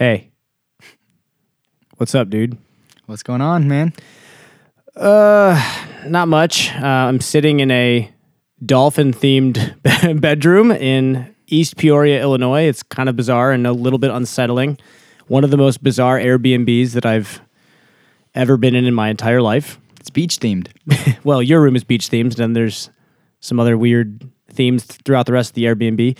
Hey. 0.00 0.30
What's 1.98 2.14
up, 2.14 2.30
dude? 2.30 2.56
What's 3.04 3.22
going 3.22 3.42
on, 3.42 3.68
man? 3.68 3.92
Uh, 4.96 5.62
not 6.06 6.26
much. 6.26 6.74
Uh, 6.74 6.86
I'm 6.86 7.20
sitting 7.20 7.60
in 7.60 7.70
a 7.70 8.10
dolphin 8.64 9.12
themed 9.12 9.76
bedroom 10.22 10.72
in 10.72 11.34
East 11.48 11.76
Peoria, 11.76 12.22
Illinois. 12.22 12.62
It's 12.62 12.82
kind 12.82 13.10
of 13.10 13.16
bizarre 13.16 13.52
and 13.52 13.66
a 13.66 13.74
little 13.74 13.98
bit 13.98 14.10
unsettling. 14.10 14.78
One 15.26 15.44
of 15.44 15.50
the 15.50 15.58
most 15.58 15.82
bizarre 15.82 16.18
Airbnbs 16.18 16.92
that 16.92 17.04
I've 17.04 17.42
ever 18.34 18.56
been 18.56 18.74
in 18.74 18.86
in 18.86 18.94
my 18.94 19.10
entire 19.10 19.42
life. 19.42 19.78
It's 20.00 20.08
beach 20.08 20.38
themed. 20.38 20.68
well, 21.24 21.42
your 21.42 21.60
room 21.60 21.76
is 21.76 21.84
beach 21.84 22.08
themed, 22.08 22.30
and 22.30 22.36
then 22.36 22.52
there's 22.54 22.88
some 23.40 23.60
other 23.60 23.76
weird 23.76 24.26
themes 24.48 24.82
throughout 24.82 25.26
the 25.26 25.34
rest 25.34 25.50
of 25.50 25.54
the 25.56 25.64
Airbnb. 25.64 26.16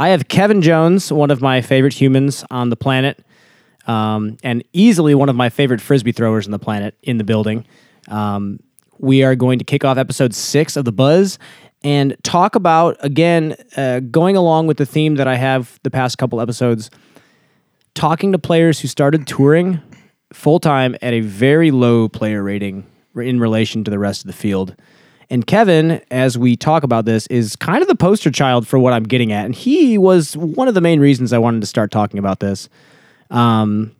I 0.00 0.10
have 0.10 0.28
Kevin 0.28 0.62
Jones, 0.62 1.12
one 1.12 1.32
of 1.32 1.42
my 1.42 1.60
favorite 1.60 1.92
humans 1.92 2.44
on 2.52 2.70
the 2.70 2.76
planet, 2.76 3.18
um, 3.88 4.36
and 4.44 4.62
easily 4.72 5.12
one 5.12 5.28
of 5.28 5.34
my 5.34 5.48
favorite 5.48 5.80
frisbee 5.80 6.12
throwers 6.12 6.46
on 6.46 6.52
the 6.52 6.58
planet 6.60 6.94
in 7.02 7.18
the 7.18 7.24
building. 7.24 7.66
Um, 8.06 8.60
we 8.98 9.24
are 9.24 9.34
going 9.34 9.58
to 9.58 9.64
kick 9.64 9.84
off 9.84 9.98
episode 9.98 10.36
six 10.36 10.76
of 10.76 10.84
The 10.84 10.92
Buzz 10.92 11.40
and 11.82 12.16
talk 12.22 12.54
about, 12.54 12.96
again, 13.00 13.56
uh, 13.76 13.98
going 13.98 14.36
along 14.36 14.68
with 14.68 14.76
the 14.76 14.86
theme 14.86 15.16
that 15.16 15.26
I 15.26 15.34
have 15.34 15.80
the 15.82 15.90
past 15.90 16.16
couple 16.16 16.40
episodes, 16.40 16.90
talking 17.94 18.30
to 18.30 18.38
players 18.38 18.78
who 18.78 18.86
started 18.86 19.26
touring 19.26 19.80
full 20.32 20.60
time 20.60 20.94
at 21.02 21.12
a 21.12 21.20
very 21.22 21.72
low 21.72 22.08
player 22.08 22.40
rating 22.44 22.86
in 23.16 23.40
relation 23.40 23.82
to 23.82 23.90
the 23.90 23.98
rest 23.98 24.22
of 24.22 24.28
the 24.28 24.32
field. 24.32 24.76
And 25.30 25.46
Kevin, 25.46 26.00
as 26.10 26.38
we 26.38 26.56
talk 26.56 26.82
about 26.82 27.04
this, 27.04 27.26
is 27.26 27.54
kind 27.56 27.82
of 27.82 27.88
the 27.88 27.94
poster 27.94 28.30
child 28.30 28.66
for 28.66 28.78
what 28.78 28.92
I'm 28.92 29.04
getting 29.04 29.32
at. 29.32 29.44
And 29.44 29.54
he 29.54 29.98
was 29.98 30.36
one 30.36 30.68
of 30.68 30.74
the 30.74 30.80
main 30.80 31.00
reasons 31.00 31.32
I 31.32 31.38
wanted 31.38 31.60
to 31.60 31.66
start 31.66 31.90
talking 31.90 32.18
about 32.18 32.40
this. 32.40 32.68
Um, 33.30 33.94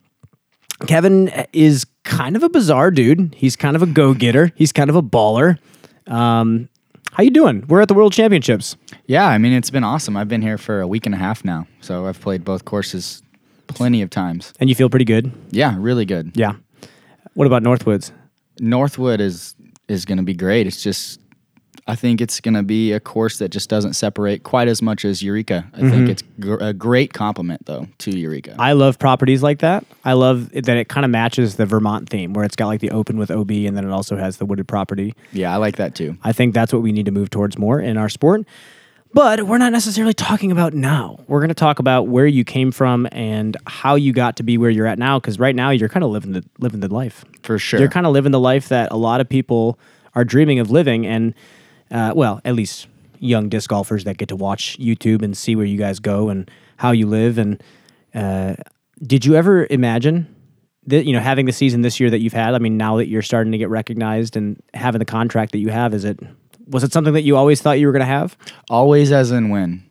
Kevin 0.86 1.28
is 1.52 1.84
kind 2.04 2.36
of 2.36 2.42
a 2.42 2.48
bizarre 2.48 2.90
dude. 2.90 3.34
He's 3.36 3.56
kind 3.56 3.76
of 3.76 3.82
a 3.82 3.86
go-getter. 3.86 4.52
He's 4.54 4.72
kind 4.72 4.88
of 4.88 4.96
a 4.96 5.02
baller. 5.02 5.58
Um, 6.06 6.68
how 7.12 7.22
you 7.22 7.30
doing? 7.30 7.64
We're 7.68 7.80
at 7.80 7.88
the 7.88 7.94
World 7.94 8.12
Championships. 8.12 8.76
Yeah, 9.06 9.26
I 9.26 9.38
mean 9.38 9.52
it's 9.52 9.70
been 9.70 9.84
awesome. 9.84 10.16
I've 10.16 10.28
been 10.28 10.42
here 10.42 10.56
for 10.56 10.80
a 10.80 10.86
week 10.86 11.04
and 11.04 11.14
a 11.14 11.18
half 11.18 11.44
now, 11.44 11.66
so 11.80 12.06
I've 12.06 12.20
played 12.20 12.44
both 12.44 12.64
courses 12.64 13.22
plenty 13.66 14.02
of 14.02 14.10
times. 14.10 14.52
And 14.60 14.68
you 14.68 14.74
feel 14.74 14.88
pretty 14.88 15.04
good? 15.04 15.32
Yeah, 15.50 15.74
really 15.78 16.04
good. 16.04 16.32
Yeah. 16.34 16.52
What 17.34 17.46
about 17.46 17.62
Northwoods? 17.62 18.12
Northwood 18.60 19.20
is 19.20 19.54
is 19.88 20.04
going 20.04 20.18
to 20.18 20.24
be 20.24 20.34
great. 20.34 20.66
It's 20.66 20.82
just 20.82 21.20
I 21.88 21.94
think 21.94 22.20
it's 22.20 22.40
going 22.40 22.54
to 22.54 22.62
be 22.62 22.92
a 22.92 23.00
course 23.00 23.38
that 23.38 23.48
just 23.48 23.70
doesn't 23.70 23.94
separate 23.94 24.42
quite 24.42 24.68
as 24.68 24.82
much 24.82 25.06
as 25.06 25.22
Eureka. 25.22 25.66
I 25.72 25.78
mm-hmm. 25.78 25.90
think 25.90 26.08
it's 26.10 26.22
gr- 26.38 26.58
a 26.60 26.74
great 26.74 27.14
compliment 27.14 27.64
though 27.64 27.88
to 27.98 28.16
Eureka. 28.16 28.56
I 28.58 28.72
love 28.72 28.98
properties 28.98 29.42
like 29.42 29.60
that. 29.60 29.86
I 30.04 30.12
love 30.12 30.50
that 30.50 30.68
it 30.68 30.90
kind 30.90 31.06
of 31.06 31.10
matches 31.10 31.56
the 31.56 31.64
Vermont 31.64 32.10
theme 32.10 32.34
where 32.34 32.44
it's 32.44 32.56
got 32.56 32.66
like 32.66 32.80
the 32.80 32.90
open 32.90 33.16
with 33.16 33.30
OB 33.30 33.50
and 33.50 33.74
then 33.74 33.86
it 33.86 33.90
also 33.90 34.18
has 34.18 34.36
the 34.36 34.44
wooded 34.44 34.68
property. 34.68 35.14
Yeah, 35.32 35.52
I 35.52 35.56
like 35.56 35.76
that 35.76 35.94
too. 35.94 36.18
I 36.22 36.32
think 36.32 36.52
that's 36.52 36.74
what 36.74 36.82
we 36.82 36.92
need 36.92 37.06
to 37.06 37.12
move 37.12 37.30
towards 37.30 37.56
more 37.56 37.80
in 37.80 37.96
our 37.96 38.10
sport. 38.10 38.46
But 39.12 39.44
we're 39.44 39.58
not 39.58 39.72
necessarily 39.72 40.12
talking 40.12 40.52
about 40.52 40.74
now. 40.74 41.24
We're 41.28 41.40
going 41.40 41.48
to 41.48 41.54
talk 41.54 41.78
about 41.78 42.08
where 42.08 42.26
you 42.26 42.44
came 42.44 42.70
from 42.70 43.08
and 43.10 43.56
how 43.66 43.94
you 43.94 44.12
got 44.12 44.36
to 44.36 44.42
be 44.42 44.58
where 44.58 44.70
you're 44.70 44.86
at 44.86 44.98
now. 44.98 45.18
Because 45.18 45.38
right 45.38 45.54
now 45.54 45.70
you're 45.70 45.88
kind 45.88 46.04
of 46.04 46.10
living 46.10 46.32
the 46.32 46.44
living 46.58 46.80
the 46.80 46.92
life. 46.92 47.24
For 47.42 47.58
sure, 47.58 47.80
you're 47.80 47.88
kind 47.88 48.06
of 48.06 48.12
living 48.12 48.32
the 48.32 48.40
life 48.40 48.68
that 48.68 48.92
a 48.92 48.96
lot 48.96 49.20
of 49.20 49.28
people 49.28 49.78
are 50.14 50.24
dreaming 50.24 50.58
of 50.58 50.70
living. 50.70 51.06
And 51.06 51.34
uh, 51.90 52.12
well, 52.14 52.40
at 52.44 52.54
least 52.54 52.86
young 53.18 53.48
disc 53.48 53.70
golfers 53.70 54.04
that 54.04 54.18
get 54.18 54.28
to 54.28 54.36
watch 54.36 54.78
YouTube 54.78 55.22
and 55.22 55.36
see 55.36 55.56
where 55.56 55.66
you 55.66 55.78
guys 55.78 55.98
go 55.98 56.28
and 56.28 56.50
how 56.76 56.92
you 56.92 57.06
live. 57.06 57.38
And 57.38 57.62
uh, 58.14 58.54
did 59.02 59.24
you 59.24 59.34
ever 59.34 59.66
imagine 59.70 60.34
that 60.86 61.04
you 61.04 61.12
know 61.12 61.20
having 61.20 61.46
the 61.46 61.52
season 61.52 61.82
this 61.82 61.98
year 61.98 62.10
that 62.10 62.20
you've 62.20 62.34
had? 62.34 62.54
I 62.54 62.58
mean, 62.58 62.76
now 62.76 62.98
that 62.98 63.08
you're 63.08 63.22
starting 63.22 63.52
to 63.52 63.58
get 63.58 63.70
recognized 63.70 64.36
and 64.36 64.62
having 64.74 64.98
the 64.98 65.06
contract 65.06 65.52
that 65.52 65.58
you 65.58 65.70
have, 65.70 65.94
is 65.94 66.04
it 66.04 66.20
was 66.68 66.84
it 66.84 66.92
something 66.92 67.14
that 67.14 67.22
you 67.22 67.36
always 67.36 67.60
thought 67.60 67.78
you 67.78 67.86
were 67.86 67.92
going 67.92 68.00
to 68.00 68.06
have? 68.06 68.36
Always, 68.70 69.12
as 69.12 69.30
in 69.30 69.48
when. 69.48 69.84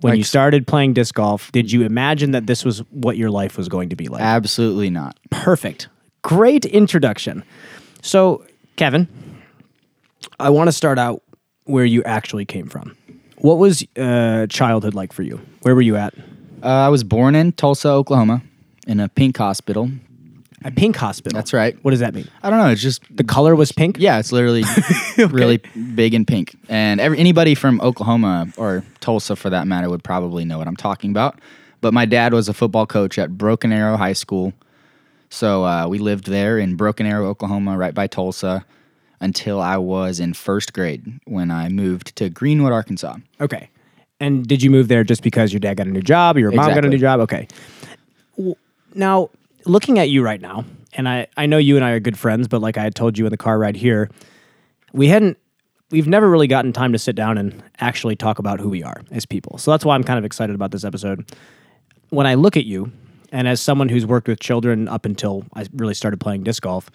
When 0.00 0.12
like, 0.12 0.18
you 0.18 0.24
started 0.24 0.66
playing 0.66 0.94
disc 0.94 1.14
golf, 1.14 1.52
did 1.52 1.70
you 1.70 1.82
imagine 1.82 2.30
that 2.30 2.46
this 2.46 2.64
was 2.64 2.78
what 2.90 3.16
your 3.16 3.30
life 3.30 3.58
was 3.58 3.68
going 3.68 3.90
to 3.90 3.96
be 3.96 4.08
like? 4.08 4.22
Absolutely 4.22 4.88
not. 4.88 5.18
Perfect. 5.30 5.88
Great 6.22 6.64
introduction. 6.64 7.44
So, 8.02 8.44
Kevin, 8.76 9.08
I 10.38 10.50
want 10.50 10.68
to 10.68 10.72
start 10.72 10.98
out 10.98 11.22
where 11.64 11.84
you 11.84 12.02
actually 12.04 12.46
came 12.46 12.66
from. 12.66 12.96
What 13.38 13.58
was 13.58 13.84
uh, 13.96 14.46
childhood 14.48 14.94
like 14.94 15.12
for 15.12 15.22
you? 15.22 15.40
Where 15.62 15.74
were 15.74 15.82
you 15.82 15.96
at? 15.96 16.14
Uh, 16.62 16.66
I 16.66 16.88
was 16.88 17.04
born 17.04 17.34
in 17.34 17.52
Tulsa, 17.52 17.88
Oklahoma, 17.88 18.42
in 18.86 19.00
a 19.00 19.08
pink 19.08 19.36
hospital. 19.36 19.90
A 20.64 20.70
pink 20.70 20.96
hospital. 20.96 21.36
That's 21.36 21.52
right. 21.52 21.76
What 21.82 21.92
does 21.92 22.00
that 22.00 22.14
mean? 22.14 22.28
I 22.42 22.50
don't 22.50 22.58
know. 22.58 22.68
It's 22.68 22.82
just 22.82 23.02
the 23.14 23.24
color 23.24 23.56
was 23.56 23.72
pink. 23.72 23.96
Yeah, 23.98 24.18
it's 24.18 24.30
literally 24.30 24.62
okay. 25.18 25.24
really 25.26 25.58
big 25.94 26.12
and 26.12 26.26
pink. 26.26 26.54
And 26.68 27.00
every, 27.00 27.18
anybody 27.18 27.54
from 27.54 27.80
Oklahoma 27.80 28.48
or 28.56 28.84
Tulsa, 29.00 29.36
for 29.36 29.48
that 29.50 29.66
matter, 29.66 29.88
would 29.88 30.04
probably 30.04 30.44
know 30.44 30.58
what 30.58 30.68
I'm 30.68 30.76
talking 30.76 31.10
about. 31.10 31.38
But 31.80 31.94
my 31.94 32.04
dad 32.04 32.34
was 32.34 32.48
a 32.48 32.52
football 32.52 32.86
coach 32.86 33.18
at 33.18 33.38
Broken 33.38 33.72
Arrow 33.72 33.96
High 33.96 34.12
School, 34.12 34.52
so 35.30 35.64
uh, 35.64 35.86
we 35.88 35.98
lived 35.98 36.26
there 36.26 36.58
in 36.58 36.74
Broken 36.74 37.06
Arrow, 37.06 37.28
Oklahoma, 37.28 37.78
right 37.78 37.94
by 37.94 38.08
Tulsa 38.08 38.64
until 39.20 39.60
I 39.60 39.76
was 39.76 40.18
in 40.18 40.34
first 40.34 40.72
grade 40.72 41.20
when 41.24 41.50
I 41.50 41.68
moved 41.68 42.16
to 42.16 42.28
Greenwood, 42.28 42.72
Arkansas. 42.72 43.16
Okay. 43.40 43.70
And 44.18 44.46
did 44.46 44.62
you 44.62 44.70
move 44.70 44.88
there 44.88 45.04
just 45.04 45.22
because 45.22 45.52
your 45.52 45.60
dad 45.60 45.76
got 45.76 45.86
a 45.86 45.90
new 45.90 46.02
job 46.02 46.36
or 46.36 46.40
your 46.40 46.52
mom 46.52 46.74
got 46.74 46.84
a 46.84 46.88
new 46.88 46.98
job? 46.98 47.20
Okay. 47.20 47.46
Now, 48.94 49.30
looking 49.70 49.98
at 49.98 50.08
you 50.08 50.22
right 50.22 50.40
now, 50.40 50.64
and 50.94 51.08
I, 51.08 51.26
I 51.36 51.46
know 51.46 51.58
you 51.58 51.76
and 51.76 51.84
I 51.84 51.90
are 51.90 52.00
good 52.00 52.18
friends, 52.18 52.48
but 52.48 52.60
like 52.60 52.76
I 52.76 52.82
had 52.82 52.94
told 52.94 53.16
you 53.16 53.26
in 53.26 53.30
the 53.30 53.36
car 53.36 53.58
ride 53.58 53.76
here, 53.76 54.10
we 54.92 55.08
hadn't, 55.08 55.38
we've 55.90 56.08
never 56.08 56.28
really 56.28 56.46
gotten 56.46 56.72
time 56.72 56.92
to 56.92 56.98
sit 56.98 57.16
down 57.16 57.38
and 57.38 57.62
actually 57.78 58.16
talk 58.16 58.38
about 58.38 58.60
who 58.60 58.68
we 58.68 58.82
are 58.82 59.02
as 59.10 59.24
people. 59.24 59.58
So 59.58 59.70
that's 59.70 59.84
why 59.84 59.94
I'm 59.94 60.04
kind 60.04 60.18
of 60.18 60.24
excited 60.24 60.54
about 60.54 60.70
this 60.72 60.84
episode. 60.84 61.32
When 62.10 62.26
I 62.26 62.34
look 62.34 62.56
at 62.56 62.64
you, 62.64 62.92
and 63.32 63.46
as 63.46 63.60
someone 63.60 63.88
who's 63.88 64.04
worked 64.04 64.28
with 64.28 64.40
children 64.40 64.88
up 64.88 65.04
until 65.04 65.44
I 65.54 65.66
really 65.72 65.94
started 65.94 66.18
playing 66.18 66.42
disc 66.42 66.62
golf, 66.62 66.90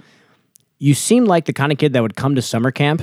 you 0.79 0.93
seem 0.93 1.25
like 1.25 1.45
the 1.45 1.53
kind 1.53 1.71
of 1.71 1.77
kid 1.77 1.93
that 1.93 2.01
would 2.01 2.15
come 2.15 2.35
to 2.35 2.41
summer 2.41 2.71
camp 2.71 3.01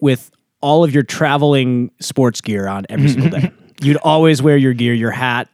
with 0.00 0.30
all 0.60 0.82
of 0.82 0.92
your 0.92 1.02
traveling 1.02 1.90
sports 2.00 2.40
gear 2.40 2.66
on 2.66 2.86
every 2.88 3.08
single 3.08 3.30
day. 3.30 3.52
You'd 3.82 3.98
always 3.98 4.42
wear 4.42 4.56
your 4.56 4.72
gear, 4.72 4.94
your 4.94 5.10
hat. 5.10 5.48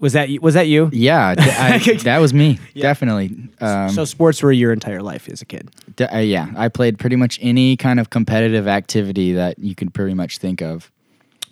Was 0.00 0.12
that 0.12 0.28
was 0.40 0.54
that 0.54 0.68
you? 0.68 0.90
Yeah, 0.92 1.34
I, 1.36 1.78
that 2.04 2.18
was 2.18 2.32
me. 2.32 2.58
Yeah. 2.74 2.82
Definitely. 2.82 3.36
Um, 3.60 3.88
so 3.88 4.04
sports 4.04 4.40
were 4.40 4.52
your 4.52 4.72
entire 4.72 5.02
life 5.02 5.28
as 5.28 5.42
a 5.42 5.44
kid. 5.44 5.68
D- 5.96 6.04
uh, 6.04 6.18
yeah, 6.18 6.52
I 6.56 6.68
played 6.68 6.96
pretty 6.98 7.16
much 7.16 7.38
any 7.42 7.76
kind 7.76 7.98
of 7.98 8.10
competitive 8.10 8.68
activity 8.68 9.32
that 9.32 9.58
you 9.58 9.74
could 9.74 9.92
pretty 9.92 10.14
much 10.14 10.38
think 10.38 10.62
of. 10.62 10.92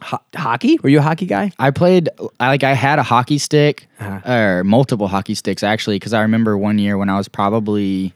Ho- 0.02 0.20
hockey? 0.36 0.78
Were 0.82 0.88
you 0.88 1.00
a 1.00 1.02
hockey 1.02 1.26
guy? 1.26 1.50
I 1.58 1.72
played 1.72 2.08
like 2.38 2.62
I 2.62 2.74
had 2.74 3.00
a 3.00 3.02
hockey 3.02 3.38
stick 3.38 3.88
uh-huh. 3.98 4.30
or 4.30 4.64
multiple 4.64 5.08
hockey 5.08 5.34
sticks 5.34 5.64
actually 5.64 5.96
because 5.96 6.12
I 6.12 6.22
remember 6.22 6.56
one 6.56 6.78
year 6.78 6.96
when 6.96 7.08
I 7.08 7.16
was 7.16 7.26
probably 7.26 8.12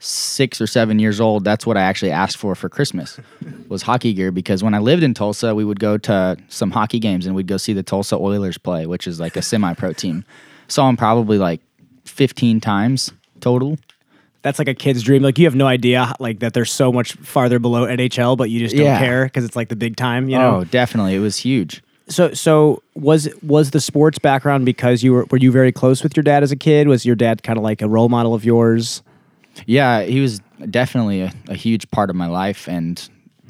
six 0.00 0.60
or 0.60 0.66
seven 0.66 0.98
years 0.98 1.20
old, 1.20 1.44
that's 1.44 1.66
what 1.66 1.76
I 1.76 1.82
actually 1.82 2.12
asked 2.12 2.36
for 2.36 2.54
for 2.54 2.68
Christmas 2.68 3.18
was 3.68 3.82
hockey 3.82 4.12
gear 4.12 4.30
because 4.30 4.62
when 4.62 4.74
I 4.74 4.78
lived 4.78 5.02
in 5.02 5.14
Tulsa, 5.14 5.54
we 5.54 5.64
would 5.64 5.80
go 5.80 5.98
to 5.98 6.36
some 6.48 6.70
hockey 6.70 6.98
games 6.98 7.26
and 7.26 7.34
we'd 7.34 7.46
go 7.46 7.56
see 7.56 7.72
the 7.72 7.82
Tulsa 7.82 8.16
Oilers 8.16 8.58
play, 8.58 8.86
which 8.86 9.06
is 9.06 9.18
like 9.18 9.36
a 9.36 9.42
semi-pro 9.42 9.92
team. 9.92 10.24
Saw 10.68 10.86
them 10.86 10.96
probably 10.96 11.38
like 11.38 11.60
15 12.04 12.60
times 12.60 13.12
total. 13.40 13.78
That's 14.42 14.58
like 14.58 14.68
a 14.68 14.74
kid's 14.74 15.02
dream. 15.02 15.22
Like 15.22 15.38
you 15.38 15.46
have 15.46 15.56
no 15.56 15.66
idea, 15.66 16.14
like 16.20 16.38
that 16.40 16.54
they're 16.54 16.64
so 16.64 16.92
much 16.92 17.14
farther 17.14 17.58
below 17.58 17.86
NHL, 17.86 18.36
but 18.36 18.50
you 18.50 18.60
just 18.60 18.76
don't 18.76 18.86
yeah. 18.86 18.98
care 18.98 19.24
because 19.24 19.44
it's 19.44 19.56
like 19.56 19.68
the 19.68 19.76
big 19.76 19.96
time. 19.96 20.28
You 20.28 20.38
know? 20.38 20.56
Oh, 20.56 20.64
definitely, 20.64 21.16
it 21.16 21.20
was 21.20 21.38
huge. 21.38 21.82
So, 22.08 22.32
so 22.32 22.82
was 22.94 23.28
was 23.42 23.72
the 23.72 23.80
sports 23.80 24.18
background 24.18 24.64
because 24.64 25.02
you 25.02 25.12
were 25.12 25.26
were 25.30 25.38
you 25.38 25.50
very 25.50 25.72
close 25.72 26.02
with 26.02 26.16
your 26.16 26.22
dad 26.22 26.42
as 26.42 26.52
a 26.52 26.56
kid? 26.56 26.88
Was 26.88 27.04
your 27.04 27.16
dad 27.16 27.42
kind 27.42 27.58
of 27.58 27.64
like 27.64 27.82
a 27.82 27.88
role 27.88 28.08
model 28.08 28.32
of 28.32 28.44
yours? 28.44 29.02
Yeah, 29.66 30.02
he 30.02 30.20
was 30.20 30.40
definitely 30.70 31.22
a, 31.22 31.32
a 31.48 31.54
huge 31.54 31.90
part 31.90 32.10
of 32.10 32.16
my 32.16 32.26
life. 32.26 32.68
And 32.68 33.08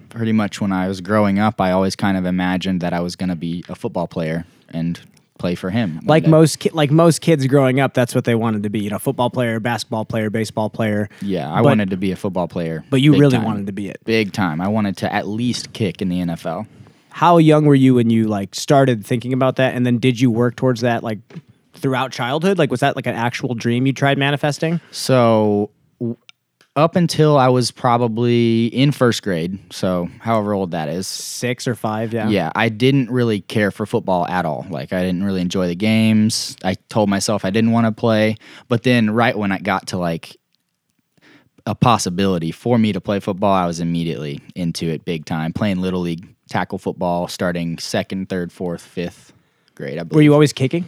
pretty 0.08 0.32
much 0.32 0.60
when 0.60 0.72
I 0.72 0.88
was 0.88 1.00
growing 1.00 1.38
up, 1.38 1.60
I 1.60 1.72
always 1.72 1.96
kind 1.96 2.16
of 2.16 2.24
imagined 2.24 2.80
that 2.80 2.92
I 2.92 3.00
was 3.00 3.16
going 3.16 3.28
to 3.28 3.36
be 3.36 3.64
a 3.68 3.74
football 3.74 4.06
player 4.06 4.44
and 4.70 5.00
play 5.38 5.54
for 5.54 5.70
him. 5.70 6.00
Like 6.04 6.24
day. 6.24 6.30
most, 6.30 6.58
ki- 6.58 6.70
like 6.72 6.90
most 6.90 7.20
kids 7.20 7.46
growing 7.46 7.80
up, 7.80 7.94
that's 7.94 8.14
what 8.14 8.24
they 8.24 8.34
wanted 8.34 8.64
to 8.64 8.70
be. 8.70 8.80
You 8.80 8.90
know, 8.90 8.98
football 8.98 9.30
player, 9.30 9.60
basketball 9.60 10.04
player, 10.04 10.30
baseball 10.30 10.68
player. 10.68 11.08
Yeah, 11.22 11.50
I 11.50 11.58
but, 11.58 11.64
wanted 11.64 11.90
to 11.90 11.96
be 11.96 12.12
a 12.12 12.16
football 12.16 12.48
player. 12.48 12.84
But 12.90 13.00
you 13.00 13.12
really 13.16 13.36
time. 13.36 13.44
wanted 13.44 13.66
to 13.66 13.72
be 13.72 13.88
it. 13.88 13.98
Big 14.04 14.32
time. 14.32 14.60
I 14.60 14.68
wanted 14.68 14.96
to 14.98 15.12
at 15.12 15.26
least 15.26 15.72
kick 15.72 16.02
in 16.02 16.08
the 16.08 16.18
NFL. 16.20 16.66
How 17.10 17.38
young 17.38 17.64
were 17.64 17.74
you 17.74 17.94
when 17.94 18.10
you 18.10 18.28
like 18.28 18.54
started 18.54 19.04
thinking 19.04 19.32
about 19.32 19.56
that, 19.56 19.74
and 19.74 19.86
then 19.86 19.98
did 19.98 20.20
you 20.20 20.30
work 20.30 20.56
towards 20.56 20.82
that 20.82 21.02
like 21.02 21.18
throughout 21.74 22.12
childhood? 22.12 22.58
Like, 22.58 22.70
was 22.70 22.80
that 22.80 22.96
like 22.96 23.06
an 23.06 23.14
actual 23.14 23.54
dream 23.54 23.86
you 23.86 23.92
tried 23.92 24.18
manifesting? 24.18 24.80
So 24.90 25.70
up 26.76 26.94
until 26.96 27.36
I 27.36 27.48
was 27.48 27.70
probably 27.70 28.66
in 28.66 28.92
first 28.92 29.22
grade, 29.22 29.58
so 29.72 30.08
however 30.20 30.54
old 30.54 30.70
that 30.70 30.88
is. 30.88 31.06
Six 31.06 31.66
or 31.66 31.74
five, 31.74 32.12
yeah. 32.12 32.28
Yeah, 32.28 32.52
I 32.54 32.68
didn't 32.68 33.10
really 33.10 33.40
care 33.40 33.70
for 33.70 33.84
football 33.84 34.26
at 34.28 34.44
all. 34.44 34.66
Like 34.70 34.92
I 34.92 35.02
didn't 35.02 35.24
really 35.24 35.40
enjoy 35.40 35.66
the 35.66 35.74
games. 35.74 36.56
I 36.62 36.74
told 36.88 37.08
myself 37.08 37.44
I 37.44 37.50
didn't 37.50 37.72
want 37.72 37.86
to 37.86 37.92
play, 37.92 38.36
but 38.68 38.84
then 38.84 39.10
right 39.10 39.36
when 39.36 39.50
I 39.50 39.58
got 39.58 39.88
to 39.88 39.98
like 39.98 40.36
a 41.66 41.74
possibility 41.74 42.50
for 42.50 42.78
me 42.78 42.92
to 42.92 43.00
play 43.00 43.20
football, 43.20 43.52
I 43.52 43.66
was 43.66 43.80
immediately 43.80 44.40
into 44.54 44.86
it 44.88 45.04
big 45.04 45.24
time. 45.26 45.52
Playing 45.52 45.80
little 45.80 46.00
league 46.00 46.26
tackle 46.48 46.78
football 46.78 47.28
starting 47.28 47.78
second, 47.78 48.28
third, 48.28 48.52
fourth, 48.52 48.82
fifth 48.82 49.32
grade. 49.74 49.98
I 49.98 50.04
believe. 50.04 50.16
Were 50.16 50.22
you 50.22 50.32
always 50.32 50.52
kicking? 50.52 50.86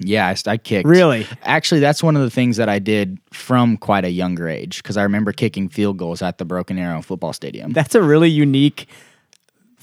Yeah, 0.00 0.26
I, 0.28 0.50
I 0.50 0.56
kicked. 0.56 0.88
Really? 0.88 1.26
Actually, 1.42 1.80
that's 1.80 2.02
one 2.02 2.16
of 2.16 2.22
the 2.22 2.30
things 2.30 2.56
that 2.56 2.68
I 2.68 2.78
did 2.78 3.18
from 3.32 3.76
quite 3.76 4.04
a 4.04 4.10
younger 4.10 4.48
age 4.48 4.82
because 4.82 4.96
I 4.96 5.02
remember 5.02 5.32
kicking 5.32 5.68
field 5.68 5.96
goals 5.96 6.22
at 6.22 6.38
the 6.38 6.44
Broken 6.44 6.78
Arrow 6.78 7.02
football 7.02 7.32
stadium. 7.32 7.72
That's 7.72 7.94
a 7.94 8.02
really 8.02 8.30
unique 8.30 8.88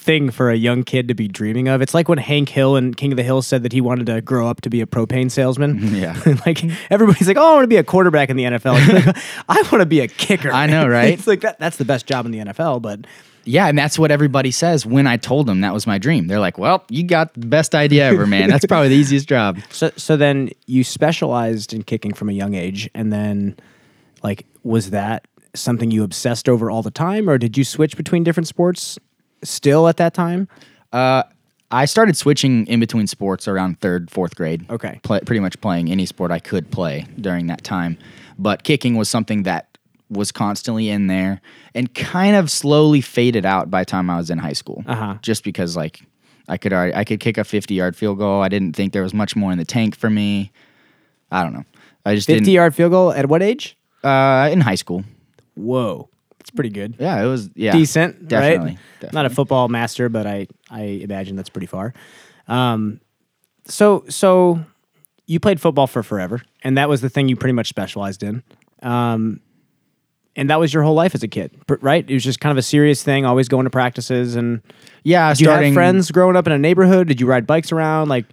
thing 0.03 0.29
for 0.29 0.51
a 0.51 0.55
young 0.55 0.83
kid 0.83 1.07
to 1.07 1.13
be 1.13 1.27
dreaming 1.27 1.67
of. 1.69 1.81
It's 1.81 1.93
like 1.93 2.09
when 2.09 2.17
Hank 2.17 2.49
Hill 2.49 2.75
and 2.75 2.95
King 2.95 3.13
of 3.13 3.17
the 3.17 3.23
Hill 3.23 3.41
said 3.41 3.63
that 3.63 3.71
he 3.71 3.81
wanted 3.81 4.07
to 4.07 4.21
grow 4.21 4.47
up 4.47 4.61
to 4.61 4.69
be 4.69 4.81
a 4.81 4.85
propane 4.85 5.31
salesman. 5.31 5.81
Yeah. 5.93 6.17
like 6.45 6.63
everybody's 6.89 7.27
like, 7.27 7.37
"Oh, 7.37 7.51
I 7.51 7.53
want 7.53 7.63
to 7.63 7.67
be 7.67 7.77
a 7.77 7.83
quarterback 7.83 8.29
in 8.29 8.35
the 8.35 8.43
NFL." 8.43 9.05
Like, 9.05 9.17
I 9.49 9.61
want 9.71 9.81
to 9.81 9.85
be 9.85 9.99
a 9.99 10.07
kicker. 10.07 10.51
I 10.51 10.65
know, 10.65 10.87
right? 10.87 11.13
it's 11.13 11.27
like 11.27 11.41
that 11.41 11.59
that's 11.59 11.77
the 11.77 11.85
best 11.85 12.07
job 12.07 12.25
in 12.25 12.31
the 12.31 12.39
NFL, 12.39 12.81
but 12.81 13.05
Yeah, 13.45 13.67
and 13.67 13.77
that's 13.77 13.99
what 13.99 14.11
everybody 14.11 14.51
says 14.51 14.85
when 14.85 15.07
I 15.07 15.17
told 15.17 15.47
them 15.47 15.61
that 15.61 15.73
was 15.73 15.85
my 15.85 15.97
dream. 15.97 16.27
They're 16.27 16.39
like, 16.39 16.57
"Well, 16.57 16.83
you 16.89 17.03
got 17.03 17.33
the 17.33 17.45
best 17.45 17.75
idea 17.75 18.09
ever, 18.09 18.25
man. 18.25 18.49
That's 18.49 18.65
probably 18.65 18.89
the 18.89 18.95
easiest 18.95 19.27
job." 19.27 19.59
so 19.69 19.91
so 19.97 20.15
then 20.17 20.49
you 20.65 20.83
specialized 20.83 21.73
in 21.73 21.83
kicking 21.83 22.13
from 22.13 22.29
a 22.29 22.33
young 22.33 22.53
age 22.53 22.89
and 22.93 23.11
then 23.11 23.57
like 24.23 24.45
was 24.63 24.91
that 24.91 25.27
something 25.53 25.91
you 25.91 26.03
obsessed 26.03 26.49
over 26.49 26.71
all 26.71 26.81
the 26.81 26.91
time 26.91 27.29
or 27.29 27.37
did 27.37 27.57
you 27.57 27.63
switch 27.63 27.95
between 27.95 28.23
different 28.23 28.47
sports 28.47 28.97
still 29.43 29.87
at 29.87 29.97
that 29.97 30.13
time? 30.13 30.47
Uh, 30.91 31.23
I 31.73 31.85
started 31.85 32.15
switching 32.15 32.67
in 32.67 32.79
between 32.79 33.07
sports 33.07 33.47
around 33.47 33.79
third, 33.81 34.11
fourth 34.11 34.35
grade. 34.35 34.65
Okay. 34.69 34.99
Play, 35.03 35.19
pretty 35.21 35.39
much 35.39 35.59
playing 35.59 35.89
any 35.89 36.05
sport 36.05 36.29
I 36.31 36.39
could 36.39 36.69
play 36.69 37.07
during 37.19 37.47
that 37.47 37.63
time. 37.63 37.97
But 38.37 38.63
kicking 38.63 38.95
was 38.95 39.09
something 39.09 39.43
that 39.43 39.72
was 40.13 40.31
constantly 40.31 40.89
in 40.89 41.07
there 41.07 41.41
and 41.73 41.93
kind 41.93 42.35
of 42.35 42.49
slowly 42.51 43.01
faded 43.01 43.45
out 43.45 43.69
by 43.69 43.81
the 43.81 43.85
time 43.85 44.09
I 44.09 44.17
was 44.17 44.29
in 44.29 44.37
high 44.37 44.53
school. 44.53 44.83
Uh-huh. 44.87 45.17
Just 45.21 45.43
because 45.43 45.75
like 45.75 46.01
I 46.47 46.57
could 46.57 46.73
already, 46.73 46.93
I 46.95 47.03
could 47.03 47.19
kick 47.19 47.37
a 47.37 47.43
50 47.43 47.73
yard 47.73 47.95
field 47.95 48.17
goal. 48.17 48.41
I 48.41 48.49
didn't 48.49 48.75
think 48.75 48.93
there 48.93 49.03
was 49.03 49.13
much 49.13 49.35
more 49.35 49.51
in 49.51 49.57
the 49.57 49.65
tank 49.65 49.95
for 49.95 50.09
me. 50.09 50.51
I 51.31 51.43
don't 51.43 51.53
know. 51.53 51.63
I 52.05 52.15
just 52.15 52.27
50 52.27 52.39
didn't. 52.41 52.53
yard 52.53 52.75
field 52.75 52.91
goal 52.91 53.11
at 53.11 53.27
what 53.27 53.41
age? 53.41 53.77
Uh, 54.03 54.49
in 54.51 54.61
high 54.61 54.75
school. 54.75 55.03
Whoa. 55.55 56.09
That's 56.37 56.49
pretty 56.51 56.71
good. 56.71 56.95
Yeah, 56.99 57.23
it 57.23 57.27
was 57.27 57.49
yeah 57.55 57.71
decent, 57.71 58.27
Definitely. 58.27 58.71
right? 58.71 58.77
definitely. 58.99 59.15
Not 59.15 59.25
a 59.25 59.29
football 59.29 59.69
master, 59.69 60.09
but 60.09 60.27
I 60.27 60.47
I 60.69 60.81
imagine 60.81 61.37
that's 61.37 61.47
pretty 61.47 61.67
far. 61.67 61.93
Um, 62.49 62.99
so 63.65 64.03
so 64.09 64.59
you 65.25 65.39
played 65.39 65.61
football 65.61 65.87
for 65.87 66.03
forever, 66.03 66.41
and 66.61 66.77
that 66.77 66.89
was 66.89 66.99
the 66.99 67.07
thing 67.07 67.29
you 67.29 67.37
pretty 67.37 67.53
much 67.53 67.69
specialized 67.69 68.23
in. 68.23 68.43
Um, 68.81 69.39
and 70.35 70.49
that 70.49 70.59
was 70.59 70.73
your 70.73 70.83
whole 70.83 70.95
life 70.95 71.13
as 71.13 71.23
a 71.23 71.27
kid, 71.27 71.51
right? 71.81 72.09
It 72.09 72.13
was 72.13 72.23
just 72.23 72.39
kind 72.39 72.51
of 72.51 72.57
a 72.57 72.63
serious 72.63 73.03
thing, 73.03 73.25
always 73.25 73.47
going 73.47 73.65
to 73.65 73.69
practices. 73.69 74.35
And 74.35 74.61
yeah. 75.03 75.29
did 75.29 75.41
you 75.41 75.45
starting 75.45 75.73
have 75.73 75.75
friends 75.75 76.11
growing 76.11 76.35
up 76.35 76.47
in 76.47 76.53
a 76.53 76.57
neighborhood? 76.57 77.07
Did 77.07 77.21
you 77.21 77.27
ride 77.27 77.45
bikes 77.45 77.71
around? 77.71 78.09
Like, 78.09 78.25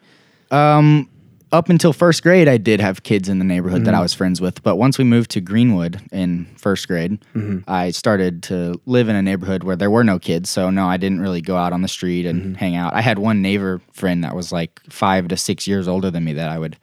Um, 0.50 1.08
up 1.52 1.68
until 1.68 1.92
first 1.92 2.22
grade, 2.22 2.48
I 2.48 2.58
did 2.58 2.80
have 2.80 3.02
kids 3.02 3.28
in 3.28 3.38
the 3.38 3.44
neighborhood 3.44 3.84
that 3.84 3.90
mm-hmm. 3.90 3.98
I 3.98 4.02
was 4.02 4.14
friends 4.14 4.40
with. 4.40 4.62
But 4.62 4.76
once 4.76 4.98
we 4.98 5.04
moved 5.04 5.32
to 5.32 5.40
Greenwood 5.40 6.00
in 6.12 6.46
first 6.56 6.86
grade, 6.86 7.20
mm-hmm. 7.34 7.68
I 7.68 7.90
started 7.90 8.44
to 8.44 8.80
live 8.86 9.08
in 9.08 9.16
a 9.16 9.22
neighborhood 9.22 9.64
where 9.64 9.76
there 9.76 9.90
were 9.90 10.04
no 10.04 10.18
kids. 10.18 10.48
So 10.48 10.70
no, 10.70 10.86
I 10.86 10.96
didn't 10.96 11.20
really 11.20 11.40
go 11.40 11.56
out 11.56 11.72
on 11.72 11.82
the 11.82 11.88
street 11.88 12.24
and 12.24 12.40
mm-hmm. 12.42 12.54
hang 12.54 12.76
out. 12.76 12.94
I 12.94 13.00
had 13.00 13.18
one 13.18 13.42
neighbor 13.42 13.80
friend 13.92 14.22
that 14.22 14.36
was 14.36 14.52
like 14.52 14.80
five 14.88 15.28
to 15.28 15.36
six 15.36 15.66
years 15.66 15.88
older 15.88 16.10
than 16.10 16.24
me 16.24 16.34
that 16.34 16.50
I 16.50 16.58
would 16.58 16.76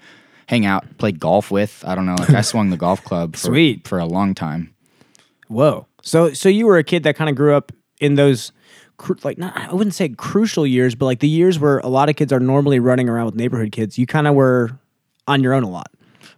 hang 0.48 0.66
out, 0.66 0.98
play 0.98 1.14
golf 1.14 1.50
with. 1.50 1.84
I 1.88 1.96
don't 1.96 2.06
know, 2.06 2.16
like 2.16 2.32
I 2.32 2.42
swung 2.42 2.70
the 2.70 2.78
golf 2.78 3.04
club 3.04 3.36
for, 3.36 3.48
Sweet. 3.48 3.88
for 3.88 4.00
a 4.00 4.06
long 4.06 4.36
time. 4.36 4.74
Whoa! 5.48 5.88
So 6.02 6.34
so 6.34 6.50
you 6.50 6.66
were 6.66 6.78
a 6.78 6.84
kid 6.84 7.04
that 7.04 7.16
kind 7.16 7.30
of 7.30 7.36
grew 7.36 7.56
up 7.56 7.72
in 8.00 8.16
those. 8.16 8.52
Like 9.24 9.38
not, 9.38 9.56
I 9.56 9.72
wouldn't 9.76 9.94
say 9.94 10.10
crucial 10.10 10.66
years, 10.66 10.96
but 10.96 11.06
like 11.06 11.20
the 11.20 11.28
years 11.28 11.60
where 11.60 11.78
a 11.80 11.88
lot 11.88 12.10
of 12.10 12.16
kids 12.16 12.34
are 12.34 12.40
normally 12.40 12.80
running 12.80 13.08
around 13.08 13.28
with 13.28 13.36
neighborhood 13.36 13.72
kids. 13.72 14.00
You 14.00 14.08
kind 14.08 14.26
of 14.26 14.34
were 14.34 14.72
on 15.28 15.44
your 15.44 15.54
own 15.54 15.62
a 15.62 15.70
lot. 15.70 15.92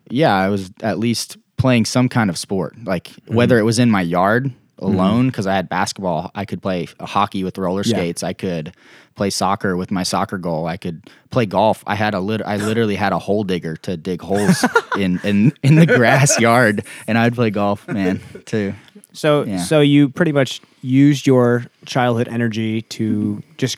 yeah, 0.09 0.35
I 0.35 0.49
was 0.49 0.69
at 0.81 0.99
least 0.99 1.37
playing 1.55 1.85
some 1.85 2.09
kind 2.09 2.29
of 2.29 2.37
sport. 2.37 2.75
Like 2.83 3.05
mm-hmm. 3.09 3.35
whether 3.35 3.57
it 3.59 3.63
was 3.63 3.79
in 3.79 3.89
my 3.89 4.01
yard 4.01 4.45
mm-hmm. 4.47 4.83
alone 4.85 5.27
because 5.27 5.47
I 5.47 5.55
had 5.55 5.69
basketball, 5.69 6.31
I 6.35 6.43
could 6.43 6.61
play 6.61 6.87
hockey 6.99 7.45
with 7.45 7.57
roller 7.57 7.83
Yeah. 7.85 7.95
skates. 7.95 8.23
I 8.23 8.33
could 8.33 8.73
play 9.15 9.29
soccer 9.29 9.75
with 9.77 9.91
my 9.91 10.03
soccer 10.03 10.37
goal. 10.37 10.65
I 10.65 10.77
could 10.77 11.09
play 11.29 11.45
golf. 11.45 11.83
I 11.85 11.95
had 11.95 12.13
a 12.13 12.19
lit- 12.19 12.41
I 12.45 12.57
literally 12.57 12.95
had 12.95 13.13
a 13.13 13.19
hole 13.19 13.43
digger 13.43 13.75
to 13.77 13.97
dig 13.97 14.21
holes 14.21 14.65
in 14.97 15.19
in 15.23 15.53
in 15.63 15.75
the 15.75 15.85
grass 15.85 16.39
yard, 16.39 16.85
and 17.07 17.17
I'd 17.17 17.35
play 17.35 17.49
golf, 17.51 17.87
man, 17.87 18.21
too. 18.45 18.73
So 19.13 19.43
Yeah. 19.43 19.57
so 19.57 19.81
you 19.81 20.09
pretty 20.09 20.31
much 20.31 20.61
used 20.81 21.25
your 21.27 21.65
childhood 21.85 22.27
energy 22.27 22.81
to 22.83 23.41
just 23.57 23.77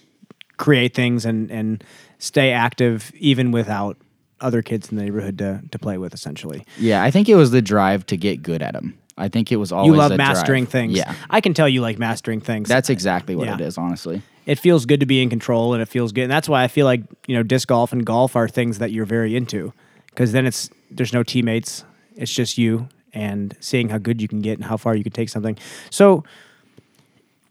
create 0.57 0.93
things 0.93 1.25
and 1.25 1.49
and 1.51 1.83
stay 2.19 2.51
active 2.51 3.11
even 3.17 3.51
without 3.51 3.97
other 4.39 4.61
kids 4.61 4.89
in 4.91 4.97
the 4.97 5.03
neighborhood 5.03 5.37
to 5.37 5.61
to 5.71 5.79
play 5.79 5.97
with 5.97 6.13
essentially. 6.13 6.65
Yeah, 6.79 7.03
I 7.03 7.11
think 7.11 7.29
it 7.29 7.35
was 7.35 7.51
the 7.51 7.61
drive 7.61 8.05
to 8.07 8.17
get 8.17 8.43
good 8.43 8.61
at 8.61 8.73
them. 8.73 8.97
I 9.17 9.27
think 9.27 9.51
it 9.51 9.57
was 9.57 9.71
always 9.71 9.87
You 9.91 9.95
love 9.97 10.11
a 10.11 10.17
drive. 10.17 10.27
mastering 10.35 10.65
things. 10.65 10.93
Yeah, 10.97 11.13
I 11.29 11.41
can 11.41 11.53
tell 11.53 11.69
you 11.69 11.81
like 11.81 11.99
mastering 11.99 12.41
things. 12.41 12.67
that's 12.67 12.89
exactly 12.89 13.35
what 13.35 13.47
Yeah. 13.47 13.55
it 13.55 13.61
is, 13.61 13.77
honestly. 13.77 14.21
it 14.47 14.57
feels 14.57 14.87
good 14.87 14.99
to 14.99 15.05
be 15.05 15.21
in 15.21 15.29
control 15.29 15.73
and 15.73 15.81
it 15.83 15.87
feels 15.87 16.11
good. 16.11 16.23
And 16.23 16.31
that's 16.31 16.49
why 16.49 16.63
I 16.63 16.67
feel 16.67 16.85
like, 16.87 17.01
you 17.27 17.35
know, 17.35 17.43
disc 17.43 17.67
golf 17.67 17.93
and 17.93 18.03
golf 18.03 18.35
are 18.35 18.47
things 18.47 18.79
that 18.79 18.91
you're 18.91 19.05
very 19.05 19.35
into 19.35 19.71
because 20.07 20.31
then 20.31 20.47
it's 20.47 20.69
there's 20.89 21.13
no 21.13 21.21
teammates. 21.23 21.83
It's 22.15 22.33
just 22.33 22.57
you 22.57 22.87
and 23.13 23.55
seeing 23.59 23.89
how 23.89 23.97
good 23.97 24.21
you 24.21 24.27
can 24.27 24.41
get 24.41 24.57
and 24.57 24.63
how 24.65 24.77
far 24.77 24.95
you 24.95 25.03
can 25.03 25.11
take 25.11 25.29
something. 25.29 25.57
So 25.89 26.23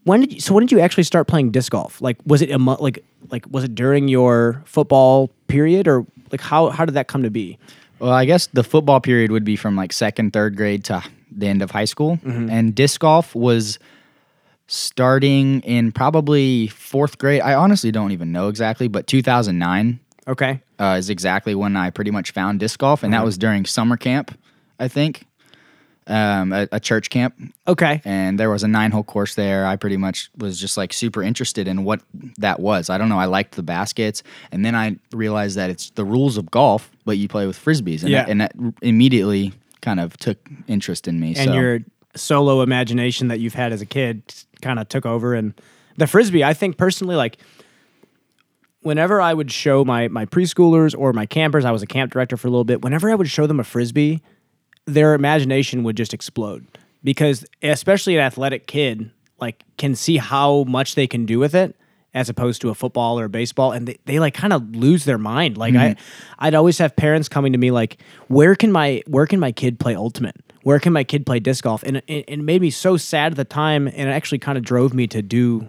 when 0.03 0.21
did 0.21 0.33
you, 0.33 0.39
so 0.39 0.53
when 0.53 0.65
did 0.65 0.71
you 0.71 0.79
actually 0.79 1.03
start 1.03 1.27
playing 1.27 1.51
disc 1.51 1.71
golf? 1.71 2.01
Like 2.01 2.17
was 2.25 2.41
it 2.41 2.49
a 2.51 2.57
mo- 2.59 2.77
like 2.79 3.03
like 3.29 3.45
was 3.51 3.63
it 3.63 3.75
during 3.75 4.07
your 4.07 4.61
football 4.65 5.29
period 5.47 5.87
or 5.87 6.05
like 6.31 6.41
how 6.41 6.69
how 6.69 6.85
did 6.85 6.93
that 6.95 7.07
come 7.07 7.23
to 7.23 7.29
be? 7.29 7.57
Well, 7.99 8.11
I 8.11 8.25
guess 8.25 8.47
the 8.47 8.63
football 8.63 8.99
period 8.99 9.31
would 9.31 9.43
be 9.45 9.55
from 9.55 9.75
like 9.75 9.93
second, 9.93 10.33
third 10.33 10.57
grade 10.57 10.83
to 10.85 11.03
the 11.31 11.47
end 11.47 11.61
of 11.61 11.69
high 11.69 11.85
school. 11.85 12.17
And 12.25 12.73
disc 12.73 12.99
golf 12.99 13.35
was 13.35 13.77
starting 14.67 15.59
in 15.61 15.91
probably 15.91 16.67
fourth 16.67 17.17
grade. 17.17 17.41
I 17.41 17.53
honestly 17.53 17.91
don't 17.91 18.11
even 18.11 18.31
know 18.31 18.47
exactly, 18.47 18.87
but 18.87 19.05
2009 19.07 19.99
Okay. 20.27 20.61
uh, 20.79 20.95
is 20.97 21.09
exactly 21.09 21.55
when 21.55 21.75
I 21.75 21.89
pretty 21.89 22.11
much 22.11 22.31
found 22.31 22.59
disc 22.59 22.79
golf. 22.79 23.03
And 23.03 23.13
that 23.13 23.23
was 23.25 23.37
during 23.37 23.65
summer 23.65 23.97
camp, 23.97 24.37
I 24.79 24.87
think, 24.87 25.25
um, 26.07 26.51
a, 26.51 26.67
a 26.71 26.79
church 26.79 27.09
camp. 27.09 27.35
Okay. 27.67 28.01
And 28.05 28.39
there 28.39 28.49
was 28.49 28.63
a 28.63 28.67
nine 28.67 28.91
hole 28.91 29.03
course 29.03 29.35
there. 29.35 29.65
I 29.65 29.75
pretty 29.75 29.97
much 29.97 30.29
was 30.37 30.59
just 30.59 30.75
like 30.77 30.93
super 30.93 31.21
interested 31.23 31.67
in 31.67 31.83
what 31.83 32.01
that 32.37 32.59
was. 32.59 32.89
I 32.89 32.97
don't 32.97 33.09
know. 33.09 33.19
I 33.19 33.25
liked 33.25 33.55
the 33.55 33.63
baskets. 33.63 34.23
And 34.51 34.65
then 34.65 34.75
I 34.75 34.97
realized 35.13 35.57
that 35.57 35.69
it's 35.69 35.91
the 35.91 36.03
rules 36.05 36.37
of 36.37 36.49
golf, 36.51 36.89
but 37.05 37.17
you 37.17 37.27
play 37.27 37.45
with 37.47 37.57
frisbees. 37.63 38.01
And, 38.01 38.09
Yeah. 38.09 38.23
that, 38.23 38.29
and 38.29 38.41
that 38.41 38.53
immediately 38.81 39.53
kind 39.81 39.99
of 39.99 40.17
took 40.17 40.37
interest 40.67 41.07
in 41.07 41.19
me. 41.19 41.35
and 41.35 41.49
so. 41.49 41.53
your 41.53 41.79
solo 42.15 42.61
imagination 42.61 43.29
that 43.29 43.39
you've 43.39 43.53
had 43.53 43.71
as 43.71 43.81
a 43.81 43.85
kid 43.85 44.21
kind 44.61 44.79
of 44.79 44.89
took 44.89 45.05
over 45.05 45.33
and 45.33 45.53
the 45.95 46.05
frisbee 46.05 46.43
i 46.43 46.53
think 46.53 46.75
personally 46.77 47.15
like 47.15 47.37
whenever 48.81 49.21
i 49.21 49.33
would 49.33 49.51
show 49.51 49.85
my 49.85 50.07
my 50.09 50.25
preschoolers 50.25 50.93
or 50.97 51.13
my 51.13 51.25
campers 51.25 51.63
i 51.63 51.71
was 51.71 51.81
a 51.81 51.87
camp 51.87 52.11
director 52.11 52.35
for 52.35 52.47
a 52.47 52.51
little 52.51 52.65
bit 52.65 52.81
whenever 52.81 53.09
i 53.09 53.15
would 53.15 53.29
show 53.29 53.47
them 53.47 53.59
a 53.59 53.63
frisbee 53.63 54.21
their 54.85 55.13
imagination 55.13 55.83
would 55.83 55.97
just 55.97 56.13
explode. 56.13 56.65
Because 57.03 57.45
especially 57.63 58.15
an 58.15 58.21
athletic 58.21 58.67
kid 58.67 59.11
like 59.39 59.63
can 59.77 59.95
see 59.95 60.17
how 60.17 60.63
much 60.65 60.95
they 60.95 61.07
can 61.07 61.25
do 61.25 61.39
with 61.39 61.55
it 61.55 61.75
as 62.13 62.29
opposed 62.29 62.61
to 62.61 62.69
a 62.69 62.75
football 62.75 63.19
or 63.19 63.25
a 63.25 63.29
baseball 63.29 63.71
and 63.71 63.87
they, 63.87 63.97
they 64.05 64.19
like 64.19 64.33
kind 64.33 64.53
of 64.53 64.75
lose 64.75 65.05
their 65.05 65.17
mind. 65.17 65.57
Like 65.57 65.75
i 65.75 65.89
mm-hmm. 65.89 66.35
i'd 66.39 66.53
always 66.53 66.77
have 66.77 66.95
parents 66.95 67.27
coming 67.27 67.53
to 67.53 67.57
me 67.57 67.71
like 67.71 68.01
where 68.27 68.55
can 68.55 68.71
my 68.71 69.01
where 69.07 69.25
can 69.25 69.39
my 69.39 69.51
kid 69.51 69.79
play 69.79 69.95
ultimate? 69.95 70.35
Where 70.63 70.79
can 70.79 70.93
my 70.93 71.03
kid 71.03 71.25
play 71.25 71.39
disc 71.39 71.63
golf? 71.63 71.81
And 71.83 71.97
it, 72.07 72.25
it 72.27 72.37
made 72.37 72.61
me 72.61 72.69
so 72.69 72.97
sad 72.97 73.31
at 73.31 73.37
the 73.37 73.45
time 73.45 73.87
and 73.87 74.09
it 74.09 74.11
actually 74.11 74.39
kind 74.39 74.57
of 74.57 74.63
drove 74.63 74.93
me 74.93 75.07
to 75.07 75.21
do 75.21 75.67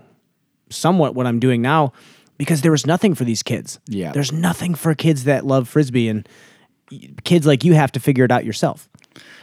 somewhat 0.68 1.14
what 1.14 1.26
i'm 1.26 1.38
doing 1.38 1.60
now 1.60 1.92
because 2.38 2.62
there 2.62 2.72
was 2.72 2.86
nothing 2.86 3.14
for 3.14 3.24
these 3.24 3.42
kids. 3.42 3.78
Yeah. 3.86 4.12
there's 4.12 4.32
nothing 4.32 4.74
for 4.74 4.94
kids 4.94 5.24
that 5.24 5.46
love 5.46 5.68
frisbee 5.68 6.08
and 6.08 6.28
kids 7.24 7.46
like 7.46 7.62
you 7.64 7.74
have 7.74 7.92
to 7.92 8.00
figure 8.00 8.24
it 8.24 8.30
out 8.30 8.44
yourself 8.44 8.88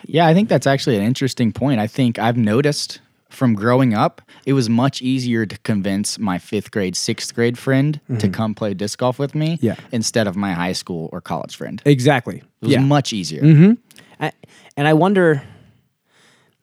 Yeah, 0.05 0.27
I 0.27 0.33
think 0.33 0.50
that's 0.50 0.67
actually 0.67 0.98
an 0.98 1.03
interesting 1.03 1.51
point. 1.51 1.79
I 1.79 1.88
think 1.88 2.17
I've 2.19 2.38
noticed 2.38 3.00
from 3.29 3.53
growing 3.53 3.93
up, 3.93 4.21
it 4.45 4.53
was 4.53 4.69
much 4.69 5.01
easier 5.03 5.45
to 5.45 5.57
convince 5.59 6.17
my 6.17 6.39
fifth 6.39 6.71
grade, 6.71 6.95
sixth 6.95 7.36
grade 7.36 7.57
friend 7.59 8.00
to 8.17 8.27
come 8.27 8.55
play 8.55 8.74
disc 8.74 8.98
golf 9.00 9.19
with 9.19 9.36
me 9.36 9.57
Mm-hmm. 9.57 9.65
Yeah. 9.67 9.75
instead 9.91 10.25
of 10.27 10.36
my 10.36 10.53
high 10.53 10.74
school 10.74 11.09
or 11.12 11.21
college 11.21 11.55
friend. 11.55 11.81
exactly 11.86 12.41
It 12.62 12.67
was 12.67 12.77
much 12.79 13.13
easier. 13.13 13.75
I, 14.19 14.31
and 14.75 14.88
I 14.88 14.93
wonder, 14.93 15.43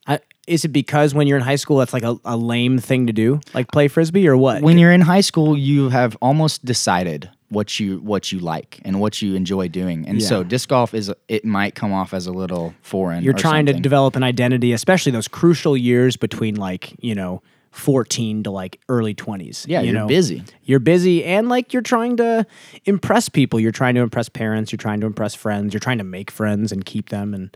I 0.06 0.18
is 0.46 0.64
it 0.64 0.68
because 0.68 1.14
when 1.14 1.26
you're 1.26 1.36
in 1.38 1.42
high 1.44 1.56
school 1.56 1.78
that's 1.78 1.92
like 1.92 2.02
a, 2.04 2.16
a 2.24 2.36
lame 2.36 2.78
thing 2.78 3.06
to 3.06 3.12
do, 3.12 3.40
like 3.54 3.70
play 3.70 3.88
frisbee 3.88 4.26
or 4.28 4.36
what? 4.36 4.62
when 4.62 4.78
you're 4.78 4.92
in 4.92 5.00
high 5.02 5.20
school, 5.20 5.56
you 5.56 5.88
have 5.90 6.16
almost 6.20 6.64
decided 6.64 7.30
what 7.48 7.78
you 7.78 7.98
what 8.00 8.32
you 8.32 8.38
like 8.40 8.80
and 8.84 9.00
what 9.00 9.22
you 9.22 9.34
enjoy 9.34 9.68
doing, 9.68 10.06
and 10.06 10.22
so 10.22 10.40
Yeah. 10.40 10.48
disc 10.48 10.68
golf 10.68 10.94
is 10.94 11.12
it 11.28 11.44
might 11.44 11.74
come 11.74 11.92
off 11.92 12.12
as 12.12 12.26
a 12.26 12.32
little 12.32 12.74
foreign. 12.82 13.22
you're 13.22 13.34
trying 13.34 13.66
to 13.66 13.72
develop 13.72 14.16
an 14.16 14.22
identity, 14.22 14.72
especially 14.72 15.12
those 15.12 15.28
crucial 15.28 15.76
years 15.76 16.16
between 16.16 16.56
like 16.56 16.94
you 17.00 17.14
know 17.14 17.42
14 17.70 18.44
to 18.44 18.50
like 18.50 18.80
early 18.88 19.14
20s. 19.14 19.66
Yeah, 19.68 19.80
you 19.82 19.92
you're 19.92 20.00
know? 20.00 20.06
busy. 20.06 20.42
You're 20.64 20.80
busy, 20.80 21.22
and 21.24 21.48
like 21.48 21.72
you're 21.72 21.82
trying 21.82 22.16
to 22.16 22.46
impress 22.86 23.28
people. 23.28 23.60
You're 23.60 23.70
trying 23.70 23.94
to 23.96 24.00
impress 24.00 24.28
parents. 24.30 24.72
You're 24.72 24.78
trying 24.78 25.00
to 25.00 25.06
impress 25.06 25.34
friends. 25.34 25.74
You're 25.74 25.80
trying 25.80 25.98
to 25.98 26.04
make 26.04 26.30
friends 26.30 26.72
and 26.72 26.84
keep 26.86 27.10
them. 27.10 27.34
And 27.34 27.54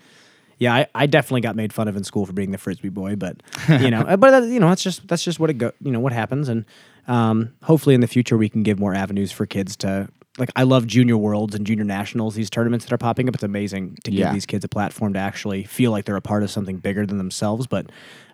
yeah, 0.58 0.74
I, 0.74 0.86
I 0.94 1.06
definitely 1.06 1.40
got 1.40 1.56
made 1.56 1.72
fun 1.72 1.88
of 1.88 1.96
in 1.96 2.04
school 2.04 2.26
for 2.26 2.34
being 2.34 2.50
the 2.50 2.58
frisbee 2.58 2.90
boy, 2.90 3.16
but 3.16 3.42
you 3.68 3.90
know, 3.90 4.04
but 4.18 4.30
that, 4.30 4.44
you 4.44 4.60
know, 4.60 4.68
that's 4.68 4.82
just 4.82 5.08
that's 5.08 5.24
just 5.24 5.40
what 5.40 5.48
it 5.48 5.54
go. 5.54 5.72
You 5.80 5.90
know 5.90 6.00
what 6.00 6.12
happens, 6.12 6.48
and 6.50 6.66
um, 7.08 7.52
hopefully 7.62 7.94
in 7.94 8.00
the 8.00 8.06
future 8.06 8.36
we 8.36 8.48
can 8.48 8.62
give 8.62 8.78
more 8.78 8.94
avenues 8.94 9.32
for 9.32 9.46
kids 9.46 9.76
to. 9.78 10.08
Like 10.38 10.50
I 10.56 10.62
love 10.62 10.86
junior 10.86 11.16
worlds 11.18 11.54
and 11.54 11.66
junior 11.66 11.84
nationals, 11.84 12.34
these 12.34 12.48
tournaments 12.48 12.84
that 12.86 12.92
are 12.94 12.98
popping 12.98 13.28
up. 13.28 13.34
It's 13.34 13.42
amazing 13.44 13.98
to 14.04 14.10
give 14.10 14.20
Yeah. 14.20 14.32
these 14.32 14.46
kids 14.46 14.64
a 14.64 14.68
platform 14.68 15.12
to 15.14 15.18
actually 15.18 15.64
feel 15.64 15.90
like 15.90 16.04
they're 16.04 16.16
a 16.16 16.20
part 16.22 16.42
of 16.44 16.50
something 16.50 16.76
bigger 16.78 17.04
than 17.04 17.18
themselves. 17.18 17.66
But 17.66 17.86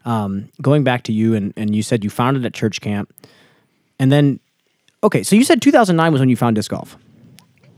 um, 0.05 0.51
going 0.63 0.85
back 0.85 1.03
to 1.05 1.13
you, 1.13 1.35
and, 1.35 1.53
and 1.57 1.75
you 1.75 1.83
said 1.83 2.05
you 2.05 2.11
founded 2.11 2.45
at 2.45 2.53
church 2.55 2.81
camp, 2.81 3.13
and 3.99 4.13
then 4.13 4.39
okay, 5.03 5.23
so 5.23 5.35
you 5.35 5.43
said 5.43 5.63
2009 5.63 6.13
was 6.13 6.21
when 6.21 6.29
you 6.29 6.37
found 6.37 6.55
disc 6.57 6.71
golf. 6.71 6.97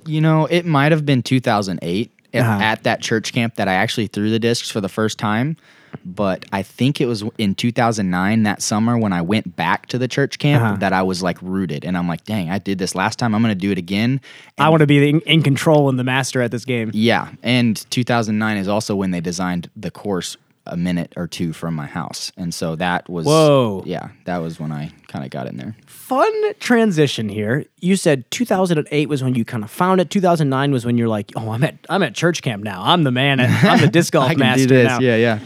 You 0.05 0.21
know, 0.21 0.47
it 0.47 0.67
might 0.67 0.91
have 0.93 1.07
been 1.07 1.23
2008 1.23 2.11
at- 2.11 2.18
Uh-huh. 2.41 2.63
at 2.63 2.83
that 2.85 3.01
church 3.01 3.33
camp 3.33 3.55
that 3.57 3.69
I 3.69 3.75
actually 3.75 4.07
threw 4.09 4.31
the 4.31 4.39
discs 4.39 4.71
for 4.71 4.81
the 4.81 4.89
first 4.89 5.19
time. 5.19 5.57
But 6.05 6.45
I 6.53 6.63
think 6.63 7.01
it 7.01 7.07
was 7.07 7.25
in 7.39 7.55
2009 7.55 8.43
that 8.43 8.61
summer 8.61 8.99
when 8.99 9.13
I 9.15 9.23
went 9.23 9.57
back 9.57 9.87
to 9.87 9.97
the 9.99 10.07
church 10.07 10.39
camp 10.39 10.63
Uh-huh. 10.63 10.77
that 10.77 10.93
I 10.93 11.03
was 11.03 11.23
like 11.23 11.39
rooted, 11.41 11.83
and 11.85 11.97
I'm 11.97 12.07
like, 12.07 12.25
dang, 12.25 12.51
I 12.51 12.59
did 12.59 12.79
this 12.79 12.95
last 12.95 13.19
time. 13.19 13.35
I'm 13.35 13.41
gonna 13.41 13.55
do 13.55 13.71
it 13.73 13.79
again. 13.79 14.21
I 14.59 14.69
want 14.69 14.81
to 14.81 14.87
be 14.87 15.09
in, 15.09 15.21
in 15.21 15.43
control 15.43 15.89
and 15.89 15.99
the 15.99 16.05
master 16.05 16.43
at 16.43 16.51
this 16.51 16.65
game. 16.67 16.91
Yeah, 16.93 17.29
and 17.43 17.77
2009 17.91 18.57
is 18.59 18.69
also 18.69 18.95
when 18.97 19.13
they 19.13 19.21
designed 19.23 19.71
the 19.77 19.91
course 19.91 20.37
a 20.69 20.77
minute 20.77 21.13
or 21.17 21.27
two 21.27 21.53
from 21.53 21.75
my 21.75 21.87
house, 21.87 22.31
and 22.37 22.53
so 22.55 22.77
that 22.77 23.09
was 23.09 23.27
Whoa. 23.27 23.83
Yeah, 23.87 24.09
that 24.25 24.39
was 24.39 24.59
when 24.61 24.73
I 24.73 24.93
kind 25.09 25.25
of 25.25 25.31
got 25.31 25.47
in 25.47 25.57
there. 25.57 25.77
Fun 25.87 26.33
transition 26.61 27.29
here. 27.29 27.65
You 27.81 27.97
said 27.97 28.31
2008 28.31 29.09
was 29.09 29.23
when 29.23 29.35
you 29.35 29.45
kind 29.45 29.65
of 29.65 29.71
found 29.71 30.01
it. 30.01 30.11
2009 30.11 30.71
was 30.73 30.85
when 30.87 30.97
you're 30.99 31.09
like, 31.09 31.33
oh, 31.37 31.51
I'm 31.51 31.65
at 31.65 31.77
I'm 31.89 32.03
at 32.03 32.15
church 32.15 32.43
camp 32.43 32.63
now. 32.63 32.83
I'm 32.85 33.03
the 33.05 33.11
man. 33.11 33.41
At, 33.41 33.65
I'm 33.65 33.81
the 33.81 33.89
disc 33.89 34.13
golf 34.15 34.37
master 34.37 34.85
now. 34.85 35.01
Yeah, 35.01 35.17
yeah. 35.17 35.39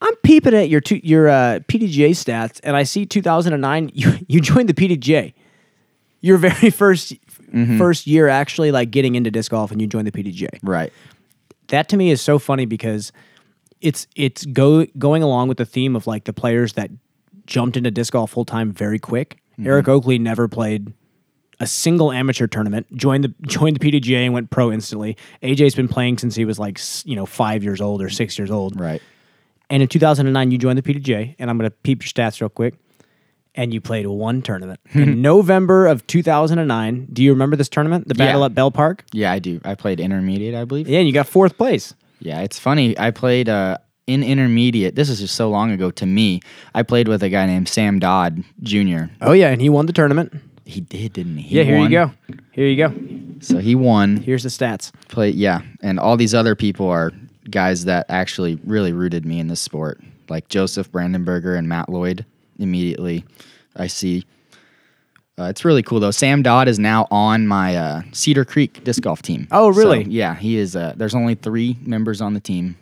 I'm 0.00 0.14
peeping 0.16 0.54
at 0.54 0.68
your 0.68 0.80
two, 0.80 1.00
your 1.02 1.28
uh, 1.28 1.60
PDGA 1.68 2.10
stats, 2.10 2.60
and 2.62 2.76
I 2.76 2.82
see 2.82 3.06
2009. 3.06 3.90
You 3.94 4.12
you 4.28 4.40
joined 4.40 4.68
the 4.68 4.74
PDGA. 4.74 5.34
Your 6.20 6.38
very 6.38 6.52
1st 6.70 7.18
Mm-hmm. 7.54 7.78
first 7.78 8.08
year 8.08 8.26
actually 8.26 8.72
like 8.72 8.90
getting 8.90 9.14
into 9.14 9.30
disc 9.30 9.52
golf, 9.52 9.70
and 9.70 9.80
you 9.80 9.86
joined 9.86 10.08
the 10.08 10.10
PDGA. 10.10 10.58
Right. 10.64 10.92
that 11.68 11.88
to 11.90 11.96
me 11.96 12.10
is 12.10 12.20
so 12.20 12.40
funny 12.40 12.66
because 12.66 13.12
it's 13.84 14.06
it's 14.16 14.44
go 14.46 14.86
going 14.98 15.22
along 15.22 15.48
with 15.48 15.58
the 15.58 15.64
theme 15.66 15.94
of 15.94 16.06
like 16.06 16.24
the 16.24 16.32
players 16.32 16.72
that 16.72 16.90
jumped 17.46 17.76
into 17.76 17.90
disc 17.90 18.12
golf 18.14 18.32
full 18.32 18.44
time 18.44 18.72
very 18.72 18.98
quick. 18.98 19.38
Mm-hmm. 19.52 19.66
Eric 19.68 19.88
Oakley 19.88 20.18
never 20.18 20.48
played 20.48 20.92
a 21.60 21.66
single 21.66 22.10
amateur 22.10 22.46
tournament. 22.48 22.86
joined 22.96 23.22
the 23.22 23.34
joined 23.46 23.76
the 23.78 23.80
PDGA 23.92 24.24
and 24.24 24.32
went 24.34 24.50
pro 24.50 24.72
instantly. 24.72 25.16
AJ's 25.42 25.74
been 25.74 25.86
playing 25.88 26.18
since 26.18 26.34
he 26.34 26.44
was 26.44 26.58
like 26.58 26.80
you 27.04 27.14
know 27.14 27.26
five 27.26 27.62
years 27.62 27.80
old 27.80 28.02
or 28.02 28.08
six 28.08 28.38
years 28.38 28.50
old. 28.50 28.80
Right. 28.80 29.00
And 29.70 29.82
in 29.82 29.88
2009, 29.88 30.50
you 30.50 30.58
joined 30.58 30.78
the 30.78 30.82
PDGA, 30.82 31.36
and 31.38 31.48
I'm 31.48 31.56
going 31.56 31.70
to 31.70 31.74
peep 31.76 32.02
your 32.02 32.08
stats 32.08 32.40
real 32.40 32.50
quick. 32.50 32.74
And 33.54 33.72
you 33.72 33.80
played 33.80 34.06
one 34.06 34.42
tournament 34.42 34.80
in 34.92 35.22
November 35.22 35.86
of 35.86 36.06
2009. 36.06 37.08
Do 37.12 37.22
you 37.22 37.32
remember 37.32 37.56
this 37.56 37.68
tournament, 37.68 38.08
the 38.08 38.14
Battle 38.14 38.40
Yeah. 38.40 38.46
at 38.46 38.54
Bell 38.54 38.70
Park? 38.70 39.04
Yeah, 39.12 39.32
I 39.32 39.38
do. 39.38 39.60
I 39.64 39.74
played 39.74 40.00
intermediate, 40.00 40.54
I 40.54 40.64
believe. 40.64 40.88
Yeah, 40.88 40.98
and 40.98 41.06
you 41.06 41.14
got 41.14 41.26
fourth 41.28 41.56
place. 41.56 41.94
Yeah, 42.24 42.40
it's 42.40 42.58
funny. 42.58 42.98
I 42.98 43.10
played 43.10 43.48
uh, 43.48 43.78
in 44.06 44.22
intermediate. 44.22 44.94
This 44.94 45.10
is 45.10 45.20
just 45.20 45.34
so 45.34 45.50
long 45.50 45.70
ago 45.70 45.90
to 45.92 46.06
me. 46.06 46.40
I 46.74 46.82
played 46.82 47.06
with 47.06 47.22
a 47.22 47.28
guy 47.28 47.46
named 47.46 47.68
Sam 47.68 47.98
Dodd 47.98 48.42
Jr. 48.62 49.04
Oh 49.20 49.32
yeah, 49.32 49.50
and 49.50 49.60
he 49.60 49.68
won 49.68 49.86
the 49.86 49.92
tournament. 49.92 50.32
He 50.64 50.80
did, 50.80 51.12
didn't 51.12 51.36
he? 51.36 51.56
Yeah, 51.56 51.64
here 51.64 51.78
won. 51.78 51.90
you 51.92 51.98
go. 51.98 52.12
Here 52.52 52.66
you 52.66 52.76
go. 52.76 52.94
So 53.40 53.58
he 53.58 53.74
won. 53.74 54.16
Here's 54.16 54.42
the 54.42 54.48
stats. 54.48 54.90
Play, 55.08 55.30
yeah, 55.30 55.60
and 55.82 56.00
all 56.00 56.16
these 56.16 56.34
other 56.34 56.54
people 56.54 56.88
are 56.88 57.12
guys 57.50 57.84
that 57.84 58.06
actually 58.08 58.58
really 58.64 58.92
rooted 58.92 59.26
me 59.26 59.38
in 59.38 59.48
this 59.48 59.60
sport, 59.60 60.00
like 60.30 60.48
Joseph 60.48 60.90
Brandenberger 60.90 61.58
and 61.58 61.68
Matt 61.68 61.90
Lloyd. 61.90 62.24
Immediately, 62.58 63.24
I 63.76 63.88
see. 63.88 64.24
Uh, 65.38 65.44
it's 65.44 65.64
really 65.64 65.82
cool 65.82 65.98
though. 66.00 66.10
Sam 66.12 66.42
Dodd 66.42 66.68
is 66.68 66.78
now 66.78 67.06
on 67.10 67.46
my 67.46 67.76
uh, 67.76 68.02
Cedar 68.12 68.44
Creek 68.44 68.84
disc 68.84 69.02
golf 69.02 69.20
team. 69.22 69.48
Oh, 69.50 69.68
really? 69.70 70.04
So, 70.04 70.10
yeah, 70.10 70.34
he 70.36 70.56
is. 70.56 70.76
Uh, 70.76 70.92
there's 70.96 71.14
only 71.14 71.34
three 71.34 71.76
members 71.82 72.20
on 72.20 72.34
the 72.34 72.40
team 72.40 72.76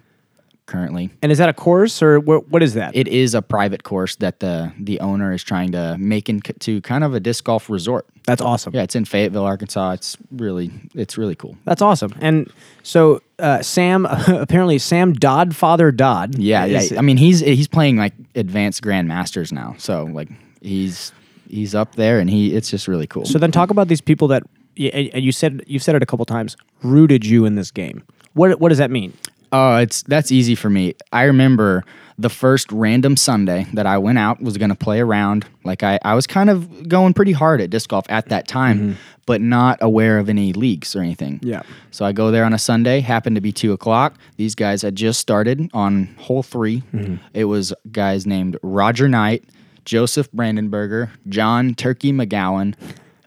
currently. 0.67 1.11
And 1.23 1.33
is 1.33 1.39
that 1.39 1.49
a 1.49 1.53
course 1.55 2.03
or 2.03 2.21
what, 2.21 2.49
what 2.49 2.63
is 2.63 2.75
that? 2.75 2.95
It 2.95 3.09
is 3.09 3.35
a 3.35 3.43
private 3.43 3.85
course 3.85 4.17
that 4.17 4.41
the 4.41 4.73
the 4.79 5.01
owner 5.01 5.33
is 5.33 5.43
trying 5.43 5.73
to 5.73 5.97
make 5.99 6.29
into 6.29 6.81
kind 6.83 7.05
of 7.05 7.15
a 7.15 7.21
disc 7.21 7.45
golf 7.45 7.69
resort. 7.71 8.07
That's 8.27 8.41
awesome. 8.43 8.75
Yeah, 8.75 8.83
it's 8.83 8.95
in 8.95 9.05
Fayetteville, 9.05 9.45
Arkansas. 9.45 9.93
It's 9.93 10.17
really 10.31 10.71
it's 10.95 11.17
really 11.19 11.35
cool. 11.35 11.57
That's 11.65 11.83
awesome. 11.83 12.15
And 12.21 12.51
so 12.83 13.21
uh, 13.39 13.63
Sam, 13.63 14.05
apparently 14.29 14.79
Sam 14.79 15.15
Dodd, 15.15 15.57
Father 15.57 15.91
Dodd. 15.91 16.37
Yeah, 16.39 16.67
is- 16.67 16.93
yeah. 16.93 16.99
I 16.99 17.03
mean, 17.03 17.17
he's 17.17 17.41
he's 17.41 17.69
playing 17.69 17.97
like 17.97 18.13
advanced 18.35 18.83
grandmasters 18.83 19.53
now, 19.53 19.75
so 19.79 20.05
like 20.05 20.29
he's 20.61 21.13
he's 21.53 21.75
up 21.75 21.95
there, 21.95 22.19
and 22.19 22.29
he 22.29 22.55
it's 22.57 22.71
just 22.71 22.89
really 22.89 23.07
cool. 23.07 23.25
So 23.25 23.39
then 23.39 23.53
talk 23.53 23.71
about 23.71 23.89
these 23.89 24.01
people 24.01 24.29
that, 24.29 24.43
and 24.77 25.23
you 25.23 25.33
said 25.33 25.63
you've 25.67 25.83
said 25.83 25.95
it 25.95 26.03
a 26.03 26.07
couple 26.07 26.25
times, 26.25 26.57
rooted 26.83 27.25
you 27.25 27.45
in 27.45 27.55
this 27.55 27.71
game. 27.71 28.03
What 28.33 28.59
what 28.59 28.71
does 28.71 28.79
that 28.79 28.91
mean? 28.91 29.13
Oh, 29.53 29.77
it's 29.77 30.03
that's 30.03 30.33
easy 30.33 30.55
for 30.55 30.71
me. 30.71 30.95
I 31.13 31.25
remember 31.25 31.85
the 32.19 32.31
first 32.31 32.71
random 32.73 33.17
Sunday 33.17 33.67
that 33.75 33.87
I 33.87 33.99
went 33.99 34.19
out 34.19 34.41
was 34.41 34.57
going 34.57 34.71
to 34.71 34.75
play 34.77 35.01
around. 35.01 35.45
Like 35.65 35.83
I, 35.83 35.99
I 36.03 36.15
was 36.15 36.27
kind 36.27 36.49
of 36.49 36.89
going 36.89 37.13
pretty 37.13 37.33
hard 37.33 37.61
at 37.61 37.69
disc 37.71 37.91
golf 37.91 38.07
at 38.09 38.29
that 38.31 38.49
time, 38.49 38.79
mm-hmm. 38.79 38.93
but 39.27 39.41
not 39.41 39.79
aware 39.83 40.19
of 40.19 40.29
any 40.29 40.53
leagues 40.53 40.97
or 40.97 41.01
anything. 41.01 41.41
Yeah. 41.43 41.63
So 41.91 42.05
I 42.05 42.13
go 42.13 42.31
there 42.31 42.45
on 42.45 42.55
a 42.55 42.59
Sunday. 42.59 43.01
Happened 43.01 43.37
to 43.37 43.43
be 43.43 43.53
two 43.53 43.73
o'clock. 43.73 44.15
These 44.37 44.55
guys 44.55 44.83
had 44.83 44.97
just 44.97 45.21
started 45.21 45.69
on 45.75 46.15
hole 46.19 46.43
3 46.43 46.81
mm-hmm. 46.81 47.17
It 47.35 47.45
was 47.45 47.75
guys 47.91 48.27
named 48.27 48.57
Roger 48.63 49.09
Knight, 49.09 49.45
Joseph 49.85 50.31
Brandenberger, 50.33 51.11
John 51.29 51.75
Turkey 51.75 52.13
McGowan, 52.13 52.75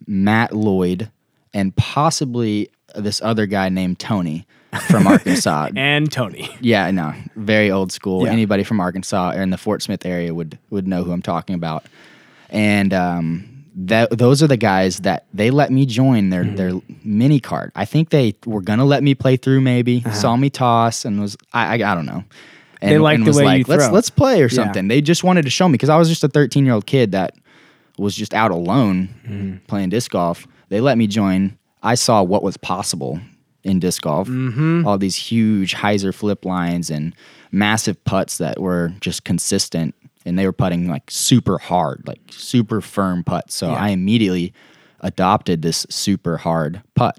Matt 0.08 0.54
Lloyd, 0.54 1.10
and 1.54 1.76
possibly 1.76 2.70
this 2.96 3.22
other 3.22 3.46
guy 3.46 3.70
named 3.70 4.00
Tony 4.00 4.46
from 4.88 5.08
Arkansas. 5.08 5.70
And 5.76 6.12
Tony. 6.12 6.50
Yeah, 6.62 6.90
no, 6.92 7.14
very 7.36 7.72
old 7.72 7.92
school. 7.92 8.26
Yeah. 8.26 8.32
Anybody 8.32 8.64
from 8.64 8.80
Arkansas 8.80 9.32
or 9.36 9.42
in 9.42 9.50
the 9.50 9.58
Fort 9.58 9.82
Smith 9.82 10.06
area 10.06 10.34
would 10.34 10.58
would 10.70 10.88
know 10.88 11.04
who 11.04 11.12
I'm 11.12 11.22
talking 11.22 11.56
about. 11.56 11.86
And 12.50 12.94
um, 12.94 13.66
that 13.76 14.12
those 14.18 14.42
are 14.44 14.48
the 14.48 14.58
guys 14.58 15.00
that 15.00 15.26
they 15.34 15.50
let 15.52 15.72
me 15.72 15.86
join 15.86 16.30
their 16.30 16.44
Mm-hmm. 16.46 16.56
their 16.56 16.72
mini 17.04 17.40
card. 17.40 17.72
I 17.76 17.86
think 17.86 18.10
they 18.10 18.36
were 18.46 18.62
gonna 18.62 18.86
let 18.86 19.04
me 19.04 19.16
play 19.16 19.36
through. 19.36 19.62
Maybe 19.62 20.02
saw 20.14 20.36
me 20.38 20.50
toss 20.50 21.04
and 21.06 21.20
was 21.20 21.36
I 21.54 21.72
I, 21.82 21.92
I 21.92 21.96
don't 21.96 22.06
know. 22.06 22.24
And. 22.86 22.94
They 22.94 23.00
liked 23.00 23.18
and 23.20 23.26
the 23.26 23.30
was 23.30 23.38
way 23.38 23.44
like, 23.46 23.60
you 23.60 23.66
let's 23.68 23.86
throw." 23.86 23.94
let's 23.94 24.10
play 24.10 24.42
or 24.42 24.50
something. 24.50 24.88
They 24.88 25.02
just 25.02 25.24
wanted 25.24 25.44
to 25.44 25.50
show 25.50 25.68
me 25.68 25.74
because 25.74 25.90
I 25.90 25.98
was 25.98 26.10
just 26.10 26.24
a 26.24 26.28
13 26.28 26.66
year 26.66 26.74
old 26.74 26.86
kid 26.86 27.12
that 27.12 27.34
was 27.98 28.16
just 28.16 28.34
out 28.34 28.52
alone 28.52 29.10
Mm-hmm. 29.28 29.58
playing 29.68 29.90
disc 29.90 30.12
golf. 30.12 30.48
They 30.70 30.82
let 30.82 30.98
me 30.98 31.08
join. 31.08 31.58
I 31.84 31.96
saw 31.96 32.24
what 32.24 32.42
was 32.44 32.58
possible 32.58 33.20
in 33.64 33.80
disc 33.80 34.02
golf. 34.02 34.28
Mm-hmm. 34.28 34.88
All 34.88 34.98
these 34.98 35.16
huge 35.16 35.76
hyzer 35.76 36.14
flip 36.14 36.46
lines 36.46 36.90
and 36.90 37.16
massive 37.52 38.04
putts 38.04 38.38
that 38.40 38.60
were 38.60 38.92
just 39.00 39.24
consistent, 39.24 39.94
and 40.26 40.38
they 40.38 40.46
were 40.46 40.52
putting 40.54 40.88
like 40.88 41.10
super 41.12 41.58
hard, 41.60 42.04
like 42.08 42.20
super 42.32 42.82
firm 42.82 43.24
putts. 43.24 43.54
So 43.56 43.70
Yeah. 43.70 43.76
I 43.76 43.90
immediately 43.90 44.54
adopted 45.02 45.62
this 45.62 45.86
super 45.90 46.38
hard 46.38 46.82
putt. 46.96 47.18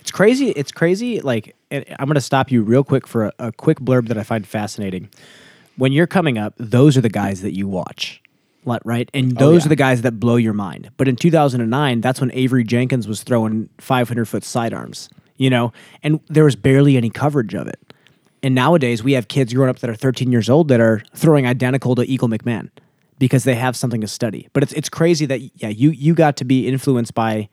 It's 0.00 0.12
crazy. 0.12 0.50
It's 0.50 0.70
crazy. 0.70 1.20
Like, 1.20 1.55
and 1.70 1.84
I'm 1.98 2.06
going 2.06 2.14
to 2.14 2.20
stop 2.20 2.50
you 2.50 2.62
real 2.62 2.84
quick 2.84 3.06
for 3.06 3.26
a, 3.26 3.32
a 3.38 3.52
quick 3.52 3.80
blurb 3.80 4.08
that 4.08 4.18
I 4.18 4.22
find 4.22 4.46
fascinating. 4.46 5.08
When 5.76 5.92
you're 5.92 6.06
coming 6.06 6.38
up, 6.38 6.54
those 6.56 6.96
are 6.96 7.00
the 7.00 7.08
guys 7.08 7.42
that 7.42 7.54
you 7.54 7.68
watch, 7.68 8.22
right? 8.64 9.10
And 9.12 9.36
oh, 9.36 9.40
those 9.40 9.62
yeah. 9.62 9.66
are 9.66 9.68
the 9.70 9.76
guys 9.76 10.02
that 10.02 10.18
blow 10.18 10.36
your 10.36 10.54
mind. 10.54 10.90
But 10.96 11.08
in 11.08 11.16
2009, 11.16 12.00
that's 12.00 12.20
when 12.20 12.30
Avery 12.32 12.64
Jenkins 12.64 13.06
was 13.06 13.22
throwing 13.22 13.68
500 13.78 14.26
foot 14.26 14.44
sidearms, 14.44 15.08
you 15.36 15.50
know, 15.50 15.72
and 16.02 16.20
there 16.28 16.44
was 16.44 16.56
barely 16.56 16.96
any 16.96 17.10
coverage 17.10 17.54
of 17.54 17.66
it. 17.66 17.80
And 18.42 18.54
nowadays, 18.54 19.02
we 19.02 19.12
have 19.12 19.28
kids 19.28 19.52
growing 19.52 19.70
up 19.70 19.80
that 19.80 19.90
are 19.90 19.94
13 19.94 20.30
years 20.30 20.48
old 20.48 20.68
that 20.68 20.80
are 20.80 21.02
throwing 21.14 21.46
identical 21.46 21.94
to 21.96 22.02
Eagle 22.02 22.28
McMahon 22.28 22.70
because 23.18 23.44
they 23.44 23.54
have 23.54 23.76
something 23.76 24.00
to 24.00 24.06
study. 24.06 24.48
But 24.52 24.62
it's 24.62 24.72
it's 24.74 24.88
crazy 24.88 25.26
that 25.26 25.40
yeah, 25.56 25.68
you 25.68 25.90
you 25.90 26.14
got 26.14 26.36
to 26.36 26.44
be 26.44 26.68
influenced 26.68 27.14
by 27.14 27.48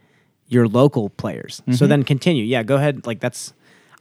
your 0.48 0.68
local 0.68 1.10
players. 1.10 1.56
So 1.66 1.72
mm-hmm. 1.72 1.88
then 1.88 2.04
continue. 2.04 2.44
Yeah, 2.44 2.64
go 2.64 2.76
ahead. 2.76 3.08
Like 3.08 3.22
that's 3.22 3.54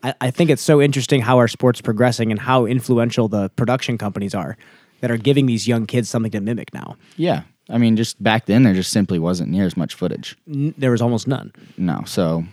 I, 0.03 0.15
I 0.21 0.31
think 0.31 0.51
it's 0.51 0.63
so 0.63 0.81
interesting 0.81 1.21
how 1.21 1.39
our 1.39 1.49
sport's 1.49 1.81
progressing 1.81 2.31
and 2.31 2.41
how 2.41 2.67
influential 2.67 3.29
the 3.29 3.49
production 3.51 3.99
companies 3.99 4.35
are 4.35 4.57
that 5.01 5.11
are 5.11 5.17
giving 5.17 5.47
these 5.47 5.67
young 5.67 5.87
kids 5.87 6.09
something 6.09 6.33
to 6.33 6.41
mimic 6.41 6.73
now. 6.73 6.97
Yeah. 7.17 7.43
I 7.71 7.79
mean, 7.79 7.97
just 7.97 8.23
back 8.23 8.47
then, 8.47 8.63
there 8.65 8.75
just 8.75 8.91
simply 8.93 9.19
wasn't 9.19 9.51
near 9.51 9.65
as 9.65 9.77
much 9.77 9.95
footage. 9.95 10.37
N- 10.49 10.75
there 10.77 10.91
was 10.91 11.01
almost 11.03 11.27
none. 11.27 11.53
No. 11.77 12.03
So 12.07 12.45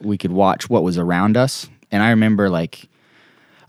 we 0.00 0.18
could 0.18 0.32
watch 0.32 0.68
what 0.68 0.82
was 0.82 0.98
around 0.98 1.36
us. 1.36 1.68
And 1.90 2.02
I 2.02 2.10
remember, 2.10 2.48
like, 2.48 2.88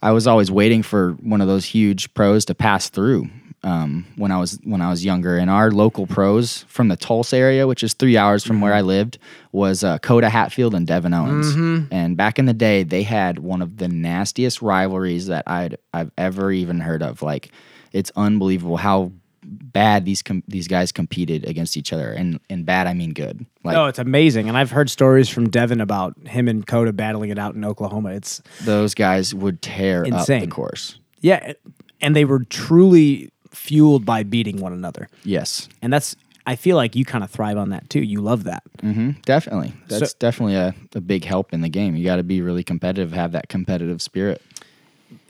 I 0.02 0.12
was 0.12 0.28
always 0.28 0.52
waiting 0.52 0.84
for 0.84 1.14
one 1.14 1.42
of 1.42 1.48
those 1.48 1.66
huge 1.66 2.14
pros 2.14 2.46
to 2.46 2.56
pass 2.56 2.90
through 2.90 3.30
um, 3.64 4.06
when 4.16 4.32
I 4.32 4.40
was 4.40 4.60
when 4.64 4.82
I 4.82 4.90
was 4.90 5.06
younger. 5.06 5.38
And 5.38 5.50
our 5.50 5.72
local 5.72 6.08
pros 6.08 6.64
from 6.68 6.88
the 6.88 6.96
Tulsa 6.96 7.38
area, 7.38 7.68
which 7.68 7.84
is 7.84 7.94
three 7.94 8.18
hours 8.18 8.44
from 8.44 8.60
where 8.62 8.74
I 8.74 8.82
lived, 8.82 9.18
was 9.52 9.84
uh, 9.84 10.00
Coda 10.00 10.30
Hatfield 10.30 10.74
and 10.74 10.88
Devin 10.88 11.14
Owens. 11.14 11.88
And 11.92 12.18
back 12.18 12.40
in 12.40 12.46
the 12.46 12.54
day, 12.54 12.84
they 12.84 13.04
had 13.04 13.40
one 13.40 13.62
of 13.62 13.78
the 13.78 13.88
nastiest 13.88 14.62
rivalries 14.62 15.28
that 15.28 15.44
I'd 15.48 15.78
I've 15.94 16.12
ever 16.18 16.52
even 16.52 16.80
heard 16.80 17.04
of. 17.04 17.22
Like, 17.22 17.52
it's 17.92 18.12
unbelievable 18.16 18.78
how 18.78 19.12
bad 19.44 20.06
these 20.06 20.22
com- 20.22 20.44
these 20.48 20.68
guys 20.68 20.92
competed 20.92 21.46
against 21.46 21.76
each 21.78 21.92
other. 21.94 22.12
And 22.12 22.40
and 22.50 22.66
bad, 22.66 22.88
I 22.88 22.94
mean 22.94 23.14
good. 23.14 23.46
Like 23.64 23.76
Oh, 23.78 23.86
it's 23.86 24.00
amazing. 24.00 24.48
And 24.48 24.58
I've 24.58 24.72
heard 24.72 24.90
stories 24.90 25.30
from 25.30 25.50
Devin 25.50 25.82
about 25.82 26.16
him 26.28 26.48
and 26.48 26.66
Coda 26.66 26.94
battling 26.94 27.30
it 27.32 27.38
out 27.40 27.56
in 27.56 27.66
Oklahoma. 27.66 28.10
It's 28.14 28.42
those 28.64 28.94
guys 28.94 29.34
would 29.36 29.62
tear 29.62 30.04
up 30.14 30.26
the 30.42 30.48
course. 30.48 31.00
yeah, 31.22 31.54
and 32.02 32.16
they 32.16 32.26
were 32.26 32.44
truly 32.46 33.32
fueled 33.52 34.06
by 34.06 34.24
beating 34.24 34.58
one 34.60 34.74
another. 34.74 35.08
Yes. 35.24 35.68
And 35.82 35.92
that's 35.92 36.16
I 36.48 36.56
feel 36.56 36.76
like 36.76 36.96
you 36.96 37.06
kind 37.06 37.24
of 37.24 37.30
thrive 37.30 37.58
on 37.58 37.70
that 37.70 37.90
too. 37.90 38.02
You 38.02 38.22
love 38.22 38.46
that. 38.46 38.64
hmm 38.82 39.12
Definitely. 39.24 39.74
That's 39.88 40.14
definitely 40.14 40.56
a, 40.56 40.74
a 40.96 41.02
big 41.02 41.24
help 41.24 41.54
in 41.54 41.62
the 41.62 41.70
game. 41.70 41.96
You 41.96 42.04
got 42.06 42.16
to 42.16 42.24
be 42.24 42.42
really 42.42 42.64
competitive, 42.64 43.12
have 43.12 43.34
that 43.34 43.48
competitive 43.50 44.02
spirit. 44.02 44.42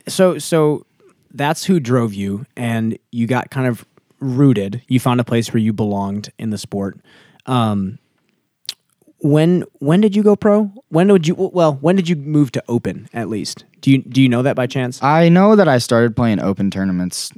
So 0.07 0.37
so 0.39 0.85
that's 1.33 1.65
who 1.65 1.79
drove 1.79 2.13
you 2.13 2.45
and 2.55 2.97
you 3.11 3.27
got 3.27 3.49
kind 3.51 3.67
of 3.67 3.85
rooted. 4.19 4.81
You 4.87 4.99
found 4.99 5.19
a 5.19 5.23
place 5.23 5.53
where 5.53 5.61
you 5.61 5.73
belonged 5.73 6.31
in 6.37 6.49
the 6.49 6.57
sport. 6.57 6.99
Um 7.45 7.97
when 9.19 9.63
when 9.79 10.01
did 10.01 10.15
you 10.15 10.23
go 10.23 10.35
pro? 10.35 10.71
When 10.89 11.07
did 11.07 11.27
you 11.27 11.35
well, 11.35 11.75
when 11.75 11.95
did 11.95 12.09
you 12.09 12.15
move 12.15 12.51
to 12.53 12.63
open 12.67 13.07
at 13.13 13.29
least? 13.29 13.65
Do 13.81 13.91
you 13.91 13.99
do 13.99 14.21
you 14.21 14.29
know 14.29 14.41
that 14.41 14.55
by 14.55 14.67
chance? 14.67 15.01
I 15.03 15.29
know 15.29 15.55
that 15.55 15.67
I 15.67 15.77
started 15.77 16.15
playing 16.15 16.39
open 16.39 16.71
tournaments 16.71 17.31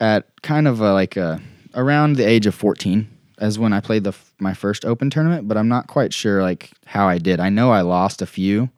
at 0.00 0.26
kind 0.42 0.68
of 0.68 0.80
a, 0.80 0.92
like 0.92 1.16
a, 1.16 1.40
around 1.74 2.16
the 2.16 2.26
age 2.26 2.46
of 2.46 2.54
14 2.54 3.08
as 3.38 3.58
when 3.58 3.72
I 3.72 3.80
played 3.80 4.04
the 4.04 4.14
my 4.38 4.54
first 4.54 4.84
open 4.84 5.10
tournament, 5.10 5.48
but 5.48 5.56
I'm 5.56 5.68
not 5.68 5.86
quite 5.86 6.12
sure 6.12 6.42
like 6.42 6.70
how 6.86 7.08
I 7.08 7.18
did. 7.18 7.40
I 7.40 7.48
know 7.48 7.70
I 7.70 7.80
lost 7.80 8.22
a 8.22 8.26
few 8.26 8.70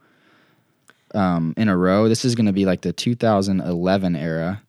um, 1.14 1.54
in 1.56 1.68
a 1.68 1.76
row. 1.76 2.08
This 2.08 2.24
is 2.24 2.34
going 2.34 2.46
to 2.46 2.52
be 2.52 2.64
like 2.64 2.82
the 2.82 2.92
2011 2.92 4.16
era. 4.16 4.62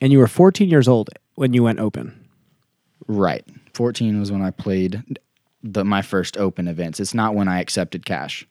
And 0.00 0.12
you 0.12 0.18
were 0.18 0.26
14 0.26 0.68
years 0.68 0.88
old 0.88 1.10
when 1.34 1.52
you 1.52 1.62
went 1.62 1.78
open. 1.78 2.28
Right. 3.06 3.44
14 3.74 4.18
was 4.18 4.32
when 4.32 4.42
I 4.42 4.50
played 4.50 5.18
the 5.62 5.84
my 5.84 6.02
first 6.02 6.36
open 6.36 6.68
events. 6.68 7.00
It's 7.00 7.14
not 7.14 7.34
when 7.34 7.48
I 7.48 7.60
accepted 7.60 8.06
cash. 8.06 8.46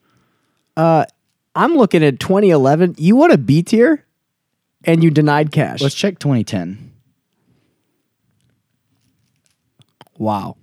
I'm 1.56 1.76
looking 1.76 2.04
at 2.04 2.20
2011. 2.20 2.96
You 2.98 3.16
won 3.16 3.32
a 3.32 3.38
B 3.38 3.64
tier 3.64 4.06
and 4.84 5.04
you 5.04 5.12
denied 5.12 5.52
cash. 5.52 5.82
Let's 5.82 5.96
check 5.96 6.20
2010. 6.20 6.89
Wow. 10.20 10.56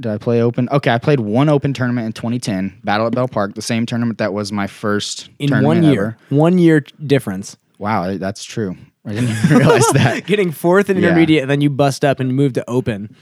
Did 0.00 0.10
I 0.10 0.18
play 0.18 0.40
open? 0.40 0.68
Okay, 0.70 0.90
I 0.90 0.98
played 0.98 1.20
one 1.20 1.48
open 1.50 1.74
tournament 1.74 2.06
in 2.06 2.12
2010, 2.12 2.80
Battle 2.82 3.06
at 3.08 3.12
Bell 3.14 3.28
Park, 3.28 3.54
the 3.54 3.62
same 3.62 3.84
tournament 3.84 4.18
that 4.18 4.32
was 4.32 4.50
my 4.50 4.66
first 4.66 5.28
In 5.38 5.48
tournament 5.48 5.66
one 5.84 5.92
year. 5.92 6.02
ever. 6.30 6.36
One 6.40 6.58
year 6.58 6.80
difference. 7.04 7.56
Wow, 7.78 8.16
that's 8.16 8.42
true. 8.42 8.74
I 9.04 9.10
didn't 9.12 9.30
even 9.30 9.58
realize 9.58 9.86
that. 9.92 10.24
Getting 10.26 10.50
fourth 10.50 10.88
in 10.88 10.96
Yeah. 10.96 11.08
intermediate 11.08 11.42
and 11.42 11.50
then 11.50 11.60
you 11.60 11.68
bust 11.68 12.04
up 12.06 12.20
and 12.20 12.34
move 12.34 12.52
to 12.54 12.64
open. 12.70 13.14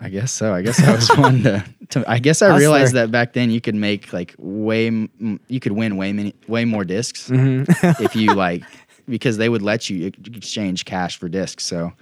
I 0.00 0.08
guess 0.08 0.32
so. 0.32 0.54
I 0.54 0.62
guess 0.62 0.80
I 0.82 0.94
was 0.94 1.08
one 1.16 1.42
to, 1.42 1.64
to. 1.90 2.04
I 2.10 2.20
guess 2.20 2.40
I 2.40 2.46
Hustler. 2.46 2.60
realized 2.60 2.94
that 2.94 3.10
back 3.10 3.32
then 3.32 3.50
you 3.50 3.60
could 3.60 3.74
make 3.74 4.12
like 4.12 4.34
way, 4.38 4.86
m- 4.86 5.40
you 5.48 5.58
could 5.60 5.72
win 5.72 5.96
way 5.96 6.12
many, 6.12 6.34
way 6.46 6.64
more 6.64 6.84
discs 6.84 7.28
Mm-hmm. 7.28 8.02
if 8.02 8.14
you 8.16 8.32
like, 8.34 8.62
because 9.08 9.36
they 9.38 9.48
would 9.48 9.62
let 9.62 9.90
you 9.90 10.06
exchange 10.06 10.84
cash 10.84 11.18
for 11.18 11.28
discs. 11.28 11.64
So 11.64 11.92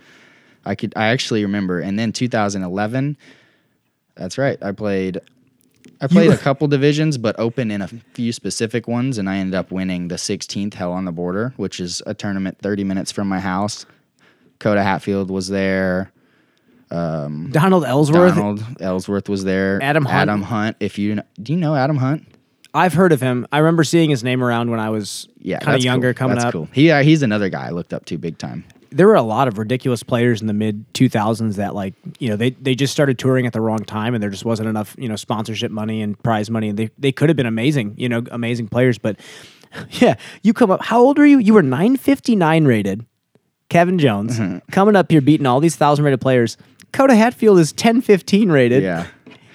I 0.66 0.74
could, 0.74 0.92
I 0.96 1.06
actually 1.08 1.42
remember. 1.42 1.80
And 1.80 1.98
then 1.98 2.12
2011, 2.12 3.16
that's 4.16 4.36
right. 4.36 4.58
I 4.62 4.72
played, 4.72 5.20
I 6.00 6.06
played 6.08 6.30
a 6.30 6.36
couple 6.48 6.68
divisions, 6.68 7.16
but 7.18 7.38
open 7.38 7.70
in 7.70 7.80
a 7.82 7.88
few 7.88 8.32
specific 8.32 8.86
ones, 8.88 9.16
and 9.18 9.30
I 9.30 9.36
ended 9.38 9.54
up 9.54 9.70
winning 9.70 10.08
the 10.08 10.16
16th 10.16 10.74
Hell 10.74 10.92
on 10.92 11.04
the 11.04 11.12
Border, 11.12 11.54
which 11.56 11.80
is 11.80 12.02
a 12.06 12.14
tournament 12.14 12.58
30 12.60 12.84
minutes 12.84 13.12
from 13.12 13.28
my 13.28 13.40
house. 13.40 13.86
Coda 14.58 14.82
Hatfield 14.82 15.30
was 15.30 15.48
there. 15.48 16.10
Donald 16.90 17.84
Ellsworth. 17.84 18.34
Donald 18.34 18.64
Ellsworth 18.80 19.28
was 19.28 19.44
there. 19.44 19.78
Adam 19.82 20.04
Hunt. 20.04 20.16
Adam 20.16 20.42
Hunt. 20.42 20.76
If 20.80 20.98
you 20.98 21.20
do 21.42 21.52
you 21.52 21.58
know 21.58 21.74
Adam 21.74 21.96
Hunt? 21.96 22.26
I've 22.72 22.92
heard 22.94 23.12
of 23.12 23.20
him. 23.20 23.46
I 23.50 23.58
remember 23.58 23.84
seeing 23.84 24.10
his 24.10 24.22
name 24.22 24.42
around 24.42 24.70
when 24.70 24.78
I 24.80 24.90
was 24.90 25.28
Yeah, 25.38 25.58
kind 25.60 25.76
of 25.76 25.82
younger 25.82 26.12
cool. 26.12 26.18
coming 26.18 26.34
that's 26.36 26.46
up. 26.46 26.52
Cool. 26.52 26.68
He 26.72 26.90
uh, 26.90 27.02
he's 27.02 27.22
another 27.22 27.48
guy 27.48 27.66
I 27.66 27.70
looked 27.70 27.92
up 27.92 28.04
to 28.06 28.18
big 28.18 28.38
time. 28.38 28.64
There 28.90 29.06
were 29.06 29.14
a 29.14 29.22
lot 29.22 29.48
of 29.48 29.58
ridiculous 29.58 30.02
players 30.02 30.40
in 30.40 30.46
the 30.46 30.52
mid 30.52 30.84
2000s 30.94 31.56
that 31.56 31.74
like, 31.74 31.94
you 32.18 32.28
know, 32.28 32.36
they 32.36 32.50
they 32.50 32.74
just 32.74 32.92
started 32.92 33.18
touring 33.18 33.46
at 33.46 33.52
the 33.52 33.60
wrong 33.60 33.78
time 33.84 34.14
and 34.14 34.22
there 34.22 34.30
just 34.30 34.44
wasn't 34.44 34.68
enough, 34.68 34.94
you 34.98 35.08
know, 35.08 35.16
sponsorship 35.16 35.70
money 35.70 36.02
and 36.02 36.20
prize 36.22 36.50
money 36.50 36.68
and 36.68 36.78
they 36.78 36.90
they 36.98 37.12
could 37.12 37.28
have 37.28 37.36
been 37.36 37.46
amazing, 37.46 37.94
you 37.96 38.08
know, 38.08 38.22
amazing 38.30 38.68
players, 38.68 38.98
but 38.98 39.18
yeah, 39.90 40.14
you 40.42 40.52
come 40.52 40.70
up 40.70 40.82
How 40.84 41.00
old 41.00 41.18
were 41.18 41.26
you? 41.26 41.38
You 41.38 41.54
were 41.54 41.62
959 41.62 42.64
rated. 42.64 43.04
Kevin 43.68 43.98
Jones 43.98 44.38
Mm-hmm. 44.38 44.70
coming 44.70 44.94
up 44.94 45.10
here 45.10 45.20
beating 45.20 45.46
all 45.46 45.58
these 45.60 45.74
1000 45.74 46.04
rated 46.04 46.20
players. 46.20 46.56
Coda 46.92 47.16
Hatfield 47.16 47.58
is 47.58 47.72
1015 47.72 48.50
rated. 48.52 48.82
Yeah. 48.82 49.06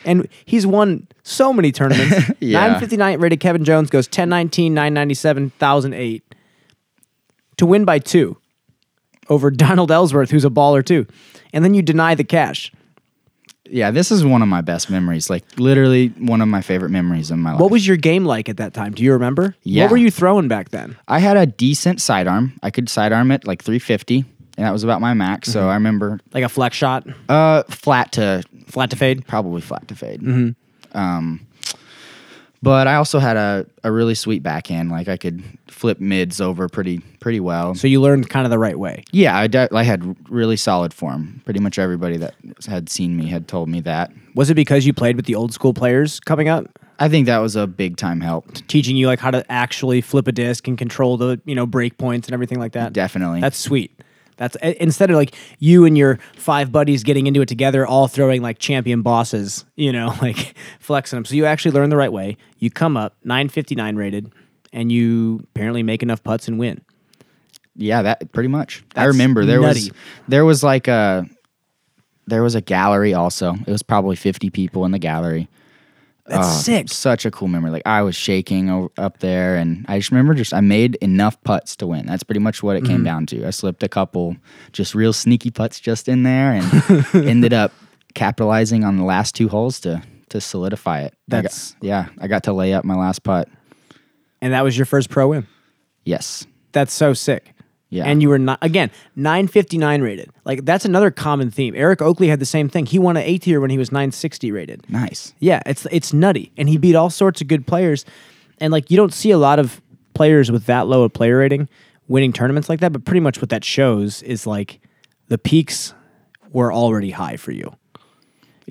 And 0.04 0.28
he's 0.46 0.66
won 0.68 1.08
so 1.24 1.54
many 1.54 1.72
tournaments. 1.72 2.14
Yeah. 2.42 2.60
959 2.60 3.20
rated 3.22 3.40
Kevin 3.40 3.64
Jones 3.64 3.90
goes 3.90 4.08
1019, 4.08 4.74
997, 4.74 5.44
1008 5.60 6.36
to 7.58 7.66
win 7.68 7.86
by 7.86 8.00
two 8.00 8.36
over 9.32 9.50
Donald 9.66 9.90
Ellsworth, 9.92 10.30
who's 10.30 10.46
a 10.46 10.50
baller 10.52 10.86
too. 10.86 11.08
And 11.54 11.66
then 11.66 11.74
you 11.74 11.82
deny 11.82 12.14
the 12.14 12.24
cash. 12.24 12.72
Yeah, 13.66 13.90
this 13.90 14.12
is 14.12 14.26
one 14.26 14.42
of 14.42 14.50
my 14.50 14.60
best 14.62 14.90
memories. 14.90 15.30
Like 15.30 15.44
literally 15.58 16.10
one 16.20 16.42
of 16.42 16.48
my 16.50 16.62
favorite 16.62 16.90
memories 16.90 17.32
in 17.32 17.40
my 17.40 17.52
life. 17.54 17.62
What 17.62 17.72
was 17.72 17.88
your 17.88 17.96
game 17.96 18.26
like 18.26 18.50
at 18.50 18.58
that 18.58 18.74
time? 18.74 18.94
Do 18.94 19.02
you 19.02 19.14
remember? 19.14 19.56
Yeah. 19.64 19.84
What 19.86 19.92
were 19.92 19.98
you 19.98 20.12
throwing 20.12 20.50
back 20.50 20.70
then? 20.70 20.98
I 21.08 21.20
had 21.20 21.38
a 21.38 21.46
decent 21.46 22.02
sidearm. 22.02 22.54
I 22.62 22.70
could 22.70 22.90
sidearm 22.90 23.32
it 23.32 23.48
like 23.48 23.64
350, 23.64 24.26
and 24.58 24.66
that 24.66 24.72
was 24.72 24.84
about 24.84 25.00
my 25.00 25.14
max. 25.14 25.48
Mm-hmm. 25.48 25.54
So 25.54 25.70
I 25.70 25.76
remember 25.76 26.20
Like 26.34 26.44
a 26.44 26.50
flex 26.50 26.76
shot, 26.76 27.08
uh 27.30 27.64
flat 27.70 28.12
to 28.14 28.44
flat 28.68 28.90
to 28.90 28.98
fade? 28.98 29.26
probably 29.26 29.62
flat 29.62 29.88
to 29.88 29.96
fade. 29.96 30.20
Mm-hmm. 30.22 30.98
Um, 30.98 31.48
but 32.62 32.88
I 32.88 32.96
also 32.96 33.20
had 33.20 33.38
a, 33.38 33.66
a 33.84 33.92
really 33.92 34.16
sweet 34.16 34.44
backhand. 34.44 34.92
Like 34.92 35.08
I 35.08 35.18
could 35.18 35.44
flip 35.68 36.00
mids 36.00 36.40
over 36.40 36.70
pretty 36.70 37.00
pretty 37.20 37.40
well. 37.40 37.76
So 37.76 37.88
you 37.88 38.02
learned 38.02 38.30
kind 38.30 38.46
of 38.46 38.52
the 38.52 38.60
right 38.60 38.78
way. 38.78 39.04
Yeah, 39.12 39.38
I, 39.38 39.48
de- 39.48 39.74
I 39.76 39.84
had 39.84 40.16
really 40.30 40.58
solid 40.58 40.94
form. 40.94 41.42
Pretty 41.46 41.60
much 41.60 41.80
everybody 41.80 42.18
that 42.18 42.36
had 42.68 42.90
seen 42.90 43.18
me 43.18 43.28
had 43.28 43.48
told 43.48 43.70
me 43.70 43.82
that. 43.82 44.12
Was 44.36 44.50
it 44.50 44.56
because 44.56 44.86
you 44.86 44.94
played 44.94 45.16
with 45.16 45.26
the 45.26 45.36
old 45.36 45.54
school 45.54 45.74
players 45.74 46.20
coming 46.20 46.48
up, 46.50 46.68
I 47.00 47.10
think 47.10 47.26
that 47.26 47.40
was 47.40 47.56
a 47.56 47.66
big 47.66 47.98
time 47.98 48.22
help. 48.22 48.54
teaching 48.68 48.96
you 48.96 49.08
like 49.08 49.20
how 49.20 49.32
to 49.32 49.50
actually 49.52 50.02
flip 50.02 50.28
a 50.28 50.32
disc 50.32 50.68
and 50.68 50.78
control 50.78 51.18
the, 51.18 51.42
you 51.46 51.56
know, 51.56 51.66
break 51.66 51.98
points 51.98 52.28
and 52.28 52.34
everything 52.34 52.60
like 52.60 52.74
that? 52.74 52.94
Definitely. 52.94 53.42
That's 53.42 53.58
sweet. 53.58 53.92
That's 54.38 54.56
instead 54.62 55.10
of 55.10 55.16
like 55.16 55.36
you 55.60 55.86
and 55.86 55.98
your 55.98 56.20
five 56.36 56.72
buddies 56.72 57.04
getting 57.04 57.28
into 57.28 57.42
it 57.42 57.48
together, 57.48 57.86
all 57.86 58.08
throwing 58.08 58.42
like 58.42 58.60
champion 58.60 59.02
bosses, 59.02 59.66
you 59.76 59.92
know, 59.92 60.14
like 60.22 60.56
flexing 60.80 61.18
them. 61.18 61.26
So 61.26 61.36
you 61.36 61.46
actually 61.46 61.72
learn 61.72 61.90
the 61.90 61.98
right 61.98 62.12
way. 62.12 62.38
You 62.58 62.70
come 62.70 62.98
up 62.98 63.16
959 63.24 63.96
rated, 63.96 64.34
and 64.74 64.92
you 64.92 65.46
apparently 65.56 65.84
make 65.84 66.02
enough 66.04 66.24
putts 66.24 66.48
and 66.48 66.58
win. 66.58 66.82
yeah, 67.76 68.02
that 68.02 68.32
pretty 68.32 68.50
much. 68.50 68.84
I 68.96 69.06
remember 69.06 69.46
there 69.46 69.62
was 69.62 69.92
there 70.28 70.46
was 70.46 70.64
like 70.64 70.88
a 70.88 71.26
there 72.28 72.44
was 72.44 72.56
a 72.56 72.62
gallery 72.62 73.14
also. 73.14 73.54
It 73.54 73.72
was 73.72 73.84
probably 73.84 74.16
50 74.16 74.50
people 74.50 74.86
in 74.86 74.92
the 74.92 75.00
gallery. 75.00 75.50
That's 76.32 76.48
Oh, 76.48 76.62
sick. 76.62 76.90
Such 76.90 77.26
a 77.26 77.32
cool 77.32 77.48
memory. 77.48 77.72
Like 77.72 77.86
I 77.86 78.02
was 78.02 78.16
shaking 78.16 78.90
up 78.98 79.20
there, 79.20 79.56
and 79.56 79.86
I 79.88 80.00
just 80.00 80.12
remember 80.12 80.34
just 80.34 80.54
I 80.54 80.62
made 80.62 80.96
enough 80.96 81.42
putts 81.44 81.76
to 81.78 81.88
win. 81.88 82.06
That's 82.06 82.24
pretty 82.24 82.40
much 82.40 82.64
what 82.64 82.76
it 82.76 82.84
Mm-hmm. 82.84 82.92
came 82.92 83.04
down 83.04 83.26
to. 83.28 83.46
I 83.46 83.50
slipped 83.52 83.84
a 83.84 83.90
couple 83.90 84.36
just 84.72 84.96
real 84.96 85.14
sneaky 85.14 85.52
putts 85.52 85.80
just 85.80 86.08
in 86.10 86.24
there, 86.24 86.54
and 86.54 87.06
ended 87.28 87.54
up 87.54 87.72
capitalizing 88.16 88.84
on 88.84 88.98
the 88.98 89.04
last 89.04 89.36
two 89.36 89.48
holes 89.48 89.80
to 89.82 90.02
to 90.30 90.40
solidify 90.42 91.02
it. 91.02 91.14
I 91.30 91.36
got- 91.36 91.42
That's- 91.44 91.76
yeah. 91.82 92.08
I 92.20 92.28
got 92.28 92.44
to 92.44 92.54
lay 92.54 92.74
up 92.74 92.86
my 92.86 92.96
last 92.96 93.24
putt. 93.24 93.50
And 94.42 94.54
that 94.54 94.64
was 94.64 94.78
your 94.78 94.86
first 94.86 95.10
pro 95.10 95.28
win. 95.28 95.46
Yes. 96.06 96.48
That's 96.72 96.94
so 96.94 97.14
sick. 97.14 97.54
Yeah. 97.92 98.06
And 98.06 98.22
you 98.22 98.30
were 98.30 98.40
not 98.40 98.58
again 98.62 98.90
959 99.18 100.02
rated. 100.02 100.32
Like 100.46 100.64
that's 100.66 100.86
another 100.86 101.12
common 101.12 101.52
theme. 101.52 101.76
Eric 101.76 102.02
Oakley 102.02 102.30
had 102.30 102.40
the 102.40 102.46
same 102.46 102.70
thing. 102.70 102.86
He 102.86 102.98
won 102.98 103.18
an 103.18 103.24
A 103.24 103.38
tier 103.38 103.60
when 103.60 103.70
he 103.70 103.78
was 103.78 103.92
960 103.92 104.52
rated. 104.52 104.90
Nice. 104.90 105.34
Yeah, 105.40 105.62
it's 105.66 105.86
it's 105.92 106.14
nutty, 106.14 106.52
and 106.58 106.70
he 106.70 106.78
beat 106.78 106.96
all 106.96 107.10
sorts 107.10 107.42
of 107.42 107.48
good 107.48 107.68
players, 107.68 108.06
and 108.60 108.72
like 108.72 108.90
you 108.90 108.98
don't 108.98 109.14
see 109.14 109.30
a 109.30 109.38
lot 109.38 109.60
of 109.60 109.82
players 110.14 110.50
with 110.50 110.66
that 110.66 110.88
low 110.88 111.04
a 111.04 111.10
player 111.10 111.38
rating 111.38 111.68
winning 112.08 112.32
tournaments 112.32 112.70
like 112.70 112.80
that. 112.80 112.94
But 112.94 113.04
pretty 113.04 113.20
much 113.20 113.42
what 113.42 113.50
that 113.50 113.64
shows 113.66 114.24
is 114.24 114.48
like 114.48 114.80
the 115.28 115.38
peaks 115.38 115.94
were 116.52 116.72
already 116.74 117.12
high 117.12 117.36
for 117.36 117.52
you. 117.52 117.74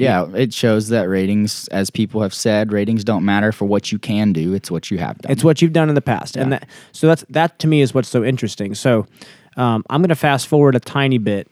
Yeah, 0.00 0.26
it 0.34 0.54
shows 0.54 0.88
that 0.88 1.08
ratings, 1.08 1.68
as 1.68 1.90
people 1.90 2.22
have 2.22 2.32
said, 2.32 2.72
ratings 2.72 3.04
don't 3.04 3.24
matter 3.24 3.52
for 3.52 3.66
what 3.66 3.92
you 3.92 3.98
can 3.98 4.32
do. 4.32 4.54
It's 4.54 4.70
what 4.70 4.90
you 4.90 4.98
have 4.98 5.18
done. 5.18 5.30
It's 5.30 5.44
what 5.44 5.60
you've 5.60 5.74
done 5.74 5.88
in 5.88 5.94
the 5.94 6.00
past, 6.00 6.36
and 6.36 6.52
that 6.52 6.68
so 6.92 7.06
that's 7.06 7.24
that 7.28 7.58
to 7.58 7.66
me 7.66 7.82
is 7.82 7.92
what's 7.92 8.08
so 8.08 8.24
interesting. 8.24 8.74
So 8.74 9.06
um, 9.56 9.84
I'm 9.90 10.00
going 10.00 10.08
to 10.08 10.14
fast 10.14 10.48
forward 10.48 10.74
a 10.74 10.80
tiny 10.80 11.18
bit. 11.18 11.48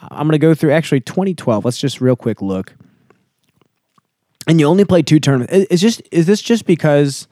I'm 0.00 0.26
going 0.26 0.32
to 0.32 0.38
go 0.38 0.54
through 0.54 0.72
actually 0.72 1.00
2012. 1.00 1.64
Let's 1.64 1.78
just 1.78 2.00
real 2.00 2.14
quick 2.14 2.42
look. 2.42 2.74
And 4.46 4.60
you 4.60 4.66
only 4.66 4.84
play 4.84 5.02
two 5.02 5.18
tournaments. 5.18 5.52
Is 5.70 5.80
just 5.80 6.02
is 6.10 6.26
this 6.26 6.42
just 6.42 6.66
because 6.66 7.26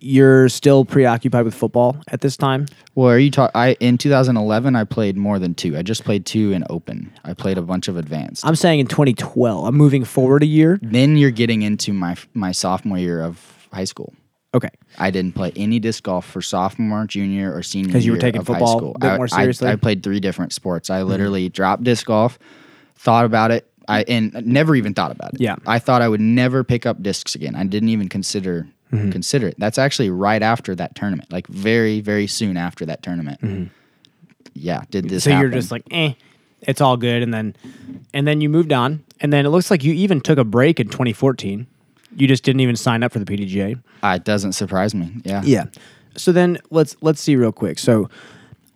you're 0.00 0.48
still 0.48 0.84
preoccupied 0.84 1.44
with 1.44 1.54
football 1.54 1.96
at 2.08 2.20
this 2.20 2.36
time? 2.36 2.66
well, 2.94 3.08
are 3.08 3.18
you 3.18 3.30
talking? 3.30 3.52
I 3.54 3.76
in 3.80 3.98
2011, 3.98 4.74
I 4.76 4.84
played 4.84 5.16
more 5.16 5.38
than 5.38 5.54
two. 5.54 5.76
I 5.76 5.82
just 5.82 6.04
played 6.04 6.26
two 6.26 6.52
in 6.52 6.64
open. 6.70 7.12
I 7.24 7.34
played 7.34 7.58
a 7.58 7.62
bunch 7.62 7.88
of 7.88 7.96
advanced. 7.96 8.44
I'm 8.46 8.56
saying 8.56 8.80
in 8.80 8.86
2012. 8.86 9.66
I'm 9.66 9.76
moving 9.76 10.04
forward 10.04 10.42
a 10.42 10.46
year. 10.46 10.78
then 10.82 11.16
you're 11.16 11.30
getting 11.30 11.62
into 11.62 11.92
my 11.92 12.16
my 12.34 12.52
sophomore 12.52 12.98
year 12.98 13.22
of 13.22 13.68
high 13.72 13.84
school. 13.84 14.12
Okay. 14.52 14.70
I 14.98 15.10
didn't 15.12 15.36
play 15.36 15.52
any 15.54 15.78
disc 15.78 16.02
golf 16.02 16.26
for 16.26 16.42
sophomore, 16.42 17.06
junior, 17.06 17.54
or 17.54 17.62
senior 17.62 17.88
because 17.88 18.04
you 18.04 18.10
were 18.12 18.18
taking 18.18 18.42
football 18.42 18.78
school. 18.78 18.92
a 18.96 18.98
bit 18.98 19.10
I- 19.12 19.16
more 19.16 19.28
seriously? 19.28 19.66
Mm-hmm. 19.66 19.74
I, 19.74 19.76
played 19.76 20.02
three 20.02 20.18
different 20.18 20.52
sports. 20.52 20.90
I 20.90 21.02
literally 21.02 21.48
dropped 21.48 21.84
disc 21.84 22.06
golf, 22.06 22.36
thought 22.96 23.26
about 23.26 23.52
it, 23.52 23.70
I 23.86 24.02
and 24.08 24.32
never 24.44 24.74
even 24.74 24.92
thought 24.92 25.12
about 25.12 25.34
it. 25.34 25.40
Yeah. 25.40 25.54
I 25.68 25.78
thought 25.78 26.02
I 26.02 26.08
would 26.08 26.20
never 26.20 26.64
pick 26.64 26.84
up 26.84 27.00
discs 27.00 27.36
again. 27.36 27.54
I 27.54 27.62
didn't 27.64 27.90
even 27.90 28.08
consider 28.08 28.66
Mm-hmm. 28.92 29.10
consider 29.10 29.46
it. 29.48 29.54
That's 29.58 29.78
actually 29.78 30.10
right 30.10 30.42
after 30.42 30.74
that 30.74 30.94
tournament, 30.94 31.32
like 31.32 31.46
very 31.46 32.00
very 32.00 32.26
soon 32.26 32.56
after 32.56 32.84
that 32.86 33.02
tournament. 33.02 33.70
Yeah, 34.54 34.82
did 34.90 35.08
this? 35.08 35.24
Mm-hmm. 35.24 35.36
so 35.36 35.40
you're 35.40 35.50
just 35.50 35.70
like, 35.70 35.84
eh, 35.90 36.14
it's 36.62 36.80
all 36.80 36.96
good, 36.96 37.22
and 37.22 37.32
then 37.32 37.54
and 38.12 38.26
then 38.26 38.40
you 38.40 38.48
moved 38.48 38.72
on, 38.72 39.04
and 39.20 39.32
then 39.32 39.46
it 39.46 39.50
looks 39.50 39.70
like 39.70 39.84
you 39.84 39.92
even 39.94 40.20
took 40.20 40.38
a 40.38 40.44
break 40.44 40.80
in 40.80 40.88
2014. 40.88 41.66
You 42.16 42.26
just 42.26 42.42
didn't 42.42 42.60
even 42.60 42.74
sign 42.76 43.02
up 43.02 43.12
for 43.12 43.20
the 43.20 43.24
PDGA. 43.24 43.80
Ah, 44.02 44.14
it 44.14 44.24
doesn't 44.24 44.52
surprise 44.52 44.94
me. 44.94 45.12
Yeah. 45.24 45.42
Yeah. 45.44 45.66
So 46.16 46.32
then 46.32 46.58
let's 46.70 46.96
let's 47.00 47.20
see 47.20 47.36
real 47.36 47.52
quick. 47.52 47.78
So 47.78 48.10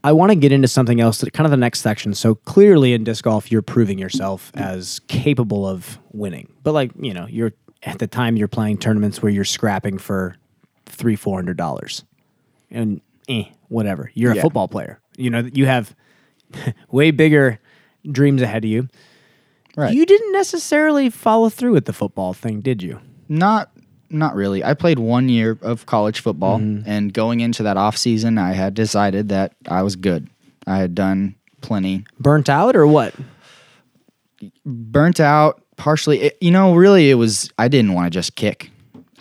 I 0.05 0.12
want 0.12 0.31
to 0.31 0.37
get 0.37 0.53
into 0.53 0.68
something 0.68 1.00
else, 1.00 1.18
that 1.18 1.33
kind 1.33 1.46
of 1.46 1.50
the 1.50 1.57
next 1.57 1.81
section. 1.81 2.14
So 2.14 2.37
clearly 2.37 2.92
in 2.92 3.05
disc 3.05 3.24
golf, 3.24 3.50
you're 3.50 3.62
proving 3.62 3.98
yourself 3.98 4.53
as 4.55 5.00
capable 5.09 5.66
of 5.66 5.98
winning. 6.12 6.53
But 6.62 6.72
like 6.72 6.92
you 7.00 7.12
know, 7.12 7.27
you're 7.27 7.53
at 7.85 7.99
the 7.99 8.07
time 8.07 8.37
you're 8.37 8.49
playing 8.49 8.79
tournaments 8.79 9.23
where 9.23 9.31
you're 9.33 9.44
scrapping 9.44 9.99
for 9.99 10.37
three 10.87 11.16
four 11.16 11.37
hundred 11.37 11.57
dollars, 11.57 12.05
and 12.70 13.01
eh, 13.29 13.44
whatever. 13.68 14.11
You're 14.14 14.33
a 14.33 14.37
Yeah. 14.37 14.42
football 14.42 14.68
player. 14.68 15.01
You 15.16 15.31
know 15.31 15.49
you 15.53 15.66
have 15.66 15.94
way 16.90 17.11
bigger 17.11 17.59
dreams 18.11 18.42
ahead 18.42 18.64
of 18.64 18.70
you. 18.70 18.88
Right. 19.77 19.92
You 19.92 20.07
didn't 20.07 20.33
necessarily 20.33 21.11
follow 21.11 21.49
through 21.49 21.73
with 21.73 21.87
the 21.87 21.92
football 21.92 22.33
thing, 22.33 22.61
did 22.61 22.83
you? 22.83 23.01
Not 23.29 23.70
not 24.11 24.35
really. 24.37 24.62
I 24.62 24.75
played 24.75 24.99
one 25.01 25.29
year 25.29 25.59
of 25.62 25.87
college 25.87 26.20
football 26.20 26.59
Mm-hmm. 26.61 26.88
and 26.88 27.12
going 27.12 27.40
into 27.40 27.62
that 27.64 27.77
off 27.77 27.97
season 27.97 28.38
I 28.38 28.53
had 28.53 28.75
decided 28.75 29.29
that 29.31 29.55
I 29.66 29.83
was 29.83 29.97
good. 29.97 30.29
I 30.66 30.77
had 30.79 30.94
done 30.94 31.35
plenty. 31.61 32.05
Burnt 32.20 32.49
out 32.49 32.77
or 32.77 32.87
what? 32.87 33.14
Burnt 34.64 35.20
out 35.20 35.62
partially 35.76 36.20
it, 36.22 36.38
you 36.40 36.50
know, 36.50 36.74
really 36.74 37.11
it 37.11 37.14
was 37.14 37.50
I 37.59 37.68
didn't 37.68 37.94
want 37.94 38.07
to 38.07 38.11
just 38.11 38.37
kick. 38.37 38.70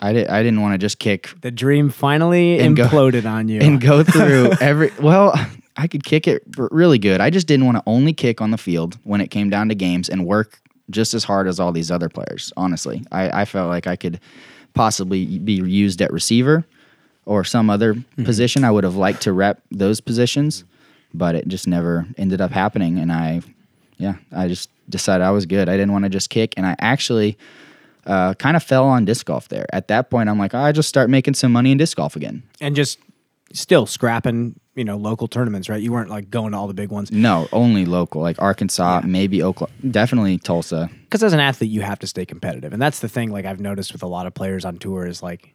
I 0.00 0.12
did 0.12 0.28
I 0.28 0.42
didn't 0.42 0.60
want 0.60 0.74
to 0.74 0.78
just 0.78 0.98
kick 0.98 1.30
The 1.40 1.50
dream 1.50 1.90
finally 1.90 2.58
And 2.58 2.76
go- 2.76 2.86
imploded 2.86 3.30
on 3.30 3.48
you. 3.48 3.60
and 3.60 3.80
go 3.80 4.02
through 4.02 4.52
every 4.60 4.92
well 5.00 5.34
I 5.76 5.86
could 5.88 6.04
kick 6.04 6.28
it 6.28 6.42
really 6.56 6.98
good. 6.98 7.20
I 7.20 7.30
just 7.30 7.46
didn't 7.46 7.66
want 7.66 7.78
to 7.78 7.82
only 7.86 8.12
kick 8.12 8.40
on 8.40 8.50
the 8.50 8.58
field 8.58 8.96
when 9.02 9.20
it 9.20 9.28
came 9.30 9.50
down 9.50 9.68
to 9.70 9.74
games 9.74 10.08
and 10.08 10.24
work 10.24 10.60
just 10.90 11.14
as 11.14 11.24
hard 11.24 11.48
as 11.48 11.58
all 11.58 11.72
these 11.72 11.90
other 11.90 12.08
players. 12.08 12.52
Honestly, 12.56 13.02
I, 13.10 13.42
I 13.42 13.44
felt 13.44 13.68
like 13.68 13.86
I 13.86 13.96
could 13.96 14.20
possibly 14.74 15.38
be 15.38 15.54
used 15.54 16.00
at 16.00 16.12
receiver 16.12 16.64
or 17.24 17.42
some 17.42 17.70
other 17.70 17.94
mm-hmm. 17.94 18.24
position. 18.24 18.64
I 18.64 18.70
would 18.70 18.84
have 18.84 18.96
liked 18.96 19.22
to 19.22 19.32
rep 19.32 19.62
those 19.70 20.00
positions, 20.00 20.64
but 21.12 21.34
it 21.34 21.48
just 21.48 21.66
never 21.66 22.06
ended 22.18 22.40
up 22.40 22.50
happening. 22.50 22.98
And 22.98 23.10
I, 23.10 23.40
yeah, 23.96 24.16
I 24.30 24.46
just 24.48 24.68
decided 24.88 25.24
I 25.24 25.30
was 25.30 25.46
good. 25.46 25.68
I 25.68 25.72
didn't 25.76 25.92
want 25.92 26.04
to 26.04 26.08
just 26.10 26.30
kick, 26.30 26.54
and 26.56 26.66
I 26.66 26.76
actually. 26.78 27.36
Uh, 28.06 28.34
kind 28.34 28.54
of 28.54 28.62
fell 28.62 28.84
on 28.84 29.06
disc 29.06 29.24
golf 29.24 29.48
there. 29.48 29.64
At 29.74 29.88
that 29.88 30.10
point, 30.10 30.28
I'm 30.28 30.38
like, 30.38 30.52
I 30.52 30.72
just 30.72 30.90
start 30.90 31.08
making 31.08 31.32
some 31.32 31.50
money 31.52 31.72
in 31.72 31.78
disc 31.78 31.96
golf 31.96 32.16
again. 32.16 32.42
and 32.60 32.76
just 32.76 32.98
still 33.54 33.86
scrapping, 33.86 34.60
you 34.74 34.84
know, 34.84 34.98
local 34.98 35.26
tournaments, 35.26 35.70
right? 35.70 35.80
You 35.82 35.90
weren't 35.90 36.10
like 36.10 36.28
going 36.28 36.52
to 36.52 36.58
all 36.58 36.66
the 36.68 36.74
big 36.74 36.90
ones. 36.90 37.10
No, 37.10 37.48
only 37.50 37.86
local, 37.86 38.20
like 38.20 38.36
Arkansas, 38.42 39.00
maybe 39.06 39.42
Oklahoma, 39.42 39.74
definitely 39.90 40.36
Tulsa. 40.36 40.90
Because 41.04 41.22
as 41.22 41.32
an 41.32 41.40
athlete, 41.40 41.70
you 41.70 41.80
have 41.80 41.98
to 42.00 42.06
stay 42.06 42.26
competitive, 42.26 42.74
and 42.74 42.82
that's 42.82 43.00
the 43.00 43.08
thing. 43.08 43.30
Like 43.32 43.46
I've 43.46 43.58
noticed 43.60 43.94
with 43.94 44.02
a 44.02 44.06
lot 44.06 44.26
of 44.26 44.34
players 44.34 44.66
on 44.66 44.76
tour 44.76 45.06
is 45.06 45.22
like, 45.22 45.54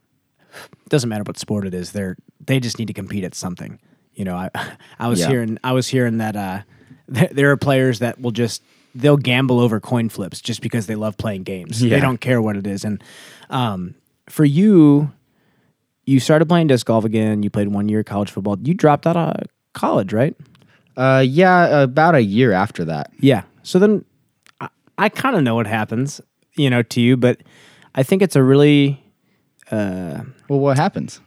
it 0.51 0.89
doesn't 0.89 1.07
matter 1.07 1.23
what 1.27 1.37
sport 1.37 1.67
it 1.67 1.75
is, 1.75 1.91
they're 1.91 2.17
they 2.43 2.59
just 2.59 2.79
need 2.79 2.87
to 2.87 2.93
compete 2.95 3.23
at 3.25 3.35
something. 3.35 3.79
You 4.15 4.25
know, 4.25 4.35
I 4.35 4.49
I 4.97 5.07
was 5.07 5.19
Yeah. 5.19 5.27
hearing 5.27 5.59
I 5.63 5.73
was 5.73 5.87
hearing 5.87 6.17
that 6.17 6.35
uh, 6.35 6.61
th- 7.13 7.29
there 7.29 7.51
are 7.51 7.57
players 7.57 7.99
that 7.99 8.19
will 8.19 8.31
just 8.31 8.63
they'll 8.95 9.17
gamble 9.17 9.59
over 9.59 9.79
coin 9.79 10.09
flips 10.09 10.41
just 10.41 10.61
because 10.61 10.87
they 10.87 10.95
love 10.95 11.17
playing 11.17 11.43
games. 11.43 11.79
They 11.79 11.99
don't 11.99 12.19
care 12.19 12.41
what 12.41 12.55
it 12.57 12.65
is, 12.67 12.83
and 12.83 13.03
um, 13.49 13.95
for 14.29 14.45
you, 14.45 15.11
you 16.05 16.19
started 16.19 16.47
playing 16.47 16.67
disc 16.67 16.85
golf 16.87 17.05
again. 17.05 17.43
You 17.43 17.49
played 17.49 17.67
one 17.69 17.87
year 17.89 17.99
of 17.99 18.05
college 18.05 18.31
football. 18.31 18.57
You 18.61 18.73
dropped 18.73 19.05
out 19.05 19.17
of 19.17 19.47
college, 19.73 20.13
right? 20.13 20.35
Uh, 20.97 21.23
yeah, 21.25 21.81
about 21.81 22.15
a 22.15 22.21
year 22.21 22.51
after 22.51 22.83
that. 22.85 23.11
Yeah. 23.19 23.43
So 23.63 23.79
then 23.79 24.03
I, 24.59 24.69
I 24.97 25.09
kind 25.09 25.35
of 25.35 25.43
know 25.43 25.55
what 25.55 25.67
happens, 25.67 26.19
you 26.55 26.69
know, 26.69 26.81
to 26.83 26.99
you, 26.99 27.15
but 27.15 27.41
I 27.95 28.03
think 28.03 28.21
it's 28.21 28.35
a 28.35 28.43
really, 28.43 29.03
Well, 30.47 30.59
what 30.59 30.77
happens? 30.77 31.21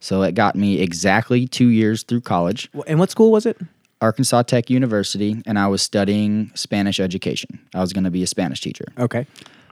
So 0.00 0.22
it 0.22 0.34
got 0.34 0.56
me 0.56 0.80
exactly 0.80 1.46
two 1.46 1.68
years 1.68 2.02
through 2.02 2.20
college, 2.20 2.68
And 2.86 2.98
what 2.98 3.10
school 3.10 3.32
was 3.32 3.46
it? 3.46 3.58
Arkansas 4.02 4.42
Tech 4.42 4.68
University, 4.68 5.42
and 5.46 5.58
I 5.58 5.68
was 5.68 5.80
studying 5.80 6.50
Spanish 6.54 7.00
education. 7.00 7.58
I 7.74 7.80
was 7.80 7.94
going 7.94 8.04
to 8.04 8.10
be 8.10 8.22
a 8.22 8.26
Spanish 8.26 8.60
teacher. 8.60 8.84
Okay. 8.98 9.26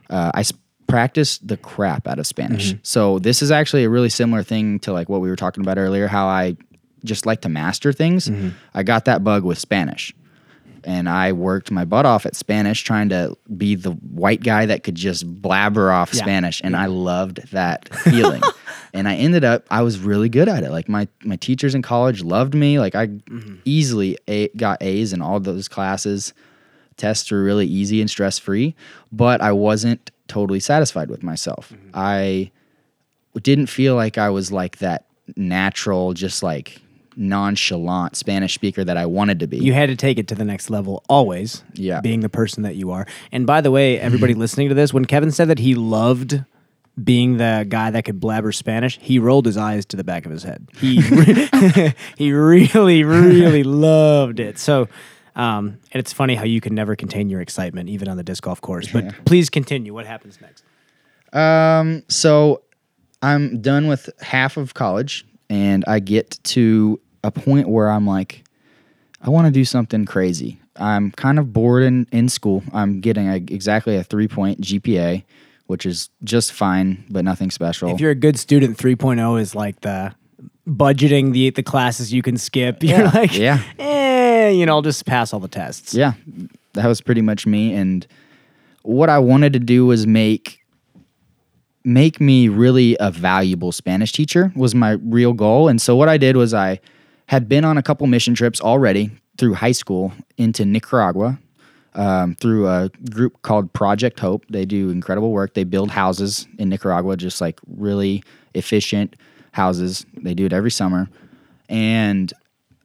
uh, 0.08 0.30
I 0.34 0.40
s- 0.40 0.52
practiced 0.86 1.46
the 1.46 1.58
crap 1.58 2.08
out 2.08 2.18
of 2.18 2.26
Spanish. 2.26 2.74
So 2.82 3.18
this 3.18 3.42
is 3.42 3.50
actually 3.50 3.84
a 3.84 3.90
really 3.90 4.08
similar 4.08 4.42
thing 4.42 4.78
to 4.80 4.92
like 4.92 5.10
what 5.10 5.20
we 5.20 5.28
were 5.28 5.36
talking 5.36 5.62
about 5.62 5.76
earlier. 5.76 6.06
How 6.08 6.26
I 6.26 6.56
just 7.04 7.26
like 7.26 7.42
to 7.42 7.50
master 7.50 7.92
things. 7.92 8.30
I 8.74 8.82
got 8.82 9.04
that 9.04 9.22
bug 9.24 9.44
with 9.44 9.58
Spanish, 9.58 10.14
and 10.84 11.08
I 11.08 11.32
worked 11.32 11.70
my 11.70 11.84
butt 11.84 12.06
off 12.06 12.26
at 12.26 12.36
Spanish, 12.36 12.82
trying 12.82 13.08
to 13.10 13.36
be 13.56 13.74
the 13.74 13.92
white 13.92 14.42
guy 14.42 14.66
that 14.66 14.82
could 14.82 14.94
just 14.94 15.40
blabber 15.42 15.90
off 15.90 16.12
Yeah. 16.12 16.22
Spanish, 16.22 16.60
and 16.62 16.76
I 16.76 16.86
loved 16.86 17.50
that 17.52 17.94
feeling. 17.98 18.42
and 18.92 19.08
I 19.08 19.16
ended 19.16 19.44
up 19.44 19.66
I 19.70 19.82
was 19.82 19.98
really 19.98 20.28
good 20.28 20.48
at 20.48 20.62
it. 20.62 20.70
Like 20.70 20.88
my 20.88 21.08
my 21.22 21.36
teachers 21.36 21.74
in 21.74 21.82
college 21.82 22.22
loved 22.22 22.54
me. 22.54 22.78
Like 22.78 22.94
I 22.94 23.08
mm-hmm. 23.08 23.56
easily 23.64 24.18
a- 24.28 24.48
got 24.56 24.82
A's 24.82 25.12
in 25.12 25.20
all 25.22 25.40
those 25.40 25.68
classes 25.68 26.32
tests 26.96 27.30
were 27.30 27.42
really 27.42 27.66
easy 27.66 28.00
and 28.00 28.10
stress 28.10 28.38
free, 28.38 28.74
but 29.12 29.40
I 29.40 29.52
wasn't 29.52 30.10
totally 30.28 30.60
satisfied 30.60 31.08
with 31.08 31.22
myself. 31.22 31.72
Mm-hmm. 31.72 31.90
I 31.94 32.50
didn't 33.42 33.66
feel 33.66 33.94
like 33.94 34.18
I 34.18 34.30
was 34.30 34.52
like 34.52 34.78
that 34.78 35.06
natural, 35.36 36.14
just 36.14 36.42
like 36.42 36.80
nonchalant 37.16 38.16
Spanish 38.16 38.54
speaker 38.54 38.84
that 38.84 38.96
I 38.96 39.06
wanted 39.06 39.40
to 39.40 39.46
be. 39.46 39.58
You 39.58 39.72
had 39.72 39.88
to 39.88 39.96
take 39.96 40.18
it 40.18 40.28
to 40.28 40.34
the 40.34 40.44
next 40.44 40.70
level 40.70 41.04
always. 41.08 41.62
Yeah. 41.74 42.00
Being 42.00 42.20
the 42.20 42.28
person 42.28 42.62
that 42.62 42.76
you 42.76 42.90
are. 42.90 43.06
And 43.32 43.46
by 43.46 43.60
the 43.60 43.70
way, 43.70 43.98
everybody 43.98 44.34
listening 44.34 44.68
to 44.68 44.74
this, 44.74 44.92
when 44.92 45.04
Kevin 45.04 45.30
said 45.30 45.48
that 45.48 45.58
he 45.58 45.74
loved 45.74 46.44
being 47.02 47.38
the 47.38 47.66
guy 47.68 47.90
that 47.90 48.04
could 48.04 48.20
blabber 48.20 48.52
Spanish, 48.52 48.98
he 49.00 49.18
rolled 49.18 49.46
his 49.46 49.56
eyes 49.56 49.84
to 49.86 49.96
the 49.96 50.04
back 50.04 50.26
of 50.26 50.32
his 50.32 50.44
head. 50.44 50.68
He 50.76 51.00
he 52.16 52.32
really, 52.32 53.04
really 53.04 53.64
loved 53.64 54.40
it. 54.40 54.58
So 54.58 54.88
um, 55.36 55.78
and 55.92 56.00
it's 56.00 56.12
funny 56.12 56.34
how 56.34 56.44
you 56.44 56.60
can 56.60 56.74
never 56.74 56.94
contain 56.94 57.28
your 57.28 57.40
excitement, 57.40 57.88
even 57.88 58.08
on 58.08 58.16
the 58.16 58.22
disc 58.22 58.44
golf 58.44 58.60
course. 58.60 58.88
But 58.92 59.24
please 59.24 59.50
continue. 59.50 59.92
What 59.92 60.06
happens 60.06 60.38
next? 60.40 60.64
Um, 61.32 62.04
so 62.08 62.62
I'm 63.20 63.60
done 63.60 63.88
with 63.88 64.10
half 64.20 64.56
of 64.56 64.74
college 64.74 65.26
and 65.50 65.84
I 65.88 65.98
get 65.98 66.38
to 66.44 67.00
a 67.24 67.30
point 67.32 67.68
where 67.68 67.90
I'm 67.90 68.06
like, 68.06 68.44
I 69.20 69.30
want 69.30 69.46
to 69.46 69.50
do 69.50 69.64
something 69.64 70.04
crazy. 70.04 70.60
I'm 70.76 71.10
kind 71.12 71.38
of 71.40 71.52
bored 71.52 71.82
in, 71.82 72.06
in 72.12 72.28
school. 72.28 72.62
I'm 72.72 73.00
getting 73.00 73.28
a, 73.28 73.36
exactly 73.36 73.96
a 73.96 74.04
three 74.04 74.28
point 74.28 74.60
GPA, 74.60 75.24
which 75.66 75.86
is 75.86 76.10
just 76.22 76.52
fine, 76.52 77.04
but 77.10 77.24
nothing 77.24 77.50
special. 77.50 77.90
If 77.92 78.00
you're 78.00 78.10
a 78.10 78.14
good 78.14 78.38
student, 78.38 78.76
3.0 78.76 79.40
is 79.40 79.54
like 79.54 79.80
the 79.80 80.14
budgeting 80.68 81.32
the 81.32 81.50
the 81.50 81.62
classes 81.62 82.12
you 82.12 82.22
can 82.22 82.36
skip. 82.36 82.82
You're 82.82 82.98
Yeah. 83.00 83.10
like, 83.14 83.36
Yeah. 83.36 83.62
eh, 83.78 84.48
you 84.50 84.64
know, 84.66 84.72
I'll 84.74 84.82
just 84.82 85.04
pass 85.06 85.32
all 85.32 85.40
the 85.40 85.48
tests. 85.48 85.94
yeah, 85.94 86.14
that 86.74 86.86
was 86.86 87.00
pretty 87.00 87.20
much 87.22 87.46
me. 87.46 87.74
And 87.74 88.06
what 88.82 89.08
I 89.08 89.18
wanted 89.18 89.52
to 89.54 89.58
do 89.58 89.86
was 89.86 90.06
make 90.06 90.60
make 91.84 92.20
me 92.20 92.48
really 92.48 92.96
a 92.98 93.10
valuable 93.10 93.72
Spanish 93.72 94.10
teacher 94.12 94.52
was 94.56 94.74
my 94.74 94.92
real 95.04 95.34
goal. 95.34 95.68
And 95.68 95.80
so 95.80 95.94
what 95.96 96.08
I 96.08 96.16
did 96.16 96.36
was 96.36 96.54
I 96.54 96.80
had 97.26 97.48
been 97.48 97.64
on 97.64 97.78
a 97.78 97.82
couple 97.82 98.06
mission 98.06 98.34
trips 98.34 98.60
already 98.60 99.10
through 99.38 99.54
high 99.54 99.72
school 99.72 100.12
into 100.36 100.64
Nicaragua. 100.64 101.38
Um, 101.96 102.34
through 102.34 102.66
a 102.66 102.90
group 103.10 103.40
called 103.42 103.72
Project 103.72 104.18
Hope. 104.18 104.44
They 104.50 104.64
do 104.64 104.90
incredible 104.90 105.30
work. 105.30 105.54
They 105.54 105.62
build 105.62 105.92
houses 105.92 106.48
in 106.58 106.68
Nicaragua, 106.68 107.16
just 107.16 107.40
like 107.40 107.60
really 107.68 108.24
efficient 108.54 109.14
houses. 109.52 110.04
They 110.16 110.34
do 110.34 110.44
it 110.46 110.52
every 110.52 110.72
summer. 110.72 111.08
And 111.68 112.32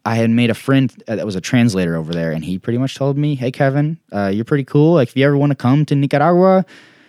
I 0.06 0.14
had 0.14 0.30
made 0.30 0.52
a 0.52 0.54
friend 0.54 0.94
that 1.08 1.26
was 1.26 1.36
a 1.36 1.42
translator 1.42 1.96
over 1.96 2.14
there, 2.14 2.32
and 2.32 2.46
he 2.46 2.60
pretty 2.60 2.78
much 2.78 2.94
told 2.94 3.18
me, 3.18 3.34
"Hey, 3.34 3.52
Kevin, 3.52 3.98
uh, 4.12 4.28
you're 4.28 4.46
pretty 4.46 4.64
cool. 4.64 4.94
Like, 4.94 5.08
if 5.10 5.18
you 5.18 5.26
ever 5.26 5.38
want 5.38 5.50
to 5.50 5.56
come 5.56 5.86
to 5.86 5.96
Nicaragua, 5.96 6.64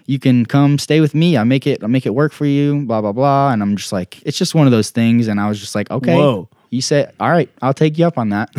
you 0.06 0.18
can 0.18 0.46
come 0.46 0.78
stay 0.78 1.02
with 1.02 1.14
me. 1.14 1.36
I 1.36 1.44
make 1.44 1.66
it. 1.66 1.84
I 1.84 1.86
make 1.86 2.06
it 2.06 2.14
work 2.14 2.32
for 2.32 2.46
you. 2.46 2.86
Blah 2.86 3.02
blah 3.02 3.12
blah." 3.12 3.52
And 3.52 3.60
I'm 3.62 3.76
just 3.76 3.92
like, 3.92 4.22
it's 4.22 4.38
just 4.38 4.54
one 4.54 4.66
of 4.66 4.70
those 4.70 4.88
things. 4.88 5.28
And 5.28 5.38
I 5.38 5.50
was 5.50 5.60
just 5.60 5.74
like, 5.74 5.90
"Okay." 5.90 6.16
Whoa. 6.16 6.48
You 6.70 6.80
said, 6.80 7.12
"All 7.18 7.28
right, 7.30 7.50
I'll 7.62 7.74
take 7.74 7.98
you 7.98 8.06
up 8.06 8.16
on 8.16 8.28
that." 8.30 8.50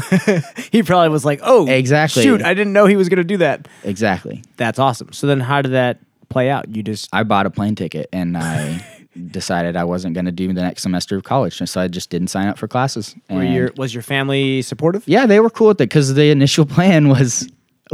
He 0.72 0.84
probably 0.84 1.10
was 1.10 1.26
like, 1.26 1.40
oh, 1.44 1.68
Exactly. 1.68 2.24
Shoot, 2.24 2.42
I 2.42 2.54
didn't 2.54 2.72
know 2.74 2.86
he 2.86 2.96
was 2.96 3.10
going 3.10 3.18
to 3.18 3.24
do 3.26 3.38
that. 3.38 3.68
exactly. 3.84 4.44
That's 4.58 4.80
awesome. 4.80 5.12
So 5.14 5.28
then, 5.28 5.40
how 5.42 5.62
did 5.62 5.72
that 5.74 6.00
play 6.30 6.50
out? 6.50 6.74
You 6.76 6.82
just 6.84 7.10
I 7.14 7.24
bought 7.24 7.46
a 7.46 7.50
plane 7.50 7.76
ticket, 7.76 8.08
and 8.14 8.38
I 8.38 8.86
decided 9.32 9.76
I 9.76 9.84
wasn't 9.84 10.14
going 10.14 10.26
to 10.26 10.32
do 10.32 10.48
the 10.54 10.62
next 10.62 10.84
semester 10.84 11.18
of 11.18 11.24
college, 11.24 11.58
so 11.58 11.82
I 11.82 11.88
just 11.88 12.10
didn't 12.10 12.30
sign 12.30 12.48
up 12.48 12.58
for 12.58 12.68
classes. 12.68 13.16
were 13.30 13.44
your 13.44 13.72
was 13.78 13.94
your 13.94 14.04
family 14.04 14.62
supportive? 14.62 15.04
yeah, 15.08 15.26
they 15.26 15.40
were 15.40 15.50
cool 15.50 15.70
with 15.70 15.82
it 15.82 15.90
because 15.90 16.14
the 16.14 16.32
initial 16.32 16.66
plan 16.78 17.10
was 17.10 17.50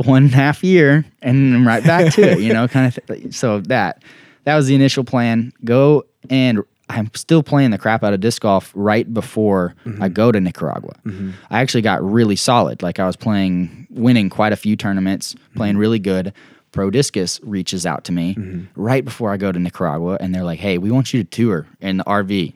one 0.06 0.26
and 0.26 0.34
a 0.34 0.36
half 0.36 0.64
year 0.64 1.04
and 1.24 1.54
then 1.54 1.66
right 1.66 1.84
back 1.84 2.14
to 2.14 2.22
it, 2.22 2.40
you 2.40 2.54
know, 2.54 2.68
kind 2.68 2.86
of. 2.96 3.06
Th- 3.08 3.34
so 3.34 3.62
that 3.62 4.04
that 4.44 4.56
was 4.56 4.68
the 4.68 4.76
initial 4.76 5.04
plan. 5.04 5.52
Go 5.66 6.06
and 6.30 6.62
I'm 6.90 7.12
still 7.14 7.44
playing 7.44 7.72
the 7.72 7.78
crap 7.78 8.04
out 8.04 8.14
of 8.14 8.22
disc 8.22 8.42
golf 8.42 8.72
right 8.74 9.12
before 9.14 9.76
I 9.86 9.90
mm-hmm. 9.90 10.14
go 10.14 10.32
to 10.32 10.40
Nicaragua. 10.40 10.94
Mm-hmm. 11.06 11.32
I 11.50 11.62
actually 11.62 11.82
got 11.82 12.04
really 12.04 12.36
solid. 12.36 12.82
Like 12.82 13.00
I 13.00 13.06
was 13.06 13.16
playing, 13.16 13.88
winning 13.90 14.30
quite 14.30 14.54
a 14.54 14.56
few 14.56 14.76
tournaments, 14.76 15.36
playing 15.56 15.74
mm-hmm. 15.74 15.82
really 15.82 16.00
good. 16.00 16.34
Prodiscus 16.72 17.40
reaches 17.44 17.86
out 17.86 18.04
to 18.06 18.12
me 18.12 18.38
right 18.76 19.04
before 19.04 19.32
I 19.32 19.38
go 19.38 19.52
to 19.52 19.58
Nicaragua, 19.58 20.18
and 20.20 20.36
they're 20.36 20.44
like, 20.44 20.60
"Hey, 20.60 20.78
we 20.78 20.92
want 20.92 21.14
you 21.14 21.24
to 21.24 21.30
tour 21.30 21.66
in 21.80 21.98
the 21.98 22.04
RV." 22.04 22.54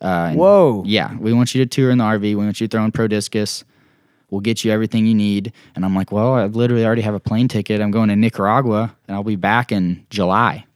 Uh, 0.00 0.34
Whoa. 0.34 0.82
yeah, 0.84 1.16
we 1.16 1.32
want 1.32 1.54
you 1.54 1.64
to 1.64 1.66
tour 1.66 1.90
in 1.90 1.98
the 1.98 2.04
RV. 2.04 2.20
We 2.20 2.34
want 2.34 2.60
you 2.60 2.68
to 2.68 2.76
throw 2.76 2.84
in 2.84 2.92
Prodiscus. 2.92 3.64
We'll 4.28 4.40
get 4.40 4.64
you 4.64 4.72
everything 4.72 5.06
you 5.06 5.14
need. 5.14 5.52
And 5.74 5.84
I'm 5.84 5.94
like, 5.94 6.10
well, 6.10 6.34
I 6.34 6.46
literally 6.46 6.84
already 6.84 7.02
have 7.02 7.14
a 7.14 7.20
plane 7.20 7.48
ticket. 7.48 7.80
I'm 7.80 7.90
going 7.90 8.08
to 8.08 8.16
Nicaragua 8.16 8.94
and 9.06 9.14
I'll 9.14 9.22
be 9.22 9.36
back 9.36 9.70
in 9.70 10.04
July. 10.10 10.66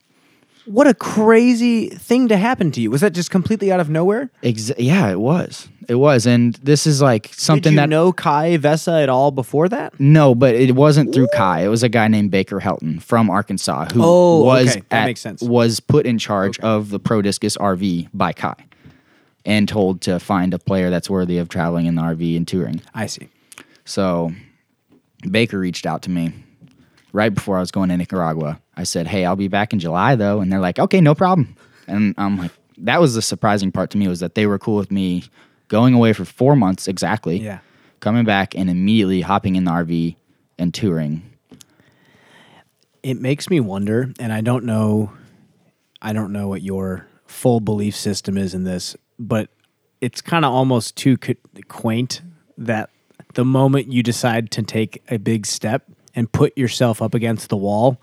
What 0.71 0.85
a 0.85 0.93
crazy 0.93 1.89
thing 1.89 2.27
to 2.27 2.37
happen 2.37 2.71
to 2.73 2.81
you. 2.81 2.91
Was 2.91 3.01
that 3.01 3.13
just 3.13 3.31
completely 3.31 3.71
out 3.71 3.79
of 3.79 3.89
nowhere? 3.89 4.29
Ex- 4.43 4.71
yeah, 4.77 5.09
it 5.09 5.19
was. 5.19 5.67
It 5.87 5.95
was. 5.95 6.27
And 6.27 6.53
this 6.61 6.85
is 6.85 7.01
like 7.01 7.31
something 7.33 7.63
Did 7.63 7.71
you 7.71 7.75
that. 7.77 7.89
know 7.89 8.13
Kai 8.13 8.57
Vesa 8.59 9.01
at 9.01 9.09
all 9.09 9.31
before 9.31 9.67
that? 9.69 9.99
no, 9.99 10.35
but 10.35 10.53
it 10.53 10.75
wasn't 10.75 11.11
through 11.11 11.27
Kai. 11.33 11.61
It 11.61 11.69
was 11.69 11.81
a 11.81 11.89
guy 11.89 12.07
named 12.07 12.29
Baker 12.29 12.59
Helton 12.59 13.01
from 13.01 13.31
Arkansas 13.31 13.85
who 13.93 14.01
Oh, 14.03 14.43
was 14.43 14.69
okay. 14.69 14.83
That 14.89 15.01
at- 15.01 15.05
makes 15.07 15.21
sense. 15.21 15.41
was 15.41 15.79
put 15.79 16.05
in 16.05 16.19
charge 16.19 16.59
of 16.59 16.91
the 16.91 16.99
Prodiscus 16.99 17.57
RV 17.57 18.09
by 18.13 18.31
Kai 18.33 18.53
and 19.45 19.67
told 19.67 20.01
to 20.01 20.19
find 20.19 20.53
a 20.53 20.59
player 20.59 20.91
that's 20.91 21.09
worthy 21.09 21.39
of 21.39 21.49
traveling 21.49 21.87
in 21.87 21.95
the 21.95 22.03
RV 22.03 22.37
and 22.37 22.47
touring. 22.47 22.81
I 22.93 23.07
see. 23.07 23.27
So 23.85 24.31
Baker 25.31 25.57
reached 25.57 25.87
out 25.87 26.03
to 26.03 26.11
me 26.11 26.31
right 27.11 27.33
before 27.33 27.57
I 27.57 27.59
was 27.59 27.71
going 27.71 27.89
to 27.89 27.97
Nicaragua. 27.97 28.59
I 28.75 28.83
said, 28.83 29.07
Hey, 29.07 29.25
I'll 29.25 29.35
be 29.35 29.47
back 29.47 29.73
in 29.73 29.79
July 29.79 30.15
though. 30.15 30.41
And 30.41 30.51
they're 30.51 30.59
like, 30.59 30.79
Okay, 30.79 31.01
no 31.01 31.15
problem. 31.15 31.55
And 31.87 32.13
I'm 32.17 32.37
like, 32.37 32.51
that 32.77 33.01
was 33.01 33.15
the 33.15 33.21
surprising 33.21 33.71
part 33.71 33.89
to 33.91 33.97
me 33.97 34.07
was 34.07 34.19
that 34.19 34.35
they 34.35 34.45
were 34.45 34.59
cool 34.59 34.77
with 34.77 34.91
me 34.91 35.23
going 35.67 35.93
away 35.93 36.13
for 36.13 36.25
four 36.25 36.55
months 36.55 36.87
exactly. 36.87 37.37
Yeah. 37.37 37.59
Coming 37.99 38.25
back 38.25 38.55
and 38.55 38.69
immediately 38.69 39.21
hopping 39.21 39.55
in 39.55 39.65
the 39.65 39.71
RV 39.71 40.15
and 40.57 40.73
touring. 40.73 41.23
It 43.03 43.19
makes 43.19 43.49
me 43.49 43.59
wonder, 43.59 44.11
and 44.19 44.33
I 44.33 44.41
don't 44.41 44.65
know, 44.65 45.11
I 46.01 46.13
don't 46.13 46.31
know 46.31 46.47
what 46.47 46.61
your 46.61 47.07
full 47.27 47.59
belief 47.59 47.95
system 47.95 48.37
is 48.37 48.53
in 48.53 48.63
this, 48.63 48.95
but 49.17 49.49
it's 50.01 50.21
kind 50.21 50.45
of 50.45 50.51
almost 50.53 50.95
too 50.95 51.17
quaint 51.67 52.21
that 52.57 52.89
the 53.35 53.45
moment 53.45 53.91
you 53.91 54.03
decide 54.03 54.51
to 54.51 54.63
take 54.63 55.01
a 55.09 55.17
big 55.17 55.45
step 55.45 55.83
and 56.15 56.31
put 56.31 56.57
yourself 56.57 57.01
up 57.01 57.13
against 57.13 57.49
the 57.49 57.57
wall, 57.57 57.99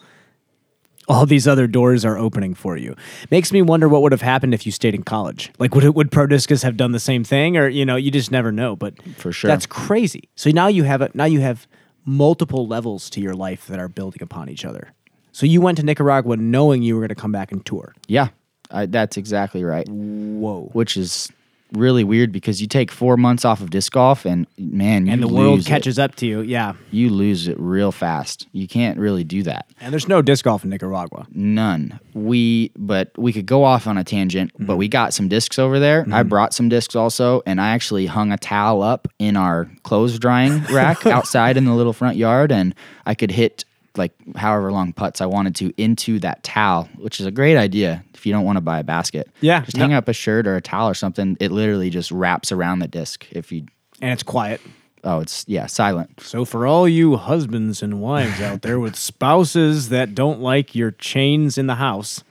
all 1.09 1.27
these 1.27 1.47
other 1.47 1.67
doors 1.67 2.05
are 2.05 2.19
opening 2.19 2.55
for 2.55 2.77
you. 2.77 2.97
Makes 3.31 3.53
me 3.53 3.63
wonder 3.63 3.89
what 3.89 4.03
would 4.03 4.13
have 4.13 4.23
happened 4.23 4.55
if 4.55 4.67
you 4.67 4.73
stayed 4.73 4.95
in 4.95 5.03
college. 5.03 5.53
Like, 5.59 5.75
would 5.75 5.85
would 5.95 6.11
Prodiscus 6.11 6.63
have 6.63 6.77
done 6.77 6.93
the 6.93 7.01
same 7.01 7.23
thing, 7.25 7.57
or 7.57 7.69
you 7.69 7.85
know, 7.85 7.97
you 7.97 8.11
just 8.11 8.31
never 8.31 8.51
know. 8.51 8.75
But 8.77 8.95
For 9.17 9.33
sure. 9.33 9.49
that's 9.49 9.67
crazy. 9.67 10.29
So 10.35 10.51
now 10.51 10.67
you 10.67 10.83
have 10.83 11.03
a, 11.03 11.11
now 11.15 11.27
you 11.27 11.41
have 11.41 11.67
multiple 12.05 12.67
levels 12.67 13.11
to 13.11 13.21
your 13.21 13.35
life 13.35 13.67
that 13.67 13.79
are 13.79 13.89
building 13.89 14.23
upon 14.23 14.49
each 14.49 14.65
other. 14.65 14.93
So 15.33 15.45
you 15.47 15.61
went 15.61 15.79
to 15.79 15.85
Nicaragua 15.85 16.37
knowing 16.37 16.83
you 16.83 16.95
were 16.95 17.01
going 17.03 17.11
to 17.11 17.15
come 17.15 17.33
back 17.33 17.53
and 17.53 17.65
tour. 17.65 17.95
Yeah, 18.09 18.29
I, 18.71 18.87
that's 18.87 19.17
exactly 19.17 19.63
right. 19.65 19.87
Whoa! 19.89 20.71
Which 20.73 20.97
is 20.97 21.31
really 21.73 22.05
weird 22.05 22.33
because 22.33 22.61
you 22.61 22.67
take 22.67 22.91
four 22.91 23.17
months 23.17 23.45
off 23.45 23.61
of 23.61 23.71
disc 23.71 23.93
golf 23.93 24.25
and 24.25 24.47
man, 24.59 25.07
you 25.07 25.13
And 25.13 25.23
the 25.23 25.29
world 25.29 25.57
lose 25.57 25.67
it. 25.67 25.69
catches 25.69 25.99
up 25.99 26.15
to 26.17 26.27
you. 26.27 26.41
Yeah. 26.41 26.75
You 26.91 27.11
lose 27.11 27.49
it 27.49 27.59
real 27.59 27.93
fast. 27.93 28.47
You 28.53 28.69
can't 28.69 28.99
really 28.99 29.25
do 29.25 29.43
that. 29.45 29.69
And 29.81 29.93
there's 29.93 30.09
no 30.09 30.23
disc 30.23 30.45
golf 30.45 30.65
in 30.65 30.71
Nicaragua. 30.71 31.27
None. 31.33 31.99
We, 32.15 32.73
but 32.77 33.11
we 33.17 33.33
could 33.33 33.47
go 33.47 33.65
off 33.65 33.87
on 33.87 33.99
a 33.99 34.05
tangent, 34.05 34.53
but 34.59 34.65
mm-hmm. 34.65 34.77
we 34.77 34.89
got 34.89 35.13
some 35.13 35.29
discs 35.29 35.59
over 35.59 35.79
there. 35.79 36.03
I 36.03 36.21
mm-hmm. 36.21 36.29
brought 36.29 36.55
some 36.55 36.69
discs 36.69 36.95
also, 36.95 37.43
and 37.47 37.61
I 37.61 37.71
actually 37.71 38.07
hung 38.07 38.33
a 38.33 38.39
towel 38.39 38.83
up 38.83 39.09
in 39.19 39.37
our 39.37 39.71
clothes 39.83 40.19
drying 40.19 40.63
rack 40.65 41.07
outside 41.07 41.57
in 41.57 41.65
the 41.65 41.75
little 41.75 41.93
front 41.93 42.17
yard, 42.17 42.53
and 42.53 42.75
I 43.05 43.15
could 43.15 43.31
hit 43.31 43.65
like 43.99 44.13
however 44.37 44.71
long 44.73 44.93
putts 44.93 45.21
I 45.21 45.27
wanted 45.27 45.55
to 45.57 45.73
into 45.81 46.19
that 46.21 46.43
towel, 46.43 46.89
which 46.97 47.21
is 47.21 47.27
a 47.27 47.31
great 47.31 47.57
idea 47.57 48.05
if 48.15 48.25
you 48.27 48.33
don't 48.33 48.45
want 48.45 48.57
to 48.57 48.61
buy 48.63 48.79
a 48.79 48.85
basket. 48.85 49.29
Yeah, 49.41 49.63
Just 49.63 49.77
hang 49.77 49.93
up 49.93 50.09
a 50.09 50.13
shirt 50.13 50.47
or 50.47 50.57
a 50.57 50.61
towel 50.61 50.89
or 50.89 50.95
something. 50.95 51.37
It 51.41 51.53
literally 51.53 51.91
just 51.91 52.11
wraps 52.11 52.51
around 52.53 52.79
the 52.81 52.89
disc 52.89 53.27
if 53.31 53.51
you, 53.53 53.67
And 54.01 54.11
it's 54.13 54.23
quiet. 54.23 54.61
oh, 55.05 55.21
it's, 55.21 55.45
yeah, 55.49 55.67
silent. 55.67 56.21
So 56.21 56.45
for 56.45 56.67
all 56.67 56.89
you 56.89 57.17
husbands 57.17 57.83
and 57.83 58.01
wives 58.01 58.41
out 58.41 58.63
there 58.63 58.79
with 58.81 58.97
spouses 58.97 59.89
that 59.91 60.15
don't 60.15 60.41
like 60.41 60.75
your 60.75 60.91
chains 60.93 61.57
in 61.59 61.67
the 61.67 61.77
house, 61.77 62.23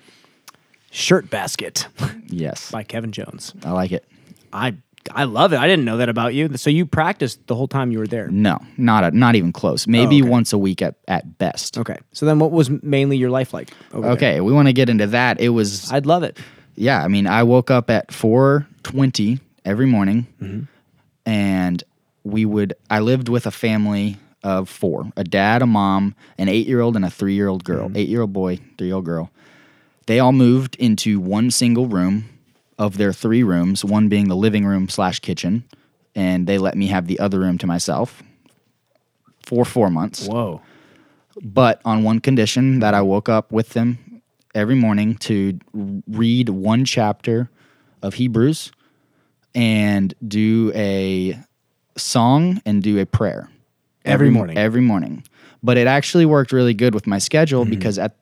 Shirt 0.91 1.29
Basket 1.29 1.87
Yes. 2.27 2.71
by 2.71 2.83
Kevin 2.83 3.11
Jones. 3.11 3.53
I 3.63 3.71
like 3.71 3.91
it. 3.91 4.05
I 4.53 4.75
I 5.11 5.25
love 5.25 5.53
it. 5.53 5.57
I 5.57 5.67
didn't 5.67 5.85
know 5.85 5.97
that 5.97 6.09
about 6.09 6.33
you. 6.33 6.55
So 6.57 6.69
you 6.69 6.85
practiced 6.85 7.45
the 7.47 7.55
whole 7.55 7.67
time 7.67 7.91
you 7.91 7.99
were 7.99 8.07
there. 8.07 8.27
No, 8.27 8.59
not 8.77 9.03
a, 9.03 9.11
not 9.11 9.35
even 9.35 9.51
close. 9.51 9.87
Maybe 9.87 10.21
oh, 10.21 10.25
okay. 10.25 10.29
once 10.29 10.53
a 10.53 10.57
week 10.57 10.81
at, 10.81 10.95
at 11.07 11.37
best. 11.37 11.77
Okay. 11.77 11.97
So 12.11 12.25
then 12.25 12.39
what 12.39 12.51
was 12.51 12.69
mainly 12.69 13.17
your 13.17 13.29
life 13.29 13.53
like? 13.53 13.71
over 13.93 14.01
there? 14.01 14.11
Okay, 14.11 14.41
we 14.41 14.53
want 14.53 14.67
to 14.67 14.73
get 14.73 14.89
into 14.89 15.07
that. 15.07 15.39
It 15.39 15.49
was 15.49 15.91
I'd 15.91 16.05
love 16.05 16.23
it. 16.23 16.37
yeah, 16.75 17.03
I 17.03 17.07
mean, 17.07 17.27
I 17.27 17.43
woke 17.43 17.71
up 17.71 17.89
at 17.89 18.09
4:20 18.09 19.39
every 19.63 19.85
morning 19.85 20.27
mm-hmm. 20.41 20.63
and 21.25 21.83
we 22.23 22.45
would 22.45 22.75
I 22.89 22.99
lived 22.99 23.29
with 23.29 23.45
a 23.45 23.51
family 23.51 24.17
of 24.43 24.69
4, 24.69 25.11
a 25.17 25.23
dad, 25.23 25.63
a 25.63 25.65
mom, 25.65 26.13
an 26.37 26.47
8-year-old 26.47 26.95
and 26.95 27.03
a 27.03 27.09
3-year-old 27.09 27.63
girl. 27.63 27.87
Mm-hmm. 27.87 27.97
8-year-old 27.97 28.31
boy, 28.31 28.57
3-year-old 28.77 29.05
girl. 29.05 29.31
They 30.05 30.19
all 30.19 30.33
moved 30.33 30.75
into 30.75 31.19
one 31.19 31.49
single 31.49 31.87
room 31.87 32.29
of 32.77 32.97
their 32.97 33.13
three 33.13 33.43
rooms, 33.43 33.85
one 33.85 34.09
being 34.09 34.27
the 34.27 34.35
living 34.35 34.65
room 34.65 34.89
slash 34.89 35.19
kitchen, 35.19 35.63
and 36.15 36.47
they 36.47 36.57
let 36.57 36.75
me 36.75 36.87
have 36.87 37.07
the 37.07 37.19
other 37.19 37.39
room 37.39 37.57
to 37.59 37.67
myself 37.67 38.23
for 39.45 39.63
4 39.63 39.89
months 39.89 40.27
Whoa. 40.27 40.61
but 41.41 41.79
on 41.85 42.03
one 42.03 42.19
condition 42.19 42.79
that 42.79 42.95
I 42.95 43.01
woke 43.01 43.29
up 43.29 43.51
with 43.51 43.69
them 43.69 44.23
every 44.55 44.73
morning 44.73 45.15
to 45.17 45.59
read 46.07 46.49
one 46.49 46.83
chapter 46.83 47.51
of 48.01 48.15
Hebrews 48.15 48.71
and 49.53 50.13
do 50.27 50.71
a 50.73 51.39
song 51.95 52.59
and 52.65 52.81
do 52.81 52.99
a 52.99 53.05
prayer 53.05 53.49
Every 54.05 54.29
morning. 54.29 54.57
Every 54.57 54.81
morning. 54.81 55.23
But 55.63 55.77
it 55.77 55.87
actually 55.87 56.25
worked 56.25 56.51
really 56.51 56.75
good 56.75 56.93
with 56.93 57.07
my 57.07 57.17
schedule 57.17 57.63
mm-hmm. 57.63 57.71
because 57.71 57.97
at 57.97 58.15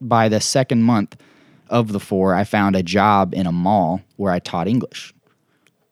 by 0.00 0.28
the 0.28 0.40
second 0.40 0.82
month 0.82 1.16
of 1.70 1.92
the 1.92 2.00
four, 2.00 2.34
I 2.34 2.44
found 2.44 2.76
a 2.76 2.82
job 2.82 3.34
in 3.34 3.46
a 3.46 3.52
mall 3.52 4.00
where 4.16 4.32
I 4.32 4.38
taught 4.38 4.68
English, 4.68 5.14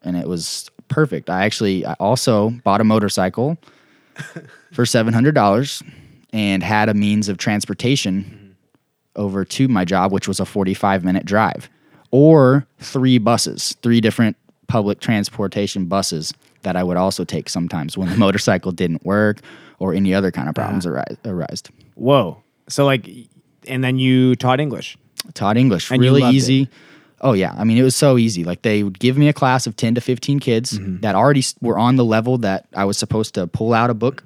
and 0.01 0.17
it 0.17 0.27
was 0.27 0.69
perfect. 0.87 1.29
I 1.29 1.45
actually 1.45 1.85
I 1.85 1.93
also 1.93 2.51
bought 2.63 2.81
a 2.81 2.83
motorcycle 2.83 3.57
for 4.73 4.85
seven 4.85 5.13
hundred 5.13 5.35
dollars 5.35 5.83
and 6.33 6.63
had 6.63 6.89
a 6.89 6.93
means 6.93 7.29
of 7.29 7.37
transportation 7.37 8.23
mm-hmm. 8.23 8.51
over 9.15 9.45
to 9.45 9.67
my 9.67 9.85
job, 9.85 10.11
which 10.11 10.27
was 10.27 10.39
a 10.39 10.45
45 10.45 11.03
minute 11.03 11.25
drive, 11.25 11.69
or 12.11 12.67
three 12.79 13.17
buses, 13.17 13.75
three 13.81 14.01
different 14.01 14.37
public 14.67 14.99
transportation 14.99 15.85
buses 15.85 16.33
that 16.63 16.75
I 16.75 16.83
would 16.83 16.97
also 16.97 17.23
take 17.23 17.49
sometimes 17.49 17.97
when 17.97 18.09
the 18.09 18.15
motorcycle 18.17 18.71
didn't 18.71 19.05
work 19.05 19.39
or 19.79 19.93
any 19.93 20.13
other 20.13 20.31
kind 20.31 20.49
of 20.49 20.53
ah. 20.53 20.61
problems 20.61 20.85
arise, 20.85 21.17
arised. 21.25 21.69
Whoa. 21.95 22.43
So 22.67 22.85
like, 22.85 23.09
and 23.67 23.83
then 23.83 23.99
you 23.99 24.35
taught 24.35 24.59
English. 24.59 24.97
Taught 25.33 25.57
English 25.57 25.91
And 25.91 26.01
really 26.01 26.21
loved 26.21 26.33
it. 26.33 26.37
easy. 26.37 26.69
Oh 27.21 27.33
yeah, 27.33 27.53
I 27.57 27.63
mean 27.63 27.77
it 27.77 27.83
was 27.83 27.95
so 27.95 28.17
easy. 28.17 28.43
Like 28.43 28.61
they 28.61 28.83
would 28.83 28.99
give 28.99 29.17
me 29.17 29.27
a 29.27 29.33
class 29.33 29.65
of 29.67 29.75
10 29.75 29.95
to 29.95 30.01
15 30.01 30.39
kids 30.39 30.77
Mm-hmm. 30.77 31.01
that 31.01 31.15
already 31.15 31.43
were 31.61 31.77
on 31.77 31.95
the 31.95 32.05
level 32.05 32.37
that 32.39 32.65
I 32.75 32.85
was 32.85 32.97
supposed 32.97 33.33
to 33.35 33.47
pull 33.47 33.73
out 33.73 33.89
a 33.89 33.93
book, 33.95 34.23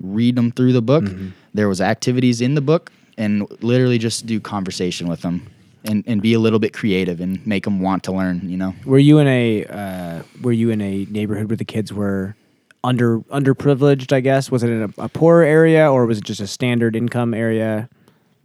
read 0.00 0.36
them 0.36 0.50
through 0.52 0.72
the 0.74 0.82
book. 0.82 1.04
Mm-hmm. 1.04 1.28
There 1.54 1.68
was 1.68 1.80
activities 1.80 2.40
in 2.40 2.54
the 2.54 2.60
book 2.60 2.92
and 3.16 3.46
literally 3.62 3.98
just 3.98 4.26
do 4.26 4.38
conversation 4.40 5.08
with 5.08 5.22
them 5.22 5.46
and, 5.84 6.04
and 6.06 6.20
be 6.20 6.34
a 6.34 6.38
little 6.38 6.58
bit 6.58 6.72
creative 6.74 7.20
and 7.20 7.44
make 7.46 7.64
them 7.64 7.80
want 7.80 8.02
to 8.04 8.12
learn, 8.12 8.42
you 8.48 8.56
know. 8.56 8.74
Were 8.84 8.98
you 8.98 9.18
in 9.18 9.26
a 9.26 9.64
uh, 9.64 10.22
Were 10.42 10.52
you 10.52 10.70
in 10.70 10.80
a 10.82 11.06
neighborhood 11.10 11.48
where 11.48 11.56
the 11.56 11.64
kids 11.64 11.92
were 11.92 12.36
under 12.84 13.20
underprivileged? 13.20 14.12
I 14.12 14.20
guess 14.20 14.50
was 14.50 14.62
it 14.62 14.70
in 14.70 14.82
a, 14.98 15.02
a 15.04 15.08
poorer 15.08 15.42
area 15.44 15.90
or 15.90 16.04
was 16.06 16.18
it 16.18 16.24
just 16.24 16.40
a 16.40 16.46
standard 16.46 16.94
income 16.94 17.32
area? 17.32 17.88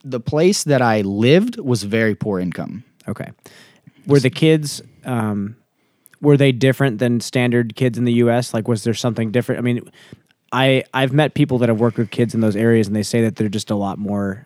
The 0.04 0.20
place 0.20 0.63
that 0.66 0.82
I 0.82 1.02
lived 1.02 1.60
was 1.60 1.84
very 1.84 2.16
poor 2.16 2.39
income. 2.39 2.84
Okay. 3.08 3.32
Were 4.06 4.20
the 4.20 4.30
kids 4.30 4.82
um, 5.06 5.56
were 6.22 6.38
they 6.38 6.52
different 6.52 7.00
than 7.00 7.20
standard 7.20 7.76
kids 7.76 7.98
in 7.98 8.06
the 8.06 8.13
U.S.? 8.13 8.54
Like, 8.54 8.68
was 8.68 8.84
there 8.84 8.94
something 8.94 9.32
different? 9.32 9.60
I 9.60 9.62
mean, 9.62 9.82
I 10.52 10.84
I've 10.94 11.13
met 11.13 11.34
people 11.34 11.58
that 11.60 11.70
have 11.70 11.80
worked 11.80 11.98
with 11.98 12.12
kids 12.12 12.34
in 12.36 12.42
those 12.42 12.56
areas, 12.56 12.88
and 12.88 12.96
they 12.96 13.04
say 13.04 13.22
that 13.22 13.36
they're 13.38 13.50
just 13.50 13.72
a 13.72 13.76
lot 13.76 13.98
more 13.98 14.46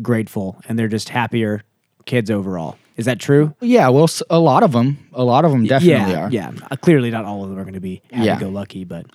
grateful 0.00 0.60
and 0.68 0.78
they're 0.78 0.88
just 0.88 1.08
happier 1.10 1.62
kids 2.06 2.30
overall. 2.30 2.76
Is 2.96 3.06
that 3.06 3.18
true? 3.18 3.54
Yeah, 3.60 3.88
well, 3.88 4.08
a 4.30 4.38
lot 4.38 4.62
of 4.62 4.72
them, 4.72 4.98
a 5.12 5.24
lot 5.24 5.44
of 5.44 5.50
them 5.50 5.64
definitely 5.64 6.12
yeah, 6.12 6.24
are. 6.24 6.30
yeah. 6.30 6.52
Uh, 6.70 6.76
clearly, 6.76 7.10
not 7.10 7.24
all 7.24 7.42
of 7.44 7.50
them 7.50 7.58
are 7.58 7.62
going 7.64 7.74
to 7.74 7.80
be 7.80 8.02
Yeah. 8.10 8.18
happy-go-lucky, 8.34 8.84
but 8.84 9.06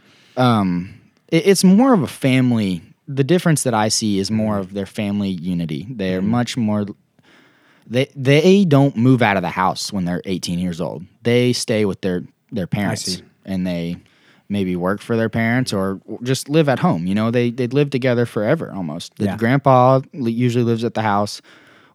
it- 1.29 1.47
it's 1.47 1.63
more 1.63 1.93
of 1.93 2.01
a 2.03 2.07
family. 2.07 2.81
The 3.07 3.23
difference 3.23 3.63
that 3.63 3.73
I 3.73 3.87
see 3.87 4.19
is 4.19 4.29
more 4.29 4.57
of 4.57 4.73
their 4.73 4.85
family 4.85 5.29
unity. 5.29 5.87
They're 5.89 6.19
Mm-hmm. 6.21 6.31
much 6.31 6.57
more. 6.57 6.85
They 7.89 8.11
they 8.15 8.65
don't 8.65 8.97
move 8.97 9.21
out 9.21 9.37
of 9.37 9.43
the 9.43 9.49
house 9.49 9.93
when 9.93 10.03
they're 10.05 10.21
18 10.25 10.59
years 10.59 10.81
old. 10.81 11.05
They 11.23 11.53
stay 11.53 11.85
with 11.85 12.01
their 12.01 12.23
their 12.51 12.67
parents 12.67 13.21
and 13.45 13.65
they 13.65 13.97
maybe 14.49 14.75
work 14.75 15.01
for 15.01 15.15
their 15.15 15.29
parents 15.29 15.71
or 15.73 15.99
just 16.23 16.49
live 16.49 16.67
at 16.69 16.79
home. 16.79 17.07
You 17.07 17.15
know, 17.15 17.31
they 17.31 17.49
they 17.49 17.67
live 17.67 17.89
together 17.89 18.25
forever 18.25 18.71
almost. 18.73 19.15
The 19.15 19.25
Yeah. 19.25 19.37
grandpa 19.37 20.01
usually 20.13 20.65
lives 20.65 20.83
at 20.83 20.93
the 20.95 21.01
house 21.01 21.41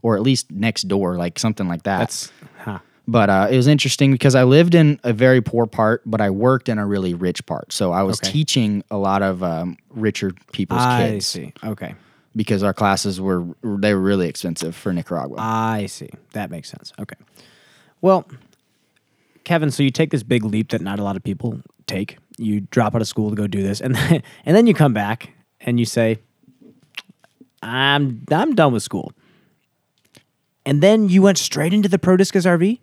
or 0.01 0.17
at 0.17 0.23
least 0.23 0.51
next 0.51 0.89
door, 0.89 1.17
like 1.17 1.39
something 1.39 1.69
like 1.69 1.83
that. 1.85 1.99
that's 1.99 2.33
huh. 2.65 2.79
But 3.09 3.31
uh, 3.31 3.49
it 3.51 3.57
was 3.57 3.67
interesting 3.67 4.13
because 4.13 4.35
I 4.37 4.45
lived 4.45 4.75
in 4.77 5.01
a 5.03 5.13
very 5.13 5.41
poor 5.41 5.67
part, 5.67 6.03
but 6.07 6.21
I 6.21 6.31
worked 6.31 6.69
in 6.69 6.79
a 6.79 6.87
really 6.87 7.15
rich 7.15 7.45
part. 7.47 7.73
So 7.73 7.91
I 7.93 8.03
was 8.05 8.21
Okay. 8.21 8.31
teaching 8.31 8.85
a 8.93 8.97
lot 8.97 9.23
of 9.23 9.43
um, 9.43 9.77
richer 9.91 10.33
people's 10.53 10.83
I 10.83 10.99
kids 11.11 11.27
see. 11.27 11.53
Okay, 11.65 11.95
because 12.37 12.63
our 12.63 12.73
classes 12.73 13.21
were 13.21 13.45
they 13.63 13.93
were 13.93 14.01
really 14.01 14.29
expensive 14.29 14.77
for 14.77 14.93
Nicaragua. 14.93 15.37
I 15.41 15.87
see. 15.87 16.11
That 16.33 16.51
makes 16.51 16.69
sense. 16.71 16.93
Okay. 17.01 17.17
Well, 18.01 18.25
Kevin, 19.45 19.73
so 19.73 19.83
you 19.83 19.91
take 19.91 20.11
this 20.11 20.23
big 20.23 20.45
leap 20.45 20.71
that 20.71 20.81
not 20.81 21.01
a 21.01 21.03
lot 21.03 21.17
of 21.17 21.25
people 21.25 21.61
take. 21.89 22.19
You 22.39 22.61
drop 22.71 22.95
out 22.95 23.01
of 23.01 23.09
school 23.09 23.31
to 23.31 23.37
go 23.37 23.49
do 23.49 23.63
this, 23.65 23.81
and 23.81 23.95
then, 23.97 24.23
and 24.47 24.57
then 24.57 24.69
you 24.69 24.75
come 24.75 24.93
back 24.95 25.33
and 25.61 25.81
you 25.81 25.87
say, 25.87 26.21
"I'm 27.63 28.23
I'm 28.31 28.55
done 28.55 28.73
with 28.73 28.85
school." 28.85 29.13
And 30.65 30.81
then 30.81 31.09
you 31.09 31.23
went 31.23 31.39
straight 31.39 31.75
into 31.75 31.89
the 31.89 31.99
Prodiscus 31.99 32.47
RV. 32.47 32.79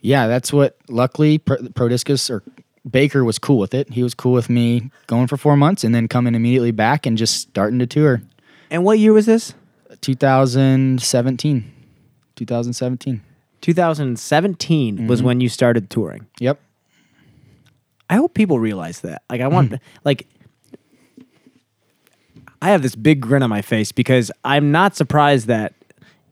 Yeah, 0.00 0.26
that's 0.26 0.52
what. 0.52 0.76
Luckily, 0.88 1.38
Pro, 1.38 1.56
Prodiscus 1.58 2.30
or 2.30 2.42
Baker 2.88 3.24
was 3.24 3.38
cool 3.38 3.58
with 3.58 3.74
it. 3.74 3.92
He 3.92 4.02
was 4.02 4.14
cool 4.14 4.32
with 4.32 4.48
me 4.48 4.90
going 5.06 5.26
for 5.26 5.36
four 5.36 5.56
months 5.56 5.84
and 5.84 5.94
then 5.94 6.08
coming 6.08 6.34
immediately 6.34 6.70
back 6.70 7.06
and 7.06 7.18
just 7.18 7.40
starting 7.40 7.78
to 7.78 7.86
tour. 7.86 8.22
And 8.70 8.84
what 8.84 8.98
year 8.98 9.12
was 9.12 9.26
this? 9.26 9.54
2017. 10.00 11.72
2017. 12.36 13.22
2017 13.60 15.06
was 15.06 15.18
mm-hmm. 15.18 15.26
when 15.26 15.40
you 15.40 15.48
started 15.48 15.90
touring. 15.90 16.26
Yep. 16.38 16.58
I 18.08 18.14
hope 18.14 18.34
people 18.34 18.58
realize 18.58 19.00
that. 19.00 19.22
Like 19.28 19.40
I 19.40 19.48
want 19.48 19.72
mm-hmm. 19.72 19.98
like 20.04 20.26
I 22.62 22.70
have 22.70 22.82
this 22.82 22.94
big 22.94 23.20
grin 23.20 23.42
on 23.42 23.50
my 23.50 23.62
face 23.62 23.92
because 23.92 24.30
I'm 24.44 24.72
not 24.72 24.96
surprised 24.96 25.46
that 25.46 25.74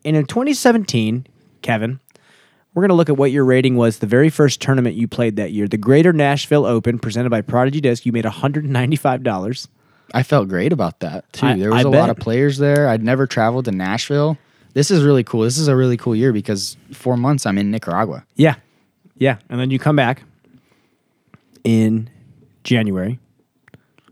in 0.04 0.14
2017, 0.14 1.26
Kevin, 1.62 2.00
we're 2.78 2.82
going 2.82 2.90
to 2.90 2.94
look 2.94 3.08
at 3.08 3.16
what 3.16 3.32
your 3.32 3.44
rating 3.44 3.74
was 3.74 3.98
the 3.98 4.06
very 4.06 4.30
first 4.30 4.60
tournament 4.60 4.94
you 4.94 5.08
played 5.08 5.34
that 5.34 5.50
year, 5.50 5.66
the 5.66 5.76
Greater 5.76 6.12
Nashville 6.12 6.64
Open 6.64 6.96
presented 7.00 7.28
by 7.28 7.40
Prodigy 7.40 7.80
Disc. 7.80 8.06
You 8.06 8.12
made 8.12 8.24
$195. 8.24 9.68
I 10.14 10.22
felt 10.22 10.48
great 10.48 10.72
about 10.72 11.00
that 11.00 11.30
too. 11.32 11.46
I- 11.46 11.56
there 11.58 11.70
was 11.72 11.84
I 11.84 11.88
a 11.88 11.90
lot 11.90 12.08
of 12.08 12.18
players 12.18 12.58
there. 12.58 12.86
I'd 12.88 13.02
never 13.02 13.26
traveled 13.26 13.64
to 13.64 13.72
Nashville. 13.72 14.38
This 14.74 14.92
is 14.92 15.02
really 15.02 15.24
cool. 15.24 15.40
This 15.42 15.58
is 15.58 15.66
a 15.66 15.74
really 15.74 15.96
cool 15.96 16.14
year 16.14 16.32
because 16.32 16.76
four 16.92 17.16
months 17.16 17.46
I'm 17.46 17.58
in 17.58 17.72
Nicaragua. 17.72 18.24
Yeah. 18.36 18.54
Yeah, 19.16 19.38
and 19.48 19.58
then 19.58 19.72
you 19.72 19.80
come 19.80 19.96
back 19.96 20.22
in 21.64 22.08
January. 22.62 23.18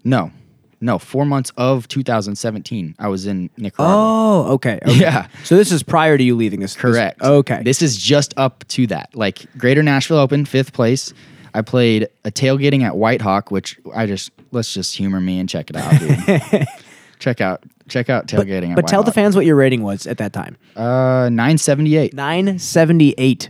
No, 0.02 0.33
no, 0.81 0.99
four 0.99 1.25
months 1.25 1.53
of 1.57 1.89
2017 1.89 2.97
I 2.99 3.09
was 3.09 3.27
in 3.27 3.49
Nicaragua. 3.57 3.95
Oh, 3.97 4.53
okay. 4.55 4.79
okay. 4.83 4.95
Yeah. 4.99 5.29
So 5.45 5.57
this 5.57 5.73
is 5.73 5.83
prior 5.83 6.19
to 6.19 6.23
you 6.23 6.35
leaving 6.37 6.61
this. 6.61 6.75
this- 6.75 6.81
Correct. 6.81 7.23
okay. 7.23 7.62
This 7.62 7.81
is 7.83 7.97
just 7.97 8.35
up 8.37 8.65
to 8.69 8.87
that. 8.89 9.15
Like 9.15 9.47
Greater 9.57 9.83
Nashville 9.83 10.19
Open, 10.19 10.45
fifth 10.45 10.73
place. 10.73 11.12
I 11.55 11.62
played 11.62 12.09
a 12.25 12.31
tailgating 12.31 12.83
at 12.83 12.97
White 12.97 13.23
Hawk, 13.23 13.51
which 13.51 13.79
I 13.95 14.05
just 14.07 14.31
let's 14.53 14.75
just 14.75 14.95
humor 14.97 15.21
me 15.21 15.39
and 15.39 15.49
check 15.49 15.71
it 15.71 15.77
out. 15.77 15.99
Dude. 15.99 16.67
check 17.19 17.41
out 17.41 17.62
check 17.89 18.11
out 18.11 18.27
tailgating. 18.27 18.71
at 18.71 18.75
but 18.77 18.85
White 18.85 18.91
tell 18.91 19.03
the 19.03 19.12
fans 19.12 19.35
what 19.35 19.47
your 19.47 19.57
rating 19.57 19.83
was 19.83 20.07
at 20.07 20.19
that 20.19 20.35
time. 20.35 20.59
Uh, 20.77 21.31
978. 21.33 22.12
978 22.12 23.49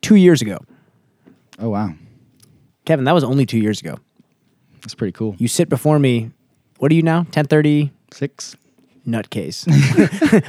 two 0.00 0.14
years 0.14 0.40
ago. 0.40 0.58
Oh 1.58 1.68
wow, 1.68 1.94
Kevin, 2.84 3.04
that 3.04 3.12
was 3.12 3.24
only 3.24 3.44
two 3.46 3.58
years 3.58 3.80
ago. 3.80 3.98
that's 4.80 4.94
pretty 4.94 5.12
cool. 5.12 5.36
You 5.38 5.48
sit 5.48 5.68
before 5.68 5.98
me. 5.98 6.30
What 6.78 6.90
are 6.92 6.94
you 6.94 7.02
now? 7.02 7.18
1030 7.18 7.90
Six. 8.12 8.56
nutcase. 9.06 9.64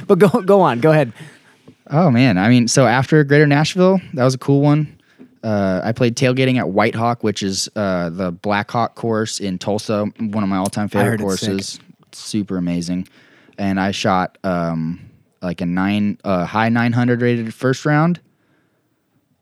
but 0.06 0.18
go 0.18 0.28
go 0.42 0.60
on. 0.60 0.80
Go 0.80 0.90
ahead. 0.90 1.12
Oh 1.88 2.10
man, 2.10 2.36
I 2.38 2.48
mean, 2.48 2.68
so 2.68 2.86
after 2.86 3.22
Greater 3.24 3.46
Nashville, 3.46 4.00
that 4.14 4.24
was 4.24 4.34
a 4.34 4.38
cool 4.38 4.60
one. 4.60 4.92
Uh, 5.42 5.80
I 5.84 5.92
played 5.92 6.16
tailgating 6.16 6.58
at 6.58 6.70
White 6.70 6.96
Hawk, 6.96 7.22
which 7.22 7.42
is 7.42 7.68
uh, 7.76 8.10
the 8.10 8.32
Black 8.32 8.68
Hawk 8.70 8.96
course 8.96 9.38
in 9.38 9.58
Tulsa, 9.58 10.06
one 10.18 10.42
of 10.42 10.48
my 10.48 10.56
all-time 10.56 10.88
favorite 10.88 11.20
heard 11.20 11.20
it's 11.20 11.40
sick. 11.40 11.48
courses. 11.50 11.80
Super 12.12 12.56
amazing, 12.56 13.06
and 13.56 13.78
I 13.78 13.92
shot 13.92 14.38
um, 14.42 15.08
like 15.42 15.60
a 15.60 15.66
nine, 15.66 16.18
uh, 16.24 16.44
high 16.44 16.68
900 16.70 17.22
rated 17.22 17.54
first 17.54 17.84
round, 17.86 18.20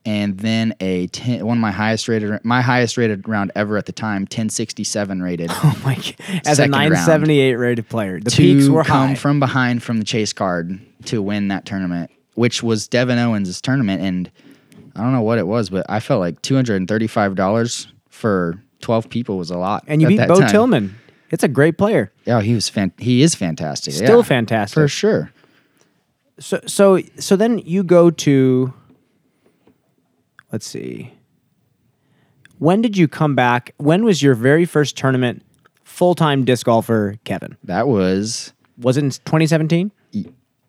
and 0.06 0.38
then 0.38 0.74
a 0.80 1.06
10, 1.08 1.46
one 1.46 1.56
of 1.58 1.60
my 1.62 1.70
highest 1.70 2.08
rated, 2.08 2.44
my 2.44 2.60
highest 2.60 2.96
rated 2.96 3.26
round 3.28 3.52
ever 3.54 3.76
at 3.78 3.86
the 3.86 3.92
time, 3.92 4.22
1067 4.22 5.22
rated. 5.22 5.50
Oh 5.64 5.80
my 5.84 5.94
god. 5.94 6.42
As 6.46 6.58
a 6.58 6.62
round. 6.62 6.72
978 6.72 7.54
rated 7.54 7.88
player. 7.88 8.20
The 8.20 8.30
peaks 8.30 8.68
were 8.68 8.84
come 8.84 9.10
high. 9.10 9.14
from 9.14 9.40
behind 9.40 9.82
from 9.82 9.98
the 9.98 10.04
chase 10.04 10.32
card 10.32 10.78
to 11.06 11.22
win 11.22 11.48
that 11.48 11.64
tournament, 11.64 12.10
which 12.34 12.62
was 12.62 12.86
Devan 12.88 13.22
Owens' 13.22 13.60
tournament. 13.60 14.02
And 14.02 14.30
I 14.94 15.00
don't 15.02 15.12
know 15.12 15.22
what 15.22 15.38
it 15.38 15.46
was, 15.46 15.70
but 15.70 15.86
I 15.88 16.00
felt 16.00 16.20
like 16.20 16.42
$235 16.42 17.86
for 18.10 18.62
12 18.80 19.08
people 19.08 19.38
was 19.38 19.50
a 19.50 19.56
lot. 19.58 19.84
and 19.86 20.00
you 20.02 20.08
at 20.08 20.10
beat 20.10 20.28
Bo 20.28 20.40
time. 20.40 20.50
Tillman. 20.50 20.94
It's 21.30 21.42
a 21.42 21.48
great 21.48 21.78
player. 21.78 22.12
Yeah, 22.26 22.42
he 22.42 22.54
was 22.54 22.68
fan- 22.68 22.92
he 22.98 23.22
is 23.22 23.34
fantastic. 23.34 23.94
Still 23.94 24.18
yeah, 24.18 24.22
fantastic. 24.22 24.74
For 24.74 24.86
sure. 24.88 25.32
So 26.38 26.60
so 26.66 27.00
so 27.18 27.36
then 27.36 27.58
you 27.60 27.82
go 27.82 28.10
to 28.10 28.72
let's 30.54 30.66
see. 30.68 31.12
When 32.60 32.80
did 32.80 32.96
you 32.96 33.08
come 33.08 33.34
back? 33.34 33.74
When 33.78 34.04
was 34.04 34.22
your 34.22 34.36
very 34.36 34.64
first 34.64 34.96
tournament 34.96 35.42
full-time 35.82 36.44
disc 36.44 36.66
golfer, 36.66 37.16
Kevin? 37.24 37.56
That 37.64 37.88
was 37.88 38.52
Was 38.78 38.96
it 38.96 39.02
in 39.02 39.10
2017? 39.10 39.90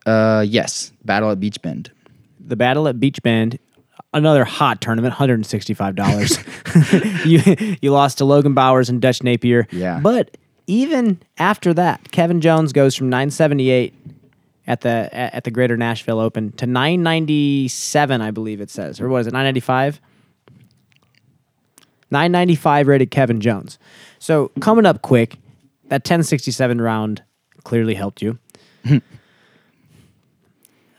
uh 0.08 0.44
yes, 0.48 0.92
Battle 1.04 1.30
at 1.30 1.40
Beach 1.40 1.62
Bend. 1.62 1.92
The 2.40 2.56
Battle 2.56 2.88
at 2.88 3.00
Beach 3.00 3.22
Bend, 3.22 3.60
another 4.12 4.44
hot 4.44 4.82
tournament, 4.82 5.14
$165. 5.14 7.26
you 7.28 7.78
you 7.80 7.92
lost 7.92 8.18
to 8.18 8.26
Logan 8.26 8.56
Bowers 8.56 8.90
and 8.90 9.00
Dutch 9.00 9.22
Napier. 9.22 9.68
Yeah. 9.72 10.00
But 10.00 10.36
even 10.66 11.20
after 11.38 11.76
that, 11.76 12.12
Kevin 12.12 12.42
Jones 12.42 12.74
goes 12.74 12.96
from 12.96 13.10
978 13.10 13.94
at 14.68 14.82
the 14.82 15.10
at 15.14 15.44
the 15.44 15.52
Greater 15.52 15.78
Nashville 15.78 16.20
Open 16.20 16.52
to 16.54 16.66
997, 16.66 18.22
I 18.22 18.32
believe 18.32 18.62
it 18.62 18.70
says. 18.70 19.00
Or 19.00 19.10
what 19.10 19.20
is 19.20 19.28
it? 19.28 19.34
995? 19.34 20.02
995 22.12 22.88
rated 22.88 23.12
Kevin 23.12 23.42
Jones. 23.42 23.78
So 24.20 24.50
coming 24.62 24.86
up 24.86 25.02
quick, 25.02 25.38
that 25.86 26.02
1067 26.02 26.80
round 26.82 27.24
clearly 27.64 27.96
helped 27.96 28.22
you. 28.22 28.40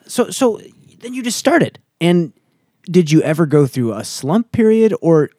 So 0.06 0.30
so 0.30 0.60
then 1.00 1.14
you 1.14 1.22
just 1.22 1.38
started. 1.38 1.78
And 2.00 2.32
did 2.84 3.10
you 3.10 3.22
ever 3.22 3.46
go 3.46 3.66
through 3.66 3.92
a 3.92 4.04
slump 4.04 4.52
period 4.52 4.94
or 5.00 5.30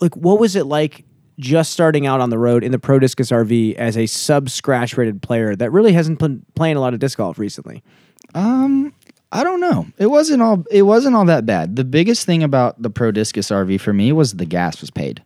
like 0.00 0.16
what 0.16 0.40
was 0.40 0.56
it 0.56 0.66
like 0.66 1.04
just 1.38 1.72
starting 1.72 2.06
out 2.06 2.20
on 2.20 2.30
the 2.30 2.38
road 2.38 2.64
in 2.64 2.72
the 2.72 2.78
Prodiscus 2.78 3.30
RV 3.30 3.74
as 3.74 3.96
a 3.96 4.06
sub 4.06 4.48
scratch 4.48 4.96
rated 4.96 5.22
player 5.22 5.54
that 5.56 5.70
really 5.70 5.92
hasn't 5.92 6.18
been 6.18 6.44
playing 6.54 6.76
a 6.76 6.80
lot 6.80 6.94
of 6.94 7.00
disc 7.00 7.18
golf 7.18 7.38
recently? 7.38 7.82
Um, 8.34 8.94
I 9.32 9.44
don't 9.44 9.60
know. 9.60 9.86
It 9.98 10.06
wasn't 10.06 10.42
all. 10.42 10.64
It 10.70 10.82
wasn't 10.82 11.16
all 11.16 11.24
that 11.26 11.46
bad. 11.46 11.76
The 11.76 11.84
biggest 11.84 12.26
thing 12.26 12.42
about 12.42 12.80
the 12.80 12.90
Prodiscus 12.90 13.50
RV 13.50 13.80
for 13.80 13.92
me 13.92 14.12
was 14.12 14.34
the 14.34 14.46
gas 14.46 14.80
was 14.80 14.90
paid. 14.90 15.22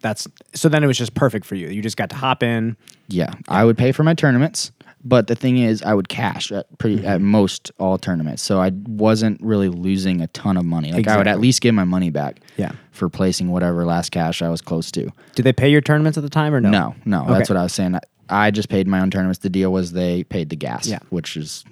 That's 0.00 0.26
so 0.54 0.68
then 0.68 0.82
it 0.82 0.86
was 0.86 0.98
just 0.98 1.14
perfect 1.14 1.46
for 1.46 1.54
you. 1.54 1.68
You 1.68 1.82
just 1.82 1.96
got 1.96 2.10
to 2.10 2.16
hop 2.16 2.42
in. 2.42 2.76
Yeah, 3.08 3.32
I 3.48 3.64
would 3.64 3.78
pay 3.78 3.92
for 3.92 4.02
my 4.02 4.14
tournaments, 4.14 4.72
but 5.04 5.26
the 5.28 5.34
thing 5.34 5.58
is, 5.58 5.82
I 5.82 5.94
would 5.94 6.08
cash 6.08 6.52
at 6.52 6.66
pretty 6.78 6.96
Mm-hmm. 6.96 7.06
at 7.06 7.20
most 7.20 7.70
all 7.78 7.96
tournaments, 7.98 8.42
so 8.42 8.60
I 8.60 8.70
wasn't 8.86 9.40
really 9.42 9.68
losing 9.68 10.20
a 10.20 10.26
ton 10.28 10.56
of 10.56 10.64
money. 10.64 10.92
Like 10.92 11.08
I 11.08 11.16
would 11.16 11.26
at 11.28 11.40
least 11.40 11.60
get 11.60 11.72
my 11.72 11.84
money 11.84 12.10
back. 12.10 12.40
Yeah. 12.56 12.72
for 12.90 13.08
placing 13.08 13.48
whatever 13.50 13.86
last 13.86 14.10
cash 14.12 14.42
I 14.42 14.50
was 14.50 14.60
close 14.60 14.90
to. 14.92 15.10
Did 15.34 15.44
they 15.44 15.54
pay 15.54 15.70
your 15.70 15.80
tournaments 15.80 16.18
at 16.18 16.22
the 16.24 16.28
time 16.28 16.52
or 16.54 16.60
no? 16.60 16.68
No, 16.70 16.94
no, 17.06 17.24
that's 17.26 17.48
what 17.48 17.56
I 17.56 17.62
was 17.62 17.72
saying. 17.72 17.94
I- 17.94 18.00
I 18.28 18.50
just 18.52 18.68
paid 18.68 18.86
my 18.86 19.00
own 19.00 19.10
tournaments. 19.10 19.38
The 19.40 19.48
deal 19.50 19.72
was 19.72 19.92
they 19.92 20.22
paid 20.24 20.50
the 20.50 20.56
gas, 20.56 20.86
Yeah. 20.86 20.98
which 21.08 21.36
is 21.36 21.64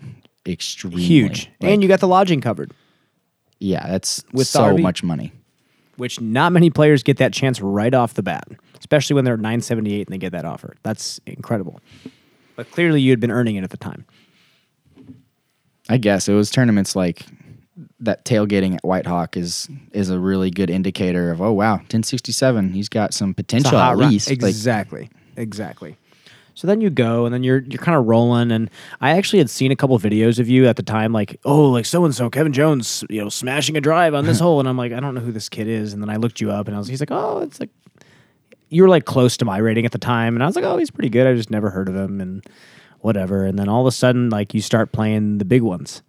extremely 0.46 1.02
Huge. 1.02 1.50
like- 1.60 1.70
and 1.70 1.82
you 1.82 1.88
got 1.88 2.00
the 2.00 2.08
lodging 2.08 2.40
covered, 2.40 2.72
yeah, 3.60 3.86
that's 3.86 4.24
With 4.32 4.46
so 4.46 4.62
RV? 4.74 4.80
much 4.82 5.02
money. 5.04 5.32
which 5.98 6.20
not 6.20 6.52
many 6.52 6.70
players 6.70 7.02
get 7.02 7.16
that 7.18 7.32
chance 7.32 7.60
right 7.60 7.92
off 7.92 8.14
the 8.14 8.22
bat, 8.22 8.48
especially 8.78 9.14
when 9.14 9.24
they're 9.24 9.36
978 9.36 10.06
and 10.08 10.14
they 10.14 10.18
get 10.18 10.32
that 10.32 10.44
offer. 10.44 10.74
That's 10.82 11.20
incredible. 11.26 11.80
But 12.58 12.72
clearly 12.72 13.00
you 13.00 13.12
had 13.12 13.20
been 13.20 13.30
earning 13.30 13.54
it 13.54 13.62
at 13.62 13.70
the 13.70 13.76
time. 13.76 14.04
I 15.88 15.96
guess 15.96 16.28
it 16.28 16.34
was 16.34 16.50
tournaments 16.50 16.96
like 16.96 17.24
that 18.00 18.24
tailgating 18.24 18.74
at 18.74 18.82
White 18.82 19.06
Hawk 19.06 19.36
is 19.36 19.68
is 19.92 20.10
a 20.10 20.18
really 20.18 20.50
good 20.50 20.68
indicator 20.68 21.30
of 21.30 21.40
oh 21.40 21.52
wow 21.52 21.74
1067 21.74 22.72
he's 22.72 22.88
got 22.88 23.14
some 23.14 23.32
potential 23.32 23.78
at 23.78 23.96
run. 23.96 24.10
least 24.10 24.28
like 24.28 24.42
Exactly. 24.42 25.08
exactly. 25.36 25.96
So 26.54 26.66
then 26.66 26.80
you 26.80 26.90
go 26.90 27.26
and 27.26 27.32
then 27.32 27.44
you're 27.44 27.60
you're 27.60 27.80
kind 27.80 27.96
of 27.96 28.06
rolling 28.06 28.50
and 28.50 28.68
I 29.00 29.10
actually 29.10 29.38
had 29.38 29.50
seen 29.50 29.70
a 29.70 29.76
couple 29.76 29.96
videos 30.00 30.40
of 30.40 30.48
you 30.48 30.66
at 30.66 30.74
the 30.74 30.82
time 30.82 31.12
like 31.12 31.38
oh 31.44 31.70
like 31.70 31.86
so 31.86 32.04
and 32.04 32.12
so 32.12 32.28
Kevin 32.28 32.52
Jones 32.52 33.04
you 33.08 33.22
know 33.22 33.28
smashing 33.28 33.76
a 33.76 33.80
drive 33.80 34.14
on 34.14 34.24
this 34.24 34.40
hole 34.44 34.58
and 34.58 34.68
I'm 34.68 34.76
like 34.76 34.90
I 34.92 34.98
don't 34.98 35.14
know 35.14 35.20
who 35.20 35.30
this 35.30 35.48
kid 35.48 35.68
is 35.68 35.92
and 35.92 36.02
then 36.02 36.10
I 36.10 36.16
looked 36.16 36.40
you 36.40 36.50
up 36.50 36.66
and 36.66 36.74
I 36.74 36.80
was 36.80 36.88
he's 36.88 36.98
like 36.98 37.12
oh 37.12 37.38
it's 37.38 37.60
like 37.60 37.70
you 38.70 38.82
were 38.82 38.88
like 38.88 39.04
close 39.04 39.36
to 39.38 39.44
my 39.44 39.58
rating 39.58 39.84
at 39.86 39.92
the 39.92 39.98
time 39.98 40.34
and 40.34 40.42
I 40.42 40.46
was 40.46 40.56
like 40.56 40.64
oh 40.64 40.76
he's 40.78 40.90
pretty 40.90 41.08
good 41.10 41.26
I 41.26 41.34
just 41.34 41.50
never 41.50 41.70
heard 41.70 41.88
of 41.88 41.96
him 41.96 42.20
and 42.20 42.44
whatever 43.00 43.44
and 43.44 43.58
then 43.58 43.68
all 43.68 43.80
of 43.80 43.86
a 43.86 43.92
sudden 43.92 44.28
like 44.30 44.54
you 44.54 44.60
start 44.60 44.92
playing 44.92 45.38
the 45.38 45.44
big 45.44 45.62
ones 45.62 46.02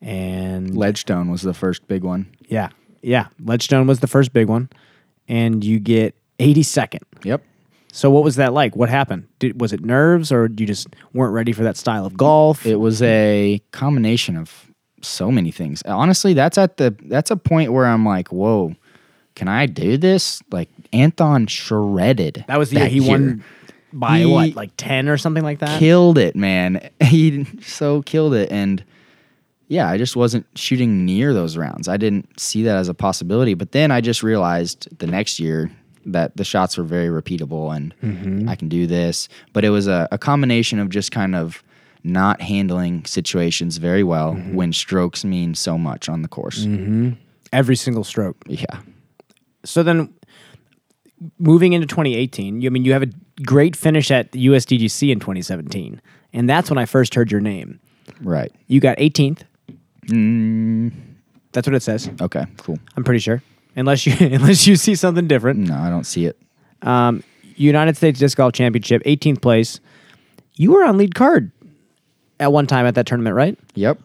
and 0.00 0.76
Ledgestone 0.76 1.30
was 1.30 1.42
the 1.42 1.54
first 1.54 1.86
big 1.88 2.04
one. 2.04 2.26
yeah 2.48 2.68
yeah 3.02 3.26
Ledgestone 3.44 3.86
was 3.86 4.00
the 4.00 4.06
first 4.06 4.32
big 4.32 4.48
one 4.48 4.68
and 5.28 5.64
you 5.64 5.78
get 5.80 6.14
82nd 6.38 7.00
Yep. 7.24 7.42
so 7.92 8.10
what 8.10 8.22
was 8.22 8.36
that 8.36 8.52
like? 8.52 8.76
What 8.76 8.88
happened? 8.88 9.26
Did, 9.40 9.60
was 9.60 9.72
it 9.72 9.84
nerves, 9.84 10.30
or 10.30 10.46
you 10.46 10.66
just 10.66 10.86
weren't 11.12 11.32
ready 11.34 11.52
for 11.52 11.64
that 11.64 11.76
style 11.76 12.06
of 12.06 12.16
golf? 12.16 12.64
It 12.64 12.76
was 12.76 13.02
a 13.02 13.60
combination 13.72 14.36
of 14.36 14.70
so 15.02 15.32
many 15.32 15.50
things. 15.50 15.82
Honestly, 15.82 16.32
that's 16.34 16.56
at 16.58 16.76
the 16.76 16.94
that's 17.06 17.30
a 17.32 17.36
point 17.36 17.72
where 17.72 17.86
I'm 17.86 18.04
like, 18.04 18.28
whoa, 18.28 18.74
can 19.38 19.48
I 19.48 19.64
do 19.66 19.96
this? 19.96 20.42
Like 20.50 20.68
Anton 20.92 21.46
shredded. 21.46 22.44
that 22.48 22.58
was 22.58 22.70
the 22.70 22.80
year 22.80 22.88
he 22.88 23.00
won 23.00 23.42
by 23.92 24.18
He 24.18 24.26
what, 24.26 24.54
like 24.54 24.72
ten 24.76 25.08
or 25.08 25.16
something 25.16 25.42
like 25.44 25.60
that. 25.60 25.78
killed 25.78 26.18
it, 26.18 26.36
man. 26.36 26.90
He 27.02 27.46
so 27.62 28.02
killed 28.02 28.34
it, 28.34 28.50
and 28.52 28.84
yeah, 29.68 29.88
I 29.88 29.96
just 29.98 30.16
wasn't 30.16 30.46
shooting 30.54 31.04
near 31.06 31.32
those 31.32 31.56
rounds. 31.56 31.88
I 31.88 31.96
didn't 31.96 32.38
see 32.38 32.62
that 32.64 32.76
as 32.76 32.88
a 32.88 32.94
possibility. 32.94 33.54
But 33.54 33.72
then 33.72 33.90
I 33.90 34.00
just 34.00 34.22
realized 34.22 34.88
the 34.98 35.06
next 35.06 35.38
year 35.40 35.70
that 36.06 36.36
the 36.36 36.44
shots 36.44 36.76
were 36.78 36.84
very 36.84 37.08
repeatable, 37.08 37.74
and 37.74 37.94
Mm-hmm. 38.02 38.48
I 38.48 38.56
can 38.56 38.68
do 38.68 38.86
this. 38.86 39.28
But 39.52 39.64
it 39.64 39.70
was 39.70 39.86
a, 39.86 40.08
a 40.12 40.18
combination 40.18 40.78
of 40.78 40.88
just 40.90 41.10
kind 41.12 41.34
of 41.34 41.62
not 42.04 42.40
handling 42.40 43.04
situations 43.04 43.76
very 43.78 44.02
well 44.04 44.34
Mm-hmm. 44.34 44.54
when 44.54 44.72
strokes 44.72 45.24
mean 45.24 45.54
so 45.54 45.76
much 45.78 46.08
on 46.08 46.22
the 46.22 46.28
course. 46.28 46.66
Every 47.52 47.76
single 47.76 48.04
stroke. 48.04 48.36
Yeah. 48.46 48.80
So 49.68 49.82
then, 49.82 50.12
moving 51.38 51.72
into 51.72 51.86
2018, 51.86 52.60
you 52.60 52.68
I 52.68 52.70
mean 52.70 52.84
you 52.84 52.92
have 52.92 53.02
a 53.02 53.10
great 53.44 53.76
finish 53.76 54.10
at 54.10 54.32
the 54.32 54.46
USDGC 54.46 55.10
in 55.10 55.20
2017, 55.20 56.00
and 56.32 56.48
that's 56.48 56.70
when 56.70 56.78
I 56.78 56.86
first 56.86 57.14
heard 57.14 57.30
your 57.30 57.40
name. 57.40 57.78
Right. 58.22 58.50
You 58.66 58.80
got 58.80 58.96
18th. 58.98 59.42
Mm, 60.06 60.92
That's 61.52 61.66
what 61.68 61.74
it 61.74 61.82
says. 61.82 62.08
okay. 62.20 62.46
Cool. 62.58 62.78
I'm 62.96 63.04
pretty 63.04 63.20
sure, 63.20 63.42
unless 63.76 64.06
you 64.06 64.14
unless 64.20 64.66
you 64.66 64.76
see 64.76 64.94
something 64.94 65.28
different. 65.28 65.60
No, 65.60 65.76
I 65.76 65.90
don't 65.90 66.04
see 66.04 66.24
it. 66.26 66.38
Um, 66.82 67.22
United 67.56 67.96
States 67.96 68.18
Disc 68.18 68.36
Golf 68.36 68.52
Championship, 68.52 69.02
18th 69.04 69.42
place. 69.42 69.80
You 70.54 70.72
were 70.72 70.84
on 70.84 70.96
lead 70.96 71.14
card 71.14 71.52
at 72.40 72.52
one 72.52 72.66
time 72.66 72.86
at 72.86 72.94
that 72.94 73.06
tournament, 73.06 73.36
right? 73.36 73.58
Yep. 73.74 74.00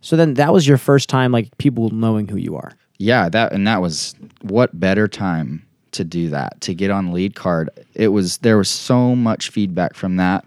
So 0.00 0.16
then 0.16 0.34
that 0.34 0.52
was 0.52 0.66
your 0.68 0.78
first 0.78 1.08
time, 1.08 1.32
like 1.32 1.56
people 1.58 1.90
knowing 1.90 2.28
who 2.28 2.36
you 2.36 2.54
are. 2.56 2.72
Yeah, 2.98 3.28
that 3.28 3.52
and 3.52 3.66
that 3.66 3.82
was 3.82 4.14
what 4.42 4.78
better 4.78 5.08
time 5.08 5.66
to 5.92 6.04
do 6.04 6.28
that 6.30 6.60
to 6.62 6.74
get 6.74 6.90
on 6.90 7.12
lead 7.12 7.34
card. 7.34 7.70
It 7.94 8.08
was 8.08 8.38
there 8.38 8.56
was 8.56 8.68
so 8.68 9.14
much 9.14 9.50
feedback 9.50 9.94
from 9.94 10.16
that. 10.16 10.44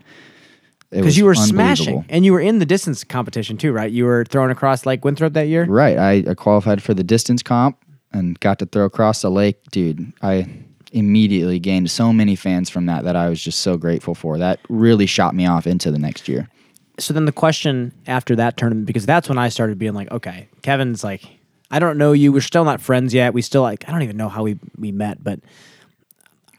Because 0.92 1.18
you 1.20 1.26
were 1.26 1.36
smashing, 1.36 2.04
and 2.10 2.26
you 2.26 2.34
were 2.34 2.40
in 2.40 2.58
the 2.58 2.66
distance 2.66 3.04
competition 3.04 3.58
too, 3.58 3.72
right? 3.72 3.92
You 3.92 4.06
were 4.06 4.26
throwing 4.26 4.50
across 4.50 4.88
Lake 4.88 5.06
Winthrop 5.06 5.34
that 5.34 5.48
year. 5.48 5.66
Right, 5.66 6.00
I, 6.00 6.32
I 6.32 6.34
qualified 6.34 6.82
for 6.82 6.96
the 6.96 7.04
distance 7.04 7.44
comp 7.44 7.78
and 8.12 8.40
got 8.40 8.58
to 8.60 8.66
throw 8.66 8.86
across 8.86 9.22
the 9.22 9.30
lake, 9.30 9.62
dude. 9.70 10.12
I 10.24 10.48
immediately 10.92 11.60
gained 11.60 11.92
so 11.92 12.12
many 12.12 12.36
fans 12.36 12.72
from 12.72 12.88
that 12.88 13.04
that 13.04 13.16
I 13.16 13.30
was 13.30 13.40
just 13.40 13.60
so 13.60 13.78
grateful 13.78 14.16
for. 14.16 14.40
That 14.40 14.60
really 14.68 15.06
shot 15.06 15.36
me 15.36 15.46
off 15.46 15.68
into 15.68 15.92
the 15.92 16.00
next 16.00 16.28
year. 16.28 16.50
So 16.98 17.14
then 17.14 17.26
the 17.26 17.32
question 17.32 17.94
after 18.08 18.36
that 18.38 18.58
tournament, 18.58 18.88
because 18.88 19.06
that's 19.06 19.30
when 19.30 19.38
I 19.38 19.50
started 19.50 19.78
being 19.78 19.94
like, 19.94 20.12
okay, 20.12 20.50
Kevin's 20.64 21.04
like, 21.04 21.24
I 21.72 21.80
don't 21.80 21.98
know 21.98 22.14
you. 22.14 22.32
We're 22.32 22.42
still 22.42 22.66
not 22.66 22.82
friends 22.82 23.14
yet. 23.14 23.34
We 23.34 23.42
still 23.42 23.62
like, 23.62 23.88
I 23.88 23.92
don't 23.92 24.02
even 24.02 24.18
know 24.18 24.30
how 24.30 24.44
we 24.44 24.60
we 24.78 24.92
met, 24.92 25.24
but 25.24 25.40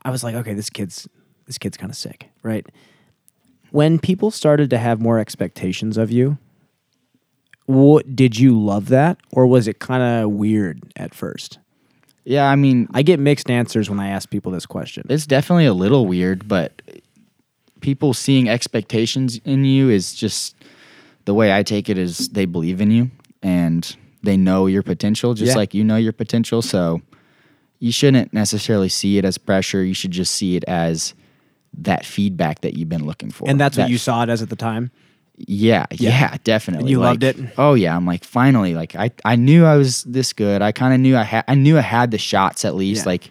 I 0.04 0.10
was 0.10 0.22
like, 0.24 0.34
okay, 0.34 0.54
this 0.54 0.70
kid's 0.70 1.08
this 1.46 1.58
kid's 1.58 1.76
kind 1.76 1.90
of 1.90 1.96
sick, 1.96 2.28
right? 2.42 2.66
When 3.70 3.98
people 3.98 4.30
started 4.30 4.70
to 4.70 4.78
have 4.78 5.00
more 5.00 5.18
expectations 5.18 5.96
of 5.96 6.10
you, 6.10 6.38
what 7.66 8.16
did 8.16 8.38
you 8.38 8.58
love 8.58 8.88
that, 8.88 9.18
or 9.30 9.46
was 9.46 9.68
it 9.68 9.78
kind 9.78 10.02
of 10.02 10.30
weird 10.30 10.80
at 10.96 11.14
first? 11.14 11.58
Yeah, 12.24 12.48
I 12.48 12.56
mean, 12.56 12.88
I 12.92 13.02
get 13.02 13.18
mixed 13.18 13.50
answers 13.50 13.88
when 13.88 13.98
I 13.98 14.08
ask 14.08 14.28
people 14.28 14.52
this 14.52 14.66
question. 14.66 15.06
It's 15.08 15.26
definitely 15.26 15.66
a 15.66 15.72
little 15.72 16.06
weird, 16.06 16.46
but 16.46 16.82
people 17.80 18.12
seeing 18.12 18.48
expectations 18.48 19.40
in 19.44 19.64
you 19.64 19.88
is 19.88 20.14
just 20.14 20.54
the 21.24 21.34
way 21.34 21.52
I 21.52 21.62
take 21.62 21.88
it 21.88 21.98
is 21.98 22.28
they 22.30 22.44
believe 22.44 22.80
in 22.80 22.90
you 22.90 23.10
and 23.42 23.96
they 24.22 24.36
know 24.36 24.66
your 24.66 24.82
potential 24.82 25.34
just 25.34 25.50
Yeah. 25.52 25.56
like 25.56 25.74
you 25.74 25.84
know 25.84 25.96
your 25.96 26.12
potential. 26.12 26.62
So 26.62 27.00
you 27.78 27.92
shouldn't 27.92 28.32
necessarily 28.32 28.88
see 28.90 29.16
it 29.18 29.24
as 29.24 29.38
pressure. 29.38 29.82
You 29.84 29.94
should 29.94 30.10
just 30.10 30.34
see 30.34 30.56
it 30.56 30.64
as 30.64 31.14
that 31.78 32.04
feedback 32.04 32.60
that 32.60 32.76
you've 32.76 32.88
been 32.88 33.06
looking 33.06 33.30
for. 33.30 33.48
And 33.48 33.58
that's 33.60 33.78
what 33.78 33.88
you 33.88 33.96
saw 33.98 34.22
it 34.24 34.28
as 34.28 34.42
at 34.42 34.50
the 34.50 34.56
time. 34.56 34.90
Yeah, 35.46 35.86
yeah, 35.92 36.36
definitely. 36.44 36.90
you 36.90 36.98
Like, 36.98 37.22
loved 37.22 37.22
it? 37.24 37.36
Oh 37.56 37.72
yeah, 37.72 37.96
I'm 37.96 38.04
like 38.04 38.24
finally 38.24 38.74
like 38.74 38.94
I 38.96 39.10
I 39.24 39.36
knew 39.36 39.64
I 39.64 39.76
was 39.76 40.04
this 40.04 40.34
good. 40.34 40.60
I 40.60 40.72
kind 40.72 40.92
of 40.92 41.00
knew 41.00 41.16
I 41.16 41.22
had 41.22 41.44
I 41.48 41.54
knew 41.54 41.78
I 41.78 41.82
had 41.82 42.10
the 42.10 42.18
shots 42.18 42.64
at 42.66 42.74
least 42.74 43.06
Yeah. 43.06 43.12
like 43.12 43.30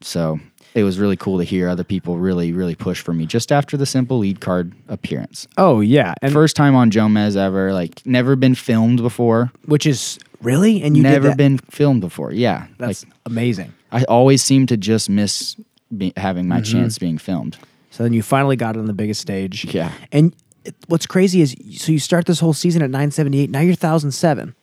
so 0.00 0.40
it 0.76 0.84
was 0.84 0.98
really 0.98 1.16
cool 1.16 1.38
to 1.38 1.44
hear 1.44 1.68
other 1.68 1.82
people 1.84 2.18
really 2.18 2.52
really 2.52 2.74
push 2.76 3.00
for 3.00 3.12
me 3.12 3.26
just 3.26 3.50
after 3.50 3.76
the 3.76 3.86
simple 3.86 4.18
lead 4.18 4.40
card 4.40 4.72
appearance. 4.88 5.48
Oh 5.56 5.80
yeah, 5.80 6.14
and 6.22 6.32
First 6.32 6.54
time 6.54 6.76
on 6.76 6.90
Jomez 6.90 7.36
ever, 7.36 7.72
like 7.72 8.04
never 8.06 8.36
been 8.36 8.54
filmed 8.54 8.98
before. 9.02 9.50
which 9.64 9.86
is 9.86 10.18
really, 10.42 10.82
and 10.82 10.96
you 10.96 11.02
never 11.02 11.34
been 11.34 11.58
filmed 11.70 12.00
before. 12.02 12.30
Yeah. 12.30 12.66
That's 12.78 13.04
like 13.04 13.12
amazing. 13.24 13.72
I 13.90 14.04
always 14.04 14.42
seem 14.42 14.66
to 14.66 14.76
just 14.76 15.08
miss 15.10 15.56
be, 15.96 16.12
having 16.16 16.46
my 16.46 16.60
Mm-hmm. 16.60 16.72
chance 16.78 16.98
being 16.98 17.18
filmed. 17.18 17.56
So 17.90 18.02
then 18.02 18.12
you 18.12 18.22
finally 18.22 18.56
got 18.56 18.76
it 18.76 18.78
on 18.80 18.86
the 18.86 18.92
biggest 18.92 19.20
stage. 19.22 19.64
Yeah. 19.74 19.90
And 20.12 20.34
it- 20.64 20.74
what's 20.88 21.06
crazy 21.06 21.40
is 21.40 21.56
so 21.78 21.90
you 21.92 21.98
start 21.98 22.26
this 22.26 22.38
whole 22.40 22.52
season 22.52 22.82
at 22.82 22.90
978. 22.90 23.50
Now 23.50 23.60
you're 23.60 23.70
1007. 23.70 24.54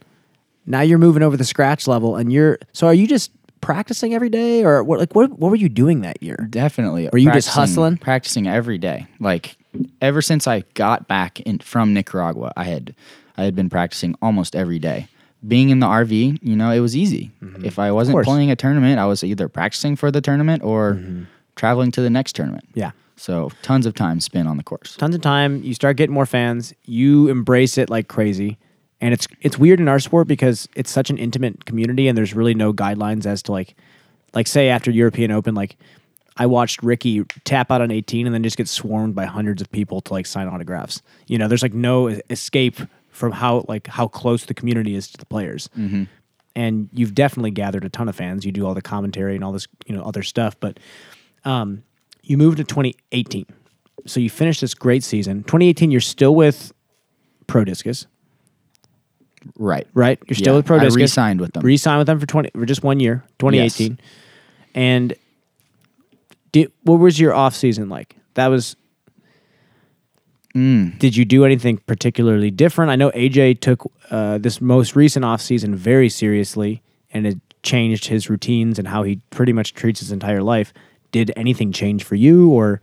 Now 0.65 0.81
you're 0.81 0.99
moving 0.99 1.23
over 1.23 1.35
the 1.35 1.43
scratch 1.43 1.87
level 1.87 2.15
and 2.15 2.31
you're 2.31 2.59
so 2.73 2.87
are 2.87 2.93
you 2.93 3.07
just 3.07 3.31
practicing 3.63 4.13
every 4.13 4.29
day 4.29 4.63
or 4.63 4.83
what 4.83 4.99
like 4.99 5.15
what 5.15 5.31
what 5.39 5.49
were 5.49 5.55
you 5.55 5.69
doing 5.69 6.01
that 6.01 6.21
year? 6.21 6.35
Definitely. 6.49 7.09
Were 7.11 7.17
you 7.19 7.31
just 7.31 7.49
hustling? 7.49 7.97
Practicing 7.97 8.47
every 8.47 8.77
day. 8.77 9.07
Like 9.19 9.57
ever 10.01 10.21
since 10.21 10.47
I 10.47 10.63
got 10.75 11.07
back 11.07 11.39
in 11.41 11.59
from 11.59 11.93
Nicaragua, 11.93 12.51
I 12.57 12.65
had 12.65 12.95
I 13.37 13.43
had 13.43 13.55
been 13.55 13.69
practicing 13.69 14.15
almost 14.21 14.55
every 14.55 14.79
day. 14.79 15.07
Being 15.45 15.69
in 15.69 15.79
the 15.79 15.87
RV, 15.87 16.39
you 16.41 16.55
know, 16.55 16.71
it 16.71 16.79
was 16.79 16.95
easy. 16.95 17.31
If 17.63 17.77
I 17.79 17.91
wasn't 17.91 18.15
Mm-hmm. 18.15 18.21
Mm-hmm. 18.21 18.31
playing 18.31 18.51
a 18.51 18.55
tournament, 18.55 18.99
I 18.99 19.05
was 19.05 19.23
either 19.23 19.49
practicing 19.49 19.95
for 19.97 20.09
the 20.11 20.21
tournament 20.21 20.63
or 20.63 21.01
traveling 21.55 21.91
to 21.91 22.01
the 22.01 22.09
next 22.09 22.33
tournament. 22.35 22.63
Yeah. 22.75 22.91
So 23.17 23.51
tons 23.61 23.85
of 23.85 23.93
time 23.93 24.19
spent 24.21 24.47
on 24.47 24.57
the 24.57 24.63
course. 24.63 24.95
tons 24.95 25.15
of 25.15 25.21
time. 25.21 25.61
You 25.63 25.73
start 25.73 25.97
getting 25.97 26.13
more 26.13 26.25
fans. 26.25 26.73
You 26.85 27.27
embrace 27.29 27.77
it 27.77 27.89
like 27.89 28.07
crazy, 28.07 28.57
and 29.03 29.13
it's 29.13 29.27
it's 29.41 29.57
weird 29.57 29.81
in 29.81 29.89
our 29.89 29.99
sport 29.99 30.29
because 30.29 30.69
it's 30.77 30.89
such 30.89 31.09
an 31.09 31.17
intimate 31.17 31.65
community, 31.65 32.07
and 32.07 32.17
there's 32.17 32.33
really 32.33 32.53
no 32.53 32.71
guidelines 32.71 33.25
as 33.25 33.43
to 33.43 33.51
like, 33.51 33.75
like 34.33 34.47
say 34.47 34.69
after 34.69 34.89
European 34.91 35.29
Open, 35.29 35.53
like 35.53 35.75
I 36.37 36.45
watched 36.45 36.81
Ricky 36.81 37.25
tap 37.43 37.69
out 37.69 37.81
on 37.81 37.91
18 37.91 38.25
and 38.25 38.33
then 38.33 38.43
just 38.43 38.55
get 38.55 38.69
swarmed 38.69 39.13
by 39.13 39.25
hundreds 39.25 39.61
of 39.61 39.69
people 39.69 39.99
to 39.99 40.13
like 40.13 40.25
sign 40.25 40.47
autographs. 40.47 41.01
You 41.27 41.37
know, 41.37 41.49
there's 41.49 41.61
like 41.61 41.73
no 41.73 42.07
escape 42.29 42.77
from 43.09 43.33
how 43.33 43.65
like 43.67 43.87
how 43.87 44.07
close 44.07 44.45
the 44.45 44.53
community 44.53 44.95
is 44.95 45.09
to 45.09 45.17
the 45.17 45.25
players. 45.25 45.69
And 46.55 46.87
you've 46.93 47.13
definitely 47.13 47.51
gathered 47.51 47.83
a 47.83 47.89
ton 47.89 48.07
of 48.07 48.15
fans. 48.15 48.45
You 48.45 48.53
do 48.53 48.65
all 48.65 48.73
the 48.73 48.81
commentary 48.81 49.35
and 49.35 49.43
all 49.43 49.51
this, 49.51 49.67
you 49.85 49.93
know, 49.93 50.03
other 50.03 50.23
stuff, 50.23 50.57
but 50.61 50.79
um, 51.43 51.83
you 52.21 52.37
moved 52.37 52.55
to 52.57 52.63
2018. 52.63 53.47
So 54.05 54.21
you 54.21 54.29
finished 54.29 54.61
this 54.61 54.73
great 54.73 55.03
season. 55.03 55.43
2018, 55.43 55.91
you're 55.91 55.99
still 55.99 56.33
with 56.33 56.71
Prodiscus, 57.47 58.05
Right. 59.57 59.87
right? 59.93 60.19
You're 60.27 60.35
still 60.35 60.53
Yeah, 60.53 60.57
with 60.57 60.65
Pro 60.65 60.79
I 60.79 60.87
re-signed 60.87 61.39
with 61.39 61.53
them. 61.53 61.63
Re-signed 61.63 61.99
with 61.99 62.07
them 62.07 62.19
for 62.19 62.25
20 62.25 62.51
for 62.51 62.65
just 62.65 62.83
one 62.83 62.99
year, 62.99 63.23
2018. 63.39 63.99
And 64.75 65.13
did 66.51 66.71
what 66.83 66.99
was 66.99 67.19
your 67.19 67.33
off 67.33 67.55
season 67.55 67.89
like? 67.89 68.15
That 68.35 68.47
was. 68.47 68.75
Mm. 70.55 70.99
Did 70.99 71.17
you 71.17 71.25
do 71.25 71.45
anything 71.45 71.77
particularly 71.77 72.51
different? 72.51 72.91
I 72.91 72.95
know 72.95 73.09
AJ 73.11 73.59
took 73.59 73.91
uh, 74.11 74.37
this 74.37 74.61
most 74.61 74.95
recent 74.95 75.25
off 75.25 75.41
season 75.41 75.75
very 75.75 76.09
seriously, 76.09 76.83
and 77.11 77.25
it 77.25 77.39
changed 77.63 78.05
his 78.05 78.29
routines 78.29 78.77
and 78.77 78.87
how 78.87 79.01
he 79.03 79.19
pretty 79.31 79.51
much 79.51 79.73
treats 79.73 79.99
his 79.99 80.11
entire 80.11 80.43
life. 80.43 80.71
Did 81.11 81.31
anything 81.35 81.71
change 81.71 82.03
for 82.03 82.15
you, 82.15 82.49
or 82.49 82.81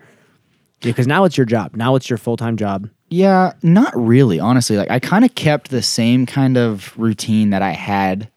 because 0.80 1.06
now 1.06 1.24
it's 1.24 1.36
your 1.36 1.46
job? 1.46 1.76
Now 1.76 1.94
it's 1.94 2.08
your 2.08 2.16
full 2.16 2.36
time 2.36 2.56
job. 2.56 2.88
Yeah, 3.08 3.54
not 3.62 3.92
really, 3.96 4.38
honestly. 4.38 4.76
Like 4.76 4.90
I 4.90 4.98
kind 5.00 5.24
of 5.24 5.34
kept 5.34 5.70
the 5.70 5.82
same 5.82 6.26
kind 6.26 6.56
of 6.56 6.96
routine 6.96 7.50
that 7.50 7.62
I 7.62 7.72
had 7.72 8.30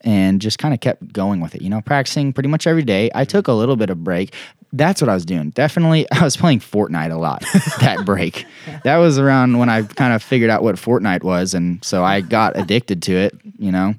and 0.00 0.40
just 0.40 0.58
kind 0.58 0.72
of 0.72 0.80
kept 0.80 1.12
going 1.12 1.40
with 1.40 1.54
it, 1.54 1.62
you 1.62 1.68
know, 1.68 1.80
practicing 1.80 2.32
pretty 2.32 2.48
much 2.48 2.66
every 2.66 2.84
day. 2.84 3.10
I 3.14 3.24
took 3.24 3.48
a 3.48 3.52
little 3.52 3.76
bit 3.76 3.90
of 3.90 4.02
break. 4.04 4.34
That's 4.72 5.00
what 5.02 5.08
I 5.08 5.14
was 5.14 5.24
doing. 5.24 5.50
Definitely 5.50 6.06
I 6.12 6.22
was 6.22 6.36
playing 6.36 6.60
Fortnite 6.60 7.12
a 7.12 7.16
lot 7.16 7.40
that 7.80 8.04
break. 8.06 8.46
That 8.84 8.96
was 8.96 9.18
around 9.18 9.58
when 9.58 9.68
I 9.68 9.82
kind 9.82 10.14
of 10.14 10.22
figured 10.22 10.48
out 10.48 10.62
what 10.62 10.76
Fortnite 10.76 11.22
was 11.22 11.54
and 11.54 11.84
so 11.84 12.04
I 12.04 12.20
got 12.20 12.56
addicted 12.58 13.02
to 13.04 13.12
it, 13.12 13.34
you 13.58 13.72
know, 13.72 13.94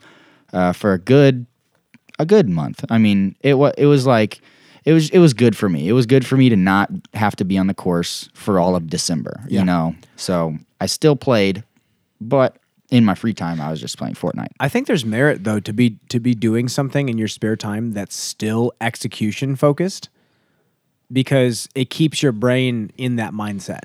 uh, 0.53 0.73
for 0.73 0.93
a 0.93 0.99
good 0.99 1.45
a 2.19 2.25
good 2.25 2.49
month. 2.49 2.83
I 2.89 2.97
mean, 2.97 3.35
it 3.41 3.55
was 3.55 3.73
it 3.77 3.85
was 3.85 4.07
like 4.07 4.41
it 4.87 4.93
was 4.93 5.09
it 5.09 5.19
was 5.19 5.33
good 5.33 5.55
for 5.57 5.67
me. 5.67 5.89
It 5.89 5.91
was 5.91 6.05
good 6.05 6.25
for 6.25 6.37
me 6.37 6.47
to 6.49 6.55
not 6.55 6.89
have 7.13 7.35
to 7.35 7.43
be 7.45 7.57
on 7.57 7.67
the 7.67 7.73
course 7.73 8.29
for 8.33 8.57
all 8.59 8.75
of 8.75 8.87
December, 8.87 9.41
Yeah. 9.49 9.59
you 9.59 9.65
know. 9.65 9.95
So 10.15 10.57
I 10.79 10.85
still 10.85 11.15
played, 11.17 11.63
but 12.21 12.55
in 12.89 13.03
my 13.03 13.13
free 13.13 13.33
time 13.33 13.59
I 13.59 13.69
was 13.69 13.81
just 13.81 13.97
playing 13.97 14.13
Fortnite. 14.15 14.47
I 14.61 14.69
think 14.69 14.87
there's 14.87 15.03
merit 15.03 15.43
though 15.43 15.59
to 15.59 15.73
be 15.73 15.97
to 16.07 16.21
be 16.21 16.33
doing 16.33 16.69
something 16.69 17.09
in 17.09 17.17
your 17.17 17.27
spare 17.27 17.57
time 17.57 17.91
that's 17.91 18.15
still 18.15 18.71
execution 18.79 19.57
focused 19.57 20.07
because 21.11 21.67
it 21.75 21.89
keeps 21.89 22.21
your 22.23 22.31
brain 22.31 22.91
in 22.97 23.17
that 23.17 23.33
mindset. 23.33 23.81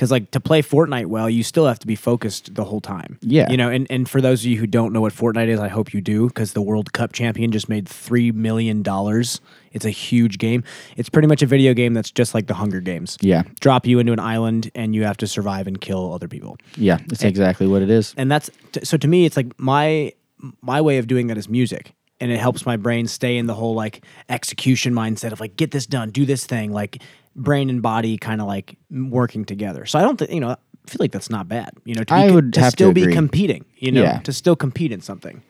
Because 0.00 0.10
like 0.10 0.30
to 0.30 0.40
play 0.40 0.62
Fortnite 0.62 1.06
well, 1.08 1.28
you 1.28 1.42
still 1.42 1.66
have 1.66 1.78
to 1.80 1.86
be 1.86 1.94
focused 1.94 2.54
the 2.54 2.64
whole 2.64 2.80
time. 2.80 3.18
Yeah. 3.20 3.50
you 3.50 3.58
know. 3.58 3.68
And 3.68 3.86
and 3.90 4.08
for 4.08 4.22
those 4.22 4.40
of 4.40 4.46
you 4.46 4.56
who 4.56 4.66
don't 4.66 4.94
know 4.94 5.02
what 5.02 5.12
Fortnite 5.12 5.48
is, 5.48 5.60
I 5.60 5.68
hope 5.68 5.92
you 5.92 6.00
do 6.00 6.28
because 6.28 6.54
the 6.54 6.62
World 6.62 6.94
Cup 6.94 7.12
champion 7.12 7.50
just 7.52 7.68
made 7.68 7.86
three 7.86 8.32
million 8.32 8.82
dollars. 8.82 9.42
It's 9.72 9.84
a 9.84 9.90
huge 9.90 10.38
game. 10.38 10.64
It's 10.96 11.10
pretty 11.10 11.28
much 11.28 11.42
a 11.42 11.46
video 11.46 11.74
game 11.74 11.92
that's 11.92 12.10
just 12.10 12.32
like 12.32 12.46
the 12.46 12.54
Hunger 12.54 12.80
Games. 12.80 13.18
Yeah. 13.20 13.42
drop 13.60 13.86
you 13.86 13.98
into 13.98 14.14
an 14.14 14.18
island 14.20 14.70
and 14.74 14.94
you 14.94 15.04
have 15.04 15.18
to 15.18 15.26
survive 15.26 15.66
and 15.66 15.78
kill 15.78 16.14
other 16.14 16.28
people 16.28 16.56
Yeah, 16.76 16.96
that's 17.06 17.22
exactly 17.22 17.66
what 17.66 17.82
it 17.82 17.90
is. 17.90 18.14
and 18.16 18.32
that's 18.32 18.48
t- 18.72 18.80
so 18.84 18.96
to 18.96 19.06
me 19.06 19.26
it's 19.26 19.36
like 19.36 19.52
my 19.60 20.14
my 20.62 20.80
way 20.80 20.96
of 20.96 21.08
doing 21.08 21.26
that 21.26 21.36
is 21.36 21.46
music 21.46 21.92
and 22.20 22.32
it 22.32 22.38
helps 22.38 22.64
my 22.66 22.76
brain 22.78 23.06
stay 23.06 23.36
in 23.36 23.46
the 23.46 23.54
whole 23.54 23.74
like 23.74 24.02
execution 24.30 24.92
mindset 24.94 25.32
of 25.32 25.40
like 25.40 25.56
get 25.56 25.70
this 25.72 25.86
done 25.86 26.10
do 26.10 26.24
this 26.24 26.46
thing 26.46 26.72
like 26.72 27.02
brain 27.42 27.70
and 27.70 27.82
body 27.82 28.18
kind 28.18 28.40
of 28.40 28.46
like 28.46 28.76
working 28.90 29.44
together 29.44 29.86
so 29.86 29.98
i 29.98 30.02
don't 30.02 30.18
think 30.18 30.30
you 30.30 30.40
know 30.40 30.50
I 30.50 30.90
feel 30.90 30.98
like 31.00 31.12
that's 31.12 31.30
not 31.30 31.46
bad 31.48 31.70
you 31.84 31.94
know 31.94 32.02
to, 32.04 32.14
be, 32.14 32.20
I 32.20 32.30
would 32.30 32.52
to 32.54 32.60
have 32.60 32.72
to 32.72 32.76
still 32.76 32.92
be 32.92 33.12
competing 33.12 33.64
you 33.76 33.92
know 33.92 34.02
Yeah. 34.02 34.18
to 34.20 34.32
still 34.32 34.56
compete 34.56 34.92
in 34.92 35.00
something 35.00 35.42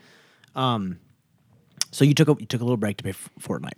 um 0.54 0.98
so 1.92 2.04
you 2.04 2.14
took 2.14 2.28
a 2.28 2.36
you 2.38 2.46
took 2.46 2.60
a 2.60 2.64
little 2.64 2.76
break 2.76 2.96
to 2.98 3.02
play 3.04 3.14
Fortnite 3.40 3.72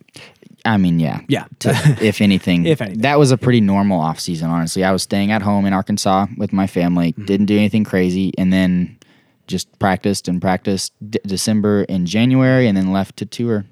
I 0.64 0.76
mean, 0.76 1.00
yeah. 1.00 1.22
Yeah. 1.26 1.46
To- 1.60 1.70
if 2.00 2.20
anything. 2.20 2.66
If 2.74 2.80
anything. 2.80 3.00
That 3.02 3.18
was 3.18 3.32
a 3.32 3.36
pretty 3.36 3.60
normal 3.60 3.98
off 4.00 4.20
season, 4.20 4.48
honestly. 4.48 4.84
I 4.84 4.92
was 4.92 5.02
staying 5.02 5.32
at 5.32 5.42
home 5.42 5.66
in 5.66 5.72
Arkansas 5.72 6.26
with 6.36 6.52
my 6.52 6.68
family, 6.68 7.12
Mm-hmm. 7.14 7.24
didn't 7.24 7.46
do 7.46 7.56
anything 7.58 7.82
crazy, 7.82 8.30
and 8.38 8.52
then 8.52 8.96
just 9.48 9.76
practiced 9.80 10.28
and 10.28 10.40
practiced 10.40 10.92
D- 11.10 11.18
December 11.26 11.84
and 11.88 12.06
January, 12.06 12.68
and 12.68 12.76
then 12.76 12.92
left 12.92 13.16
to 13.16 13.26
tour 13.26 13.64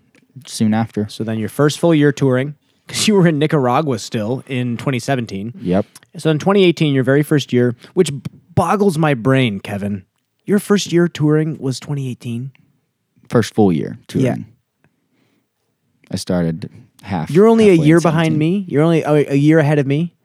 soon 0.47 0.75
after. 0.75 1.07
so 1.09 1.23
then 1.23 1.39
your 1.39 1.49
first 1.49 1.79
full 1.79 1.95
year 1.95 2.11
touring 2.11 2.57
because 2.91 3.09
you 3.09 3.15
were 3.15 3.27
in 3.27 3.39
nicaragua 3.39 3.99
still 3.99 4.43
in 4.47 4.77
2017 4.77 5.53
Yep. 5.61 5.87
So 6.17 6.31
in 6.31 6.39
2018, 6.39 6.93
your 6.93 7.05
very 7.05 7.23
first 7.23 7.53
year, 7.53 7.77
which 7.95 8.11
boggles 8.55 8.99
my 8.99 9.15
brain, 9.15 9.61
Kevin, 9.61 10.05
your 10.45 10.59
first 10.59 10.93
year 10.93 11.07
touring 11.07 11.59
was 11.59 11.79
2018. 11.79 12.53
First 13.29 13.55
full 13.55 13.73
year 13.73 13.99
touring. 14.09 14.27
Yeah. 14.27 14.37
I 16.11 16.17
started 16.17 16.69
half. 17.03 17.31
You're 17.31 17.47
only 17.47 17.71
a 17.71 17.75
year 17.75 18.01
behind 18.01 18.37
me. 18.37 18.65
You're 18.69 18.83
only 18.83 19.03
a, 19.03 19.33
a 19.33 19.37
year 19.37 19.61
ahead 19.61 19.79
of 19.79 19.87
me. 19.87 20.17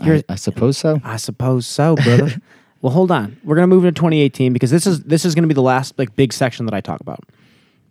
I, 0.00 0.22
I 0.28 0.34
suppose 0.34 0.76
so. 0.76 1.00
I 1.02 1.16
suppose 1.16 1.66
so, 1.66 1.94
brother. 1.96 2.34
well, 2.82 2.92
hold 2.92 3.10
on. 3.10 3.38
We're 3.42 3.54
gonna 3.54 3.66
move 3.66 3.84
into 3.84 3.98
2018 3.98 4.52
because 4.52 4.70
this 4.70 4.86
is 4.86 5.02
this 5.04 5.24
is 5.24 5.34
gonna 5.34 5.46
be 5.46 5.54
the 5.54 5.62
last 5.62 5.98
like 5.98 6.14
big 6.16 6.32
section 6.34 6.66
that 6.66 6.74
I 6.74 6.82
talk 6.82 7.00
about, 7.00 7.20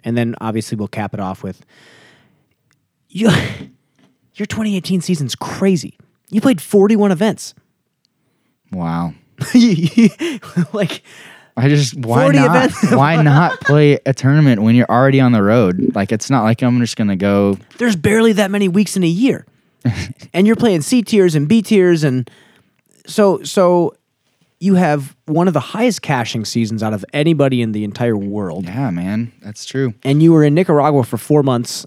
and 0.04 0.16
then 0.16 0.36
obviously 0.40 0.76
we'll 0.76 0.88
cap 0.88 1.16
it 1.16 1.20
off 1.20 1.42
with 1.44 1.66
you. 3.10 3.32
Your 4.40 4.46
2018 4.46 5.02
season's 5.02 5.36
crazy. 5.36 5.98
You 6.30 6.40
played 6.40 6.62
41 6.62 7.12
events. 7.12 7.54
Wow. 8.72 9.14
like 10.74 11.02
I 11.58 11.68
just 11.68 11.96
why 11.96 12.24
40 12.24 12.38
not? 12.38 12.72
why 12.92 13.22
not 13.22 13.60
play 13.62 14.00
a 14.06 14.14
tournament 14.14 14.62
when 14.62 14.76
you're 14.76 14.90
already 14.90 15.20
on 15.20 15.34
the 15.34 15.44
road? 15.44 15.94
Like 15.94 16.12
it's 16.12 16.30
not 16.30 16.44
like 16.44 16.62
I'm 16.62 16.80
just 16.80 16.96
gonna 16.96 17.16
go. 17.16 17.58
there's 17.78 17.96
barely 17.96 18.34
that 18.34 18.50
many 18.52 18.70
weeks 18.70 18.96
in 18.96 19.04
a 19.04 19.08
year. 19.08 19.46
and 20.34 20.48
you're 20.48 20.56
playing 20.56 20.82
C 20.82 21.02
tiers 21.02 21.36
and 21.36 21.48
B 21.48 21.62
tiers 21.62 22.04
and 22.04 22.30
so 23.06 23.44
so 23.44 23.96
you 24.62 24.76
have 24.76 25.16
one 25.26 25.48
of 25.48 25.54
the 25.54 25.60
highest 25.60 26.02
cashing 26.02 26.46
seasons 26.46 26.84
out 26.84 26.94
of 26.94 27.04
anybody 27.14 27.62
in 27.62 27.72
the 27.72 27.84
entire 27.84 28.18
world. 28.18 28.66
Yeah, 28.66 28.90
man, 28.90 29.32
that's 29.42 29.66
true. 29.66 29.94
And 30.04 30.22
you 30.22 30.34
were 30.34 30.44
in 30.44 30.54
Nicaragua 30.54 31.04
for 31.04 31.18
4 31.18 31.44
months 31.44 31.86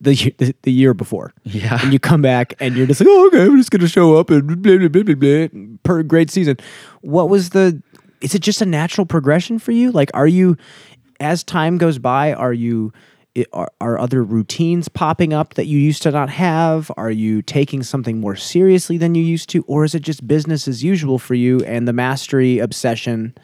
the 0.00 0.14
year, 0.14 0.30
the, 0.38 0.54
the 0.62 0.72
year 0.72 0.94
before. 0.94 1.32
Yeah. 1.44 1.78
And 1.82 1.92
you 1.92 1.98
come 1.98 2.22
back 2.22 2.54
and 2.60 2.74
you're 2.76 2.86
just 2.86 3.00
like, 3.00 3.08
"Oh, 3.10 3.26
okay, 3.28 3.42
I'm 3.42 3.56
just 3.58 3.70
going 3.70 3.80
to 3.82 3.88
show 3.88 4.16
up 4.16 4.30
and 4.30 4.62
blah 4.62 4.76
blah 4.78 4.88
blah 4.88 5.02
blah 5.02 5.46
blah." 5.48 5.76
Per 5.82 6.02
great 6.02 6.30
season. 6.30 6.56
What 7.02 7.28
was 7.28 7.50
the 7.50 7.82
is 8.20 8.34
it 8.34 8.40
just 8.40 8.60
a 8.62 8.66
natural 8.66 9.06
progression 9.06 9.58
for 9.58 9.72
you? 9.72 9.90
Like 9.92 10.10
are 10.14 10.26
you 10.26 10.56
as 11.20 11.44
time 11.44 11.76
goes 11.78 11.98
by, 11.98 12.32
are 12.32 12.52
you 12.52 12.92
i- 13.36 13.44
are, 13.52 13.68
are 13.80 13.98
other 13.98 14.22
routines 14.24 14.88
popping 14.88 15.32
up 15.34 15.54
that 15.54 15.66
you 15.66 15.78
used 15.78 16.02
to 16.04 16.10
not 16.10 16.30
have? 16.30 16.90
Are 16.96 17.10
you 17.10 17.42
taking 17.42 17.82
something 17.82 18.20
more 18.20 18.36
seriously 18.36 18.96
than 18.96 19.14
you 19.14 19.22
used 19.22 19.48
to? 19.50 19.62
Or 19.64 19.84
is 19.84 19.94
it 19.94 20.00
just 20.00 20.26
business 20.26 20.66
as 20.66 20.82
usual 20.82 21.18
for 21.18 21.34
you 21.34 21.60
and 21.64 21.86
the 21.86 21.92
mastery 21.92 22.58
obsession 22.58 23.34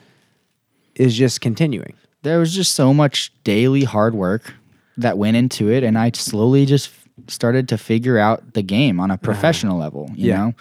is 0.94 1.16
just 1.16 1.40
continuing? 1.42 1.92
There 2.22 2.38
was 2.38 2.54
just 2.54 2.74
so 2.74 2.92
much 2.94 3.30
daily 3.44 3.84
hard 3.84 4.14
work 4.14 4.54
that 4.98 5.18
went 5.18 5.36
into 5.36 5.70
it, 5.70 5.82
and 5.84 5.98
I 5.98 6.10
slowly 6.14 6.66
just 6.66 6.88
f- 6.88 7.08
started 7.28 7.68
to 7.70 7.78
figure 7.78 8.18
out 8.18 8.54
the 8.54 8.62
game 8.62 8.98
on 9.00 9.10
a 9.10 9.18
professional 9.18 9.78
level. 9.78 10.10
You 10.14 10.28
Yeah. 10.28 10.36
know, 10.36 10.54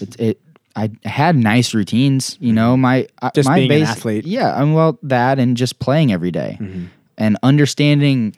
it, 0.00 0.20
it 0.20 0.40
I 0.76 0.90
had 1.04 1.34
nice 1.36 1.74
routines. 1.74 2.36
You 2.40 2.52
know, 2.52 2.76
my 2.76 3.06
uh, 3.22 3.30
Just 3.34 3.48
my 3.48 3.56
being 3.56 3.70
an 3.72 3.78
base, 3.80 3.88
athlete. 3.88 4.24
Yeah, 4.26 4.54
I'm 4.54 4.72
well, 4.72 4.98
that 5.02 5.38
and 5.38 5.56
just 5.56 5.78
playing 5.80 6.12
every 6.12 6.30
day. 6.30 6.58
Mm-hmm. 6.60 6.84
and 7.18 7.36
understanding 7.42 8.34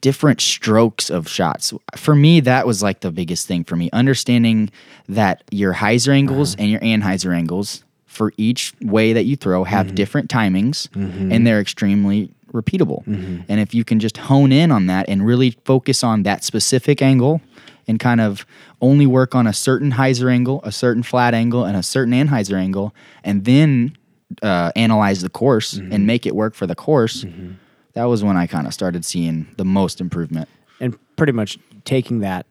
different 0.00 0.40
strokes 0.40 1.10
of 1.10 1.28
shots. 1.28 1.72
For 1.96 2.14
me, 2.14 2.40
that 2.40 2.66
was 2.66 2.82
like 2.82 3.00
the 3.00 3.10
biggest 3.10 3.46
thing 3.46 3.64
for 3.64 3.76
me. 3.76 3.90
Understanding 3.92 4.70
that 5.08 5.42
your 5.50 5.74
hyzer 5.74 6.14
angles 6.14 6.54
Uh-huh. 6.54 6.62
and 6.62 6.70
your 6.70 6.80
anhyzer 6.80 7.34
angles 7.36 7.82
for 8.06 8.32
each 8.36 8.72
way 8.80 9.12
that 9.12 9.24
you 9.24 9.36
throw 9.36 9.64
have 9.64 9.86
Mm-hmm. 9.86 9.94
different 9.96 10.30
timings 10.30 10.88
and 10.94 11.46
they're 11.46 11.60
extremely 11.60 12.30
repeatable. 12.52 13.04
Mm-hmm. 13.04 13.42
And 13.48 13.60
if 13.60 13.74
you 13.74 13.84
can 13.84 14.00
just 14.00 14.16
hone 14.16 14.52
in 14.52 14.70
on 14.70 14.86
that 14.86 15.08
and 15.08 15.26
really 15.26 15.52
focus 15.64 16.04
on 16.04 16.22
that 16.22 16.44
specific 16.44 17.02
angle 17.02 17.40
and 17.88 17.98
kind 17.98 18.20
of 18.20 18.46
only 18.80 19.06
work 19.06 19.34
on 19.34 19.46
a 19.46 19.52
certain 19.52 19.92
hyzer 19.92 20.30
angle, 20.30 20.60
a 20.62 20.72
certain 20.72 21.02
flat 21.02 21.34
angle, 21.34 21.64
and 21.64 21.76
a 21.76 21.82
certain 21.82 22.14
anhyzer 22.14 22.54
angle, 22.54 22.94
and 23.24 23.44
then 23.44 23.96
uh, 24.42 24.70
analyze 24.76 25.20
the 25.22 25.28
course 25.28 25.74
and 25.74 25.90
mm-hmm. 25.90 26.06
make 26.06 26.26
it 26.26 26.34
work 26.34 26.54
for 26.54 26.66
the 26.66 26.74
course, 26.74 27.24
mm-hmm. 27.24 27.52
that 27.94 28.04
was 28.04 28.22
when 28.22 28.36
I 28.36 28.46
kind 28.46 28.66
of 28.66 28.74
started 28.74 29.04
seeing 29.04 29.46
the 29.56 29.64
most 29.64 30.00
improvement. 30.00 30.48
and 30.82 30.98
pretty 31.16 31.32
much 31.32 31.58
taking 31.84 32.18
that, 32.18 32.44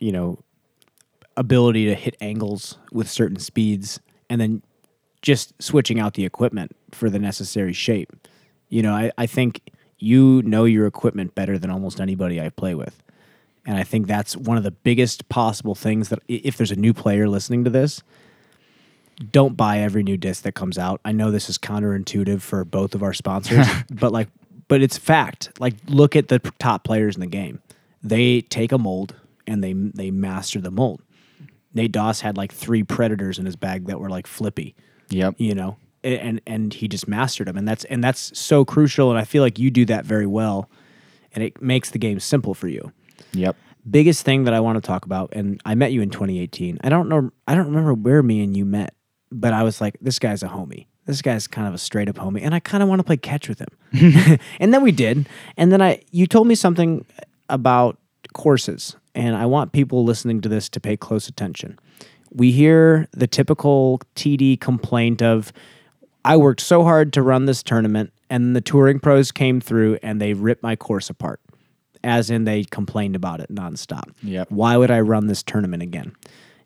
you 0.00 0.10
know, 0.10 0.38
ability 1.36 1.84
to 1.86 1.94
hit 1.94 2.16
angles 2.20 2.78
with 2.92 3.08
certain 3.08 3.38
speeds 3.38 4.00
and 4.30 4.40
then 4.40 4.62
just 5.22 5.52
switching 5.62 6.00
out 6.00 6.14
the 6.14 6.24
equipment 6.24 6.74
for 6.92 7.10
the 7.10 7.18
necessary 7.18 7.72
shape. 7.72 8.12
You 8.74 8.82
know, 8.82 8.92
I, 8.92 9.12
I 9.16 9.26
think 9.26 9.60
you 10.00 10.42
know 10.42 10.64
your 10.64 10.88
equipment 10.88 11.36
better 11.36 11.58
than 11.58 11.70
almost 11.70 12.00
anybody 12.00 12.40
I 12.40 12.48
play 12.48 12.74
with. 12.74 13.00
And 13.64 13.78
I 13.78 13.84
think 13.84 14.08
that's 14.08 14.36
one 14.36 14.56
of 14.56 14.64
the 14.64 14.72
biggest 14.72 15.28
possible 15.28 15.76
things 15.76 16.08
that 16.08 16.18
if 16.26 16.56
there's 16.56 16.72
a 16.72 16.76
new 16.76 16.92
player 16.92 17.28
listening 17.28 17.62
to 17.64 17.70
this, 17.70 18.02
don't 19.30 19.56
buy 19.56 19.78
every 19.78 20.02
new 20.02 20.16
disc 20.16 20.42
that 20.42 20.56
comes 20.56 20.76
out. 20.76 21.00
I 21.04 21.12
know 21.12 21.30
this 21.30 21.48
is 21.48 21.56
counterintuitive 21.56 22.40
for 22.42 22.64
both 22.64 22.96
of 22.96 23.02
our 23.04 23.14
sponsors, 23.14 23.64
but 23.90 24.10
like 24.10 24.28
but 24.66 24.82
it's 24.82 24.98
fact. 24.98 25.52
Like 25.60 25.74
look 25.86 26.16
at 26.16 26.26
the 26.26 26.40
top 26.58 26.82
players 26.82 27.14
in 27.14 27.20
the 27.20 27.28
game. 27.28 27.60
They 28.02 28.40
take 28.40 28.72
a 28.72 28.78
mold 28.78 29.14
and 29.46 29.62
they 29.62 29.72
they 29.72 30.10
master 30.10 30.60
the 30.60 30.72
mold. 30.72 31.00
Nate 31.74 31.92
Doss 31.92 32.22
had 32.22 32.36
like 32.36 32.52
three 32.52 32.82
predators 32.82 33.38
in 33.38 33.46
his 33.46 33.54
bag 33.54 33.86
that 33.86 34.00
were 34.00 34.10
like 34.10 34.26
flippy 34.26 34.74
Yep. 35.10 35.36
you 35.38 35.54
know 35.54 35.76
and 36.04 36.40
and 36.46 36.72
he 36.74 36.86
just 36.86 37.08
mastered 37.08 37.48
them. 37.48 37.56
And 37.56 37.66
that's 37.66 37.84
and 37.86 38.04
that's 38.04 38.38
so 38.38 38.64
crucial. 38.64 39.10
And 39.10 39.18
i 39.18 39.24
feel 39.24 39.42
like 39.42 39.58
you 39.58 39.70
do 39.70 39.84
that 39.86 40.04
very 40.04 40.26
well. 40.26 40.68
And 41.32 41.42
it 41.42 41.60
makes 41.60 41.90
the 41.90 41.98
game 41.98 42.20
simple 42.20 42.54
for 42.54 42.68
you. 42.68 42.92
Yep. 43.32 43.56
biggest 43.90 44.24
thing 44.24 44.44
that 44.44 44.54
i 44.54 44.60
want 44.60 44.76
to 44.76 44.86
talk 44.86 45.04
about 45.04 45.28
and 45.32 45.60
i 45.64 45.74
met 45.74 45.92
you 45.92 46.00
in 46.02 46.08
2018 46.08 46.78
i 46.84 46.88
don't 46.88 47.08
know 47.08 47.30
i 47.48 47.54
don't 47.54 47.66
remember 47.66 47.92
where 47.92 48.22
me 48.22 48.42
and 48.42 48.56
you 48.56 48.64
met 48.64 48.94
but 49.32 49.52
i 49.52 49.62
was 49.64 49.80
like 49.80 49.96
this 50.00 50.18
guy's 50.20 50.42
a 50.42 50.48
homie. 50.48 50.86
This 51.06 51.20
guy's 51.20 51.46
kind 51.46 51.66
of 51.68 51.74
a 51.74 51.78
straight 51.78 52.08
up 52.08 52.16
homie 52.16 52.42
and 52.42 52.54
i 52.54 52.60
kind 52.60 52.82
of 52.82 52.88
want 52.88 53.00
to 53.00 53.04
play 53.04 53.16
catch 53.16 53.48
with 53.48 53.58
him. 53.60 54.38
And 54.60 54.72
then 54.72 54.82
we 54.82 54.92
did. 54.92 55.28
And 55.56 55.72
then 55.72 55.82
i 55.82 56.00
you 56.12 56.26
told 56.26 56.46
me 56.46 56.54
something 56.54 57.04
about 57.48 57.98
courses 58.32 58.96
and 59.14 59.36
i 59.36 59.44
want 59.46 59.72
people 59.72 60.04
listening 60.04 60.40
to 60.42 60.48
this 60.48 60.68
to 60.70 60.80
pay 60.80 60.96
close 60.96 61.28
attention. 61.28 61.78
We 62.32 62.52
hear 62.52 63.08
the 63.12 63.26
typical 63.26 64.00
td 64.16 64.60
complaint 64.60 65.22
of 65.22 65.52
I 66.24 66.36
worked 66.36 66.60
so 66.60 66.82
hard 66.84 67.12
to 67.14 67.22
run 67.22 67.44
this 67.46 67.62
tournament, 67.62 68.12
and 68.30 68.56
the 68.56 68.60
touring 68.60 68.98
pros 68.98 69.30
came 69.30 69.60
through 69.60 69.98
and 70.02 70.20
they 70.20 70.32
ripped 70.32 70.62
my 70.62 70.76
course 70.76 71.10
apart. 71.10 71.40
As 72.02 72.30
in, 72.30 72.44
they 72.44 72.64
complained 72.64 73.16
about 73.16 73.40
it 73.40 73.50
nonstop. 73.50 74.10
Yep. 74.22 74.50
Why 74.50 74.76
would 74.76 74.90
I 74.90 75.00
run 75.00 75.26
this 75.26 75.42
tournament 75.42 75.82
again? 75.82 76.14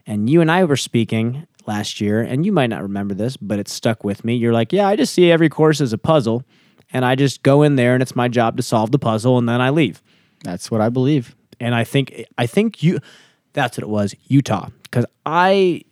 And 0.06 0.28
you 0.28 0.40
and 0.40 0.50
I 0.50 0.64
were 0.64 0.76
speaking 0.76 1.46
last 1.66 2.00
year, 2.00 2.20
and 2.20 2.44
you 2.46 2.52
might 2.52 2.70
not 2.70 2.82
remember 2.82 3.14
this, 3.14 3.36
but 3.36 3.58
it 3.58 3.68
stuck 3.68 4.02
with 4.02 4.24
me. 4.24 4.34
You're 4.34 4.52
like, 4.52 4.72
Yeah, 4.72 4.88
I 4.88 4.96
just 4.96 5.12
see 5.14 5.30
every 5.30 5.48
course 5.48 5.80
as 5.80 5.92
a 5.92 5.98
puzzle, 5.98 6.42
and 6.92 7.04
I 7.04 7.14
just 7.14 7.42
go 7.42 7.62
in 7.62 7.76
there, 7.76 7.94
and 7.94 8.02
it's 8.02 8.16
my 8.16 8.26
job 8.28 8.56
to 8.56 8.62
solve 8.62 8.90
the 8.90 8.98
puzzle, 8.98 9.38
and 9.38 9.48
then 9.48 9.60
I 9.60 9.70
leave. 9.70 10.02
That's 10.42 10.70
what 10.70 10.80
I 10.80 10.88
believe. 10.88 11.36
And 11.60 11.74
I 11.74 11.84
think 11.84 12.24
I 12.36 12.46
think 12.46 12.82
you 12.82 13.00
that's 13.52 13.76
what 13.76 13.82
it 13.82 13.88
was, 13.88 14.14
Utah. 14.28 14.68
Because 14.82 15.04
I 15.26 15.82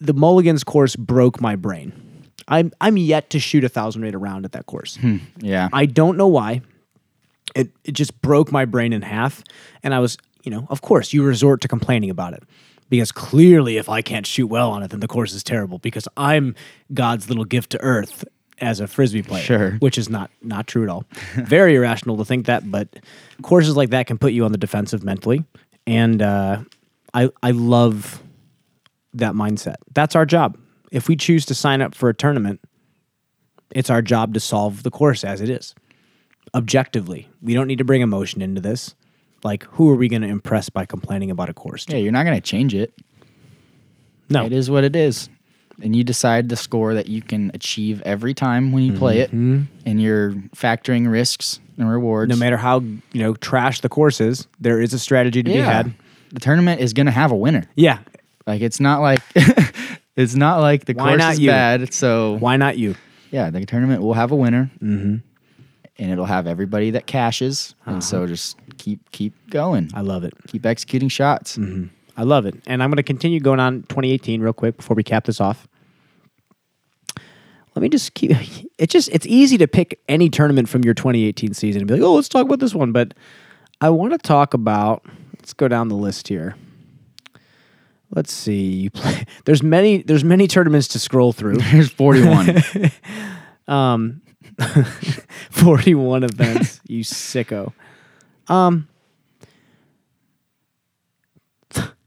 the 0.00 0.14
Mulligans 0.14 0.64
course 0.64 0.96
broke 0.96 1.40
my 1.40 1.56
brain. 1.56 2.09
I'm 2.50 2.72
I'm 2.80 2.96
yet 2.96 3.30
to 3.30 3.38
shoot 3.38 3.64
a 3.64 3.68
thousand 3.68 4.02
rate 4.02 4.14
around 4.14 4.44
at 4.44 4.52
that 4.52 4.66
course. 4.66 4.98
Yeah. 5.38 5.68
I 5.72 5.86
don't 5.86 6.16
know 6.16 6.26
why. 6.26 6.62
It 7.54 7.70
it 7.84 7.92
just 7.92 8.20
broke 8.20 8.52
my 8.52 8.64
brain 8.64 8.92
in 8.92 9.02
half. 9.02 9.42
And 9.82 9.94
I 9.94 10.00
was, 10.00 10.18
you 10.42 10.50
know, 10.50 10.66
of 10.68 10.82
course 10.82 11.12
you 11.12 11.22
resort 11.22 11.60
to 11.62 11.68
complaining 11.68 12.10
about 12.10 12.34
it. 12.34 12.42
Because 12.88 13.12
clearly 13.12 13.76
if 13.76 13.88
I 13.88 14.02
can't 14.02 14.26
shoot 14.26 14.48
well 14.48 14.72
on 14.72 14.82
it, 14.82 14.90
then 14.90 14.98
the 14.98 15.06
course 15.06 15.32
is 15.32 15.44
terrible 15.44 15.78
because 15.78 16.08
I'm 16.16 16.56
God's 16.92 17.28
little 17.28 17.44
gift 17.44 17.70
to 17.70 17.80
earth 17.80 18.24
as 18.58 18.80
a 18.80 18.88
frisbee 18.88 19.22
player. 19.22 19.44
Sure. 19.44 19.70
Which 19.78 19.96
is 19.96 20.10
not 20.10 20.30
not 20.42 20.66
true 20.66 20.82
at 20.82 20.88
all. 20.88 21.04
Very 21.34 21.76
irrational 21.76 22.16
to 22.16 22.24
think 22.24 22.46
that, 22.46 22.68
but 22.68 22.88
courses 23.42 23.76
like 23.76 23.90
that 23.90 24.08
can 24.08 24.18
put 24.18 24.32
you 24.32 24.44
on 24.44 24.50
the 24.50 24.58
defensive 24.58 25.04
mentally. 25.04 25.44
And 25.86 26.20
uh, 26.20 26.64
I 27.14 27.30
I 27.44 27.52
love 27.52 28.22
that 29.14 29.34
mindset. 29.34 29.76
That's 29.94 30.16
our 30.16 30.26
job. 30.26 30.58
If 30.90 31.08
we 31.08 31.16
choose 31.16 31.46
to 31.46 31.54
sign 31.54 31.80
up 31.82 31.94
for 31.94 32.08
a 32.08 32.14
tournament, 32.14 32.60
it's 33.70 33.90
our 33.90 34.02
job 34.02 34.34
to 34.34 34.40
solve 34.40 34.82
the 34.82 34.90
course 34.90 35.24
as 35.24 35.40
it 35.40 35.48
is. 35.48 35.74
Objectively, 36.54 37.28
we 37.40 37.54
don't 37.54 37.68
need 37.68 37.78
to 37.78 37.84
bring 37.84 38.00
emotion 38.00 38.42
into 38.42 38.60
this. 38.60 38.94
Like, 39.44 39.64
who 39.64 39.88
are 39.88 39.94
we 39.94 40.08
going 40.08 40.22
to 40.22 40.28
impress 40.28 40.68
by 40.68 40.84
complaining 40.84 41.30
about 41.30 41.48
a 41.48 41.54
course? 41.54 41.86
to? 41.86 41.92
yeah, 41.92 41.98
you're 41.98 42.12
not 42.12 42.24
going 42.24 42.36
to 42.36 42.42
change 42.42 42.74
it. 42.74 42.92
no, 44.28 44.44
It 44.44 44.52
is 44.52 44.68
what 44.68 44.84
it 44.84 44.94
is. 44.96 45.28
And 45.82 45.96
you 45.96 46.04
decide 46.04 46.50
the 46.50 46.56
score 46.56 46.92
that 46.92 47.06
you 47.08 47.22
can 47.22 47.50
achieve 47.54 48.02
every 48.02 48.34
time 48.34 48.70
when 48.72 48.82
you 48.82 48.92
play 48.92 49.20
it. 49.20 49.30
Mm-hmm. 49.30 49.62
And 49.86 50.02
you're 50.02 50.32
factoring 50.54 51.10
risks 51.10 51.58
and 51.78 51.90
rewards. 51.90 52.28
no 52.28 52.36
matter 52.36 52.58
how 52.58 52.80
you 52.80 53.00
know 53.22 53.32
trash 53.34 53.80
the 53.80 53.88
course 53.88 54.20
is, 54.20 54.46
there 54.60 54.78
is 54.78 54.92
a 54.92 54.98
strategy 54.98 55.42
to 55.42 55.50
be 55.50 55.56
had. 55.56 55.94
The 56.32 56.40
tournament 56.40 56.82
is 56.82 56.92
going 56.92 57.06
to 57.06 57.12
have 57.12 57.32
a 57.32 57.36
winner. 57.36 57.64
Yeah, 57.76 58.00
Like 58.46 58.60
it's 58.60 58.78
not 58.78 59.00
like 59.00 59.22
it's 60.16 60.34
not 60.34 60.60
like 60.60 60.84
the 60.84 60.94
Why 60.94 61.08
course 61.10 61.18
not 61.18 61.32
is 61.34 61.40
you? 61.40 61.50
bad. 61.50 61.92
So 61.94 62.36
why 62.38 62.56
not 62.56 62.76
you? 62.78 62.94
yeah, 63.30 63.50
the 63.50 63.64
tournament 63.64 64.02
will 64.02 64.14
have 64.14 64.32
a 64.32 64.36
winner, 64.36 64.70
mm-hmm. 64.82 65.16
and 65.98 66.10
it'll 66.12 66.24
have 66.24 66.46
everybody 66.46 66.90
that 66.92 67.06
cashes. 67.06 67.74
And 67.86 68.02
so 68.02 68.26
just 68.26 68.56
keep 68.78 69.10
keep 69.12 69.34
going, 69.50 69.84
Uh-huh. 69.86 69.98
I 69.98 70.02
love 70.02 70.24
it. 70.24 70.34
keep 70.48 70.66
executing 70.66 71.08
shots. 71.08 71.58
I 72.16 72.22
love 72.24 72.44
it. 72.44 72.54
And 72.66 72.82
I'm 72.82 72.90
going 72.90 72.96
to 72.96 73.02
continue 73.02 73.40
going 73.40 73.60
on 73.60 73.82
2018 73.84 74.42
real 74.42 74.52
quick 74.52 74.76
before 74.76 74.94
we 74.94 75.02
cap 75.02 75.24
this 75.24 75.40
off. 75.40 75.66
Let 77.74 77.82
me 77.82 77.88
just 77.88 78.14
keep 78.14 78.32
it 78.78 78.90
just 78.90 79.08
it's 79.10 79.26
easy 79.26 79.56
to 79.58 79.68
pick 79.68 80.00
any 80.08 80.28
tournament 80.28 80.68
from 80.68 80.82
your 80.84 80.92
2018 80.94 81.54
season 81.54 81.82
and 81.82 81.88
be 81.88 81.94
like, 81.94 82.02
"Oh, 82.02 82.14
let's 82.14 82.28
talk 82.28 82.44
about 82.44 82.58
this 82.58 82.74
one." 82.74 82.92
But 82.92 83.14
I 83.80 83.90
want 83.90 84.12
to 84.12 84.18
talk 84.18 84.54
about 84.54 85.06
let's 85.38 85.52
go 85.52 85.68
down 85.68 85.88
the 85.88 85.94
list 85.94 86.28
here. 86.28 86.56
Let's 88.14 88.32
see. 88.32 88.62
You 88.72 88.90
play 88.90 89.24
There's 89.44 89.62
many 89.62 90.02
there's 90.02 90.24
many 90.24 90.46
tournaments 90.48 90.88
to 90.88 90.98
scroll 90.98 91.32
through. 91.32 91.56
there's 91.72 91.90
41. 91.90 92.62
41 95.50 96.24
events, 96.24 96.80
you 96.88 97.04
sicko. 97.04 97.72
Um 98.48 98.88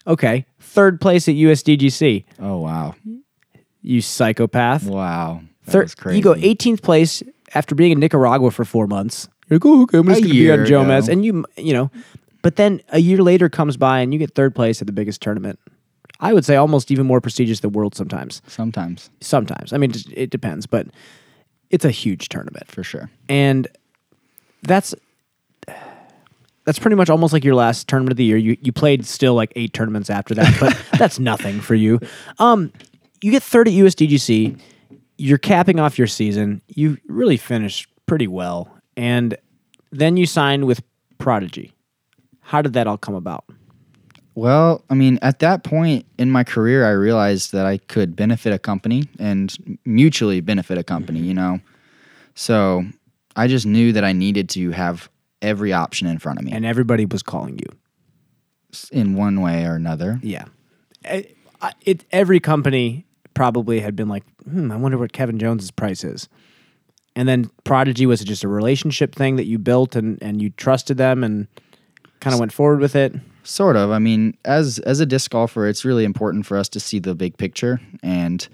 Okay, 0.05 0.45
third 0.59 0.99
place 0.99 1.29
at 1.29 1.35
USDGC. 1.35 2.25
oh 2.41 2.57
wow, 2.57 2.95
You 3.81 4.01
psychopath. 4.01 4.83
wow, 4.85 5.41
Third, 5.63 5.95
crazy. 5.95 6.17
you 6.17 6.23
go 6.23 6.33
18th 6.35 6.81
place 6.81 7.23
after 7.55 7.73
being 7.73 7.93
in 7.93 7.99
Nicaragua 8.01 8.51
for 8.51 8.65
four 8.65 8.85
months. 8.87 9.29
You're 9.49 9.59
like, 9.59 9.65
oh, 9.65 9.83
okay, 9.83 9.99
I'm 9.99 10.07
just 10.07 10.19
A 10.19 10.21
going 10.23 10.33
to 10.33 10.39
be 10.39 10.51
on 10.51 10.57
year 10.59 10.65
Jomez. 10.67 11.03
ago. 11.05 11.11
And 11.13 11.23
you, 11.25 11.45
you 11.55 11.71
know, 11.73 11.89
but 12.41 12.57
then 12.57 12.81
a 12.89 12.99
year 12.99 13.19
later 13.19 13.47
comes 13.47 13.77
by 13.77 13.99
and 14.01 14.11
you 14.11 14.19
get 14.19 14.35
third 14.35 14.53
place 14.53 14.81
at 14.81 14.87
the 14.87 14.93
biggest 14.93 15.21
tournament. 15.21 15.57
I 16.23 16.31
would 16.31 16.45
say 16.45 16.55
almost 16.55 16.89
even 16.89 17.05
more 17.05 17.19
prestigious 17.19 17.59
than 17.59 17.73
World 17.73 17.95
sometimes. 17.95 18.41
Sometimes 18.47 19.09
Sometimes. 19.19 19.73
I 19.73 19.77
mean, 19.77 19.91
it, 19.91 20.05
it 20.13 20.29
depends, 20.29 20.65
but 20.65 20.87
it's 21.69 21.83
a 21.83 21.91
huge 21.91 22.29
tournament. 22.29 22.71
for 22.71 22.81
sure. 22.81 23.09
And 23.27 23.67
that's 24.61 24.95
that's 26.65 26.79
pretty 26.79 26.95
much 26.95 27.09
almost 27.09 27.33
like 27.33 27.43
your 27.43 27.55
last 27.55 27.89
tournament 27.89 28.11
of 28.13 28.17
the 28.17 28.23
year. 28.23 28.37
You 28.37 28.57
you 28.61 28.71
played 28.71 29.05
still 29.05 29.33
like 29.33 29.51
eight 29.57 29.73
tournaments 29.73 30.09
after 30.09 30.33
that, 30.35 30.55
but 30.61 30.81
that's 30.97 31.19
nothing 31.19 31.59
for 31.59 31.75
you. 31.75 31.99
Um, 32.39 32.71
you 33.21 33.29
get 33.31 33.43
third 33.43 33.67
at 33.67 33.73
USDGC. 33.73 34.57
You're 35.17 35.37
capping 35.37 35.79
off 35.79 35.97
your 35.97 36.07
season. 36.07 36.61
You 36.67 36.97
really 37.07 37.37
finished 37.37 37.87
pretty 38.05 38.27
well, 38.27 38.69
and 38.95 39.37
then 39.91 40.15
you 40.15 40.25
signed 40.25 40.65
with 40.65 40.81
Prodigy. 41.17 41.73
How 42.39 42.61
did 42.61 42.73
that 42.73 42.87
all 42.87 42.97
come 42.97 43.15
about? 43.15 43.43
Well, 44.35 44.83
I 44.89 44.95
mean, 44.95 45.19
at 45.21 45.39
that 45.39 45.63
point 45.63 46.05
in 46.17 46.31
my 46.31 46.43
career, 46.43 46.85
I 46.87 46.91
realized 46.91 47.51
that 47.51 47.65
I 47.65 47.77
could 47.77 48.15
benefit 48.15 48.51
a 48.51 48.59
company 48.59 49.07
and 49.19 49.55
mutually 49.85 50.41
benefit 50.41 50.77
a 50.77 50.83
company, 50.83 51.19
you 51.19 51.33
know? 51.35 51.59
So 52.33 52.83
I 53.35 53.47
just 53.47 53.65
knew 53.65 53.93
that 53.93 54.03
I 54.03 54.11
needed 54.11 54.49
to 54.49 54.71
have 54.71 55.09
every 55.41 55.71
option 55.71 56.07
in 56.07 56.17
front 56.17 56.39
of 56.39 56.45
me 56.45 56.51
And 56.51 56.65
everybody 56.65 57.05
was 57.05 57.21
calling 57.21 57.59
you. 57.59 57.67
in 58.91 59.15
one 59.15 59.41
way 59.41 59.65
or 59.65 59.75
another. 59.75 60.19
Yeah, 60.23 60.45
it, 61.03 61.37
I- 61.61 61.73
it 61.85 62.05
every 62.11 62.39
company 62.39 63.05
probably 63.35 63.81
had 63.81 63.95
been 63.95 64.09
like, 64.09 64.23
hmm, 64.49 64.71
I 64.71 64.75
wonder 64.77 64.97
what 64.97 65.13
Kevin 65.13 65.37
Jones's 65.37 65.69
price 65.71 66.03
is. 66.03 66.27
And 67.15 67.27
then 67.27 67.51
Prodigy 67.63 68.07
was 68.07 68.23
just 68.23 68.43
a 68.43 68.47
relationship 68.47 69.13
thing 69.13 69.35
that 69.35 69.45
you 69.45 69.59
built 69.59 69.95
and 69.95 70.17
and 70.23 70.41
you 70.41 70.49
trusted 70.49 70.97
them 70.97 71.23
and 71.23 71.47
kind 72.19 72.33
of 72.33 72.39
went 72.39 72.51
forward 72.51 72.79
with 72.79 72.95
it. 72.95 73.13
Sort 73.43 73.75
of. 73.75 73.91
I 73.91 73.99
mean, 73.99 74.37
as 74.45 74.79
as 74.79 74.99
a 74.99 75.05
disc 75.05 75.31
golfer, 75.31 75.67
it's 75.67 75.83
really 75.83 76.05
important 76.05 76.45
for 76.45 76.57
us 76.57 76.69
to 76.69 76.79
see 76.79 76.99
the 76.99 77.13
big 77.13 77.37
picture 77.37 77.81
and 78.01 78.47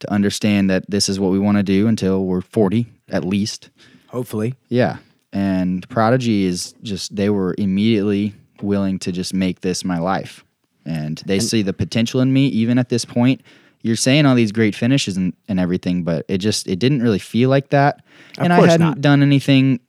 to 0.00 0.12
understand 0.12 0.70
that 0.70 0.88
this 0.90 1.08
is 1.08 1.18
what 1.18 1.32
we 1.32 1.38
want 1.38 1.56
to 1.56 1.62
do 1.62 1.86
until 1.86 2.24
we're 2.24 2.42
40 2.42 2.86
at 3.08 3.24
least. 3.24 3.70
Hopefully, 4.08 4.54
Yeah. 4.68 4.98
And 5.32 5.86
Prodigy 5.90 6.44
is 6.44 6.74
just, 6.82 7.14
they 7.14 7.28
were 7.28 7.54
immediately 7.58 8.34
willing 8.62 8.98
to 9.00 9.12
just 9.12 9.34
make 9.34 9.60
this 9.60 9.84
my 9.84 9.98
life. 9.98 10.42
And 10.86 11.20
they 11.26 11.40
see 11.40 11.60
the 11.60 11.74
potential 11.74 12.20
in 12.20 12.32
me, 12.32 12.46
even 12.46 12.78
at 12.78 12.88
this 12.88 13.04
point. 13.04 13.42
You're 13.82 13.96
saying 13.96 14.24
all 14.24 14.34
these 14.34 14.52
great 14.52 14.74
finishes 14.74 15.16
and, 15.16 15.34
and 15.46 15.60
everything, 15.60 16.04
but 16.04 16.24
it 16.28 16.38
just, 16.38 16.66
it 16.68 16.78
didn't 16.78 17.02
really 17.02 17.18
feel 17.18 17.50
like 17.50 17.68
that. 17.70 18.02
and 18.38 18.52
I 18.52 18.60
hadn't 18.66 18.80
not. 18.80 19.00
done 19.02 19.22
anything 19.22 19.80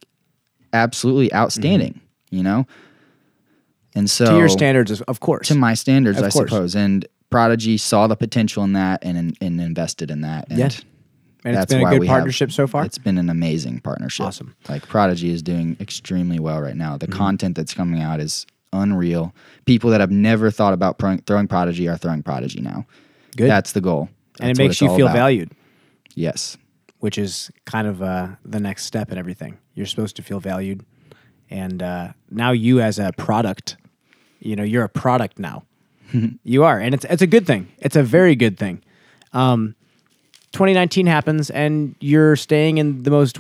absolutely 0.74 1.28
mm-hmm. 1.28 1.38
outstanding, 1.38 2.02
you 2.30 2.44
know? 2.44 2.68
And 3.98 4.10
so 4.10 4.26
to 4.26 4.38
your 4.38 4.50
standards, 4.50 5.02
of- 5.02 5.20
course. 5.20 5.48
to 5.48 5.56
my 5.56 5.74
standards, 5.74 6.18
Of 6.20 6.26
I 6.26 6.30
course. 6.30 6.50
suppose. 6.50 6.76
And 6.76 7.06
Prodigy 7.30 7.78
saw 7.78 8.08
the 8.08 8.16
potential 8.16 8.64
in 8.64 8.74
that 8.74 9.04
and 9.04 9.36
and 9.42 9.60
invested 9.62 10.12
in 10.12 10.22
that. 10.22 10.48
And 10.50 10.60
Yeah. 10.60 10.70
And 11.46 11.56
it's 11.56 11.62
that's 11.62 11.74
been 11.74 11.86
a 11.86 11.90
good 11.90 12.00
we 12.02 12.08
have- 12.08 12.14
partnership 12.16 12.52
so 12.52 12.68
far. 12.68 12.84
It's 12.86 12.98
been 12.98 13.18
an 13.18 13.30
amazing 13.30 13.80
partnership. 13.80 14.26
Awesome. 14.26 14.54
Like 14.68 14.88
Prodigy 14.88 15.30
is 15.30 15.42
doing 15.42 15.78
extremely 15.80 16.40
well 16.40 16.62
right 16.62 16.76
now. 16.76 16.98
The 16.98 17.08
content 17.08 17.56
that's 17.56 17.74
coming 17.74 18.02
out 18.02 18.20
is 18.20 18.46
unreal. 18.74 19.34
People 19.66 19.90
that 19.92 20.02
have 20.02 20.12
never 20.12 20.52
thought 20.52 20.74
about 20.74 20.98
pro- 20.98 21.18
throwing 21.26 21.48
Prodigy 21.48 21.88
are 21.88 21.98
throwing 21.98 22.22
Prodigy 22.24 22.62
now. 22.62 22.86
Good. 23.38 23.50
That's 23.50 23.72
the 23.72 23.82
goal. 23.82 24.10
and 24.40 24.52
it 24.52 24.58
makes 24.58 24.82
you 24.82 24.88
feel 24.96 25.08
about. 25.08 25.16
valued, 25.16 25.52
Yes. 26.16 26.58
which 27.00 27.18
is 27.18 27.50
kind 27.66 27.88
of 27.88 28.02
uh, 28.02 28.28
the 28.46 28.60
next 28.60 28.86
step 28.86 29.12
in 29.12 29.18
everything. 29.18 29.58
You're 29.74 29.86
supposed 29.88 30.16
to 30.18 30.22
feel 30.22 30.40
valued, 30.40 30.84
and 31.50 31.82
uh, 31.82 32.14
now 32.30 32.52
you 32.52 32.80
as 32.82 33.00
a 33.00 33.12
product, 33.18 33.78
you 34.40 34.56
know, 34.56 34.64
you're 34.64 34.84
a 34.84 34.90
product 34.90 35.40
now. 35.40 35.64
you 36.44 36.64
are, 36.64 36.80
and 36.80 36.94
it's 36.94 37.06
it's 37.06 37.22
a 37.22 37.28
good 37.28 37.46
thing. 37.46 37.68
It's 37.80 37.96
a 37.96 38.04
very 38.04 38.36
good 38.36 38.58
thing. 38.58 38.82
Um, 39.34 39.76
2019 40.54 41.06
happens, 41.06 41.50
and 41.50 41.96
you're 42.00 42.36
staying 42.38 42.78
in 42.78 43.04
the 43.04 43.12
most 43.12 43.38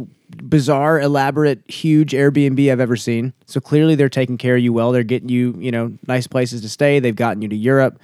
bizarre, 0.49 0.99
elaborate, 0.99 1.63
huge 1.71 2.11
Airbnb 2.11 2.69
I've 2.71 2.81
ever 2.81 2.97
seen. 2.97 3.33
So 3.45 3.61
clearly, 3.61 3.95
they're 3.95 4.09
taking 4.09 4.37
care 4.37 4.57
of 4.57 4.61
you 4.61 4.73
well. 4.73 4.91
They're 4.91 5.03
getting 5.03 5.29
you, 5.29 5.55
you 5.57 5.71
know, 5.71 5.93
nice 6.07 6.27
places 6.27 6.59
to 6.61 6.69
stay. 6.69 6.99
They've 6.99 7.15
gotten 7.15 7.41
you 7.41 7.47
to 7.47 7.55
Europe. 7.55 7.99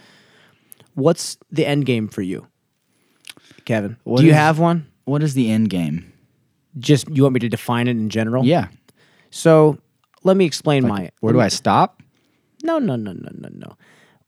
What's 0.95 1.37
the 1.51 1.65
end 1.65 1.85
game 1.85 2.07
for 2.07 2.21
you, 2.21 2.47
Kevin? 3.65 3.97
What 4.03 4.19
Do 4.19 4.25
you 4.25 4.31
is- 4.31 4.37
have 4.37 4.59
one? 4.59 4.87
What 5.05 5.21
is 5.21 5.33
the 5.33 5.51
end 5.51 5.69
game? 5.69 6.11
Just 6.79 7.09
you 7.09 7.23
want 7.23 7.33
me 7.33 7.39
to 7.41 7.49
define 7.49 7.87
it 7.87 7.91
in 7.91 8.09
general? 8.09 8.45
Yeah. 8.45 8.67
So 9.29 9.77
let 10.23 10.37
me 10.37 10.45
explain 10.45 10.87
my. 10.87 11.11
Where 11.19 11.33
do 11.33 11.41
I 11.41 11.49
stop? 11.49 12.01
No, 12.63 12.79
no, 12.79 12.95
no, 12.95 13.13
no, 13.13 13.29
no, 13.33 13.49
no. 13.51 13.77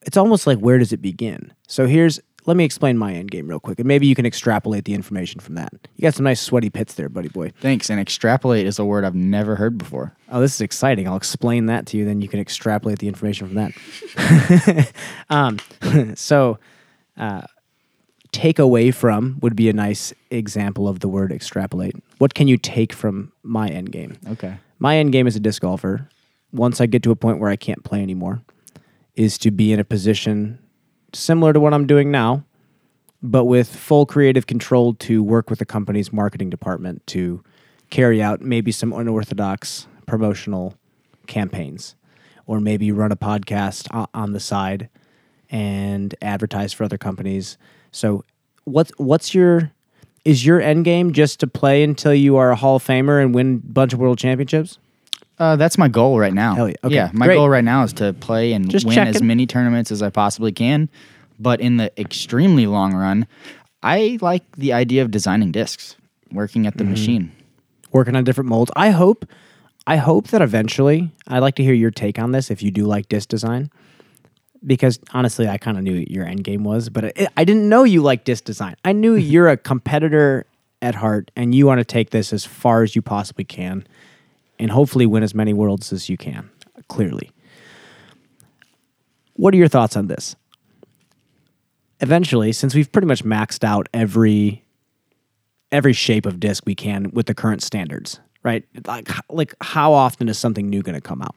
It's 0.02 0.18
almost 0.18 0.46
like 0.46 0.60
where 0.60 0.78
does 0.78 0.94
it 0.94 1.02
begin? 1.02 1.52
So 1.68 1.88
here's 1.88 2.20
let 2.46 2.56
me 2.58 2.64
explain 2.64 2.98
my 2.98 3.14
end 3.14 3.32
game 3.32 3.48
real 3.48 3.60
quick, 3.60 3.80
and 3.80 3.88
maybe 3.88 4.06
you 4.06 4.16
can 4.16 4.26
extrapolate 4.26 4.86
the 4.86 4.94
information 4.94 5.40
from 5.40 5.56
that. 5.56 5.74
You 5.96 6.04
got 6.04 6.14
some 6.14 6.26
nice 6.26 6.40
sweaty 6.40 6.70
pits 6.70 6.94
there, 6.94 7.10
buddy 7.10 7.30
boy. 7.30 7.52
Thanks. 7.60 7.90
And 7.90 8.00
extrapolate 8.00 8.68
is 8.68 8.78
a 8.78 8.86
word 8.86 9.04
I've 9.04 9.16
never 9.16 9.56
heard 9.56 9.78
before. 9.78 10.16
Oh, 10.30 10.42
this 10.42 10.54
is 10.54 10.62
exciting. 10.62 11.08
I'll 11.08 11.16
explain 11.16 11.66
that 11.68 11.88
to 11.88 11.98
you, 11.98 12.06
then 12.06 12.22
you 12.22 12.28
can 12.28 12.40
extrapolate 12.40 13.00
the 13.00 13.08
information 13.08 13.48
from 13.48 13.56
that. 13.56 14.94
um, 15.30 15.60
so, 16.16 16.60
uh, 17.18 17.42
take 18.32 18.60
away 18.60 18.92
from 18.92 19.40
would 19.42 19.56
be 19.56 19.70
a 19.70 19.74
nice 19.74 20.14
example 20.30 20.88
of 20.88 21.00
the 21.00 21.08
word 21.08 21.32
extrapolate. 21.32 21.96
What 22.18 22.34
can 22.34 22.48
you 22.48 22.58
take 22.58 22.92
from 22.92 23.32
my 23.44 23.70
end 23.70 23.92
game? 23.92 24.18
Okay. 24.28 24.58
My 24.78 24.98
end 24.98 25.14
game 25.14 25.26
as 25.26 25.38
a 25.38 25.40
disc 25.40 25.62
golfer, 25.62 26.10
once 26.56 26.80
I 26.80 26.86
get 26.86 27.04
to 27.04 27.12
a 27.12 27.16
point 27.16 27.40
where 27.40 27.50
I 27.50 27.56
can't 27.56 27.84
play 27.84 28.02
anymore, 28.02 28.42
is 29.16 29.38
to 29.40 29.52
be 29.52 29.72
in 29.72 29.80
a 29.80 29.84
position 29.84 30.60
similar 31.14 31.54
to 31.54 31.60
what 31.60 31.74
I'm 31.74 31.88
doing 31.88 32.12
now, 32.12 32.44
but 33.22 33.46
with 33.46 33.74
full 33.74 34.06
creative 34.06 34.48
control 34.48 34.94
to 34.96 35.24
work 35.24 35.50
with 35.50 35.60
the 35.60 35.66
company's 35.66 36.12
marketing 36.12 36.50
department 36.50 37.06
to 37.08 37.44
carry 37.90 38.22
out 38.22 38.42
maybe 38.42 38.72
some 38.72 38.94
unorthodox 38.94 39.88
promotional 40.06 40.76
campaigns, 41.28 41.96
or 42.46 42.60
maybe 42.60 42.92
run 42.92 43.12
a 43.12 43.16
podcast 43.16 44.08
on 44.14 44.34
the 44.34 44.40
side 44.40 44.90
and 45.50 46.16
advertise 46.22 46.74
for 46.74 46.84
other 46.84 46.98
companies. 46.98 47.58
So, 47.92 48.24
what's 48.66 48.92
what's 48.98 49.34
your 49.34 49.72
is 50.24 50.46
your 50.46 50.60
end 50.60 50.86
game 50.86 51.14
just 51.14 51.40
to 51.40 51.48
play 51.48 51.84
until 51.84 52.14
you 52.14 52.36
are 52.36 52.52
a 52.52 52.56
Hall 52.56 52.78
of 52.78 52.84
Famer 52.86 53.22
and 53.22 53.34
win 53.34 53.62
a 53.64 53.72
bunch 53.72 53.94
of 53.94 54.00
world 54.00 54.18
championships? 54.18 54.80
Uh, 55.38 55.56
that's 55.58 55.78
my 55.78 55.88
goal 55.88 56.18
right 56.20 56.34
now. 56.34 56.56
Hell 56.56 56.70
yeah. 56.70 56.76
Okay, 56.84 56.96
Yeah, 56.96 57.10
my 57.14 57.26
great. 57.26 57.36
goal 57.36 57.50
right 57.50 57.64
now 57.64 57.84
is 57.84 57.92
to 57.94 58.14
play 58.14 58.54
and 58.54 58.70
Just 58.70 58.86
win 58.86 58.98
as 59.00 59.22
many 59.22 59.46
tournaments 59.46 59.92
as 59.92 60.02
I 60.02 60.10
possibly 60.10 60.52
can. 60.52 60.90
But 61.40 61.60
in 61.60 61.76
the 61.78 61.92
extremely 62.00 62.66
long 62.68 62.94
run, 62.94 63.28
I 63.84 64.18
like 64.22 64.44
the 64.56 64.72
idea 64.72 65.02
of 65.02 65.12
designing 65.12 65.52
discs, 65.52 65.96
working 66.32 66.66
at 66.66 66.78
the 66.78 66.84
Mm-hmm. 66.84 66.92
machine. 66.92 67.32
working 67.92 68.16
on 68.16 68.24
different 68.24 68.50
molds. 68.50 68.72
I 68.76 68.90
hope, 68.92 69.26
I 69.88 69.98
hope 69.98 70.28
that 70.30 70.42
eventually, 70.42 71.12
I'd 71.28 71.40
like 71.40 71.56
to 71.56 71.64
hear 71.64 71.74
your 71.74 71.92
take 71.92 72.18
on 72.20 72.32
this 72.32 72.50
if 72.52 72.62
you 72.64 72.72
do 72.72 72.86
like 72.86 73.08
disc 73.10 73.30
design, 73.30 73.70
because 74.66 75.00
honestly, 75.14 75.48
I 75.48 75.58
kind 75.58 75.78
of 75.78 75.84
knew 75.84 76.04
your 76.10 76.26
end 76.26 76.44
game 76.44 76.64
was, 76.64 76.90
but 76.90 77.04
it, 77.06 77.30
I 77.38 77.44
didn't 77.46 77.70
know 77.70 77.84
you 77.84 78.02
like 78.02 78.24
disc 78.24 78.44
design. 78.46 78.76
I 78.84 78.92
knew 78.94 79.14
you're 79.34 79.48
a 79.50 79.58
competitor 79.58 80.46
at 80.82 80.96
heart, 80.96 81.32
and 81.36 81.54
you 81.56 81.66
want 81.66 81.80
to 81.80 81.86
take 81.86 82.10
this 82.10 82.34
as 82.34 82.44
far 82.46 82.84
as 82.84 82.96
you 82.96 83.02
possibly 83.02 83.44
can, 83.46 83.86
and 84.60 84.72
hopefully 84.72 85.06
win 85.06 85.24
as 85.24 85.36
many 85.36 85.54
worlds 85.54 85.92
as 85.94 86.10
you 86.10 86.18
can. 86.18 86.50
Clearly, 86.88 87.32
what 89.34 89.54
are 89.54 89.58
your 89.58 89.68
thoughts 89.68 89.96
on 89.96 90.08
this? 90.08 90.36
Eventually, 92.00 92.52
since 92.52 92.76
we've 92.76 92.92
pretty 92.92 93.08
much 93.08 93.24
maxed 93.24 93.64
out 93.64 93.88
every 93.94 94.64
every 95.72 95.94
shape 95.94 96.26
of 96.26 96.40
disc 96.40 96.64
we 96.66 96.76
can 96.76 97.12
with 97.12 97.26
the 97.26 97.34
current 97.34 97.62
standards, 97.62 98.20
right? 98.44 98.64
Like, 98.86 99.10
like 99.30 99.54
how 99.62 99.94
often 99.94 100.30
is 100.30 100.38
something 100.38 100.70
new 100.70 100.82
going 100.82 100.96
to 100.96 101.02
come 101.02 101.22
out? 101.22 101.36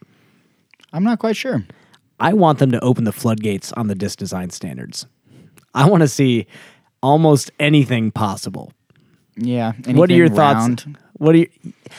I'm 0.93 1.05
not 1.05 1.19
quite 1.19 1.37
sure. 1.37 1.64
I 2.21 2.33
want 2.33 2.59
them 2.59 2.71
to 2.73 2.81
open 2.81 3.05
the 3.05 3.12
floodgates 3.12 3.73
on 3.73 3.89
the 3.89 3.95
disc 3.95 4.19
design 4.19 4.51
standards. 4.51 5.07
I 5.75 5.89
want 5.89 6.03
to 6.03 6.09
see 6.09 6.47
almost 7.03 7.51
anything 7.59 8.11
possible. 8.11 8.73
Yeah. 9.39 9.72
what 9.86 10.11
are 10.11 10.14
your 10.14 10.26
anything 10.26 10.36
thoughts? 10.36 10.86
What 11.14 11.34
are 11.34 11.39
you? 11.39 11.49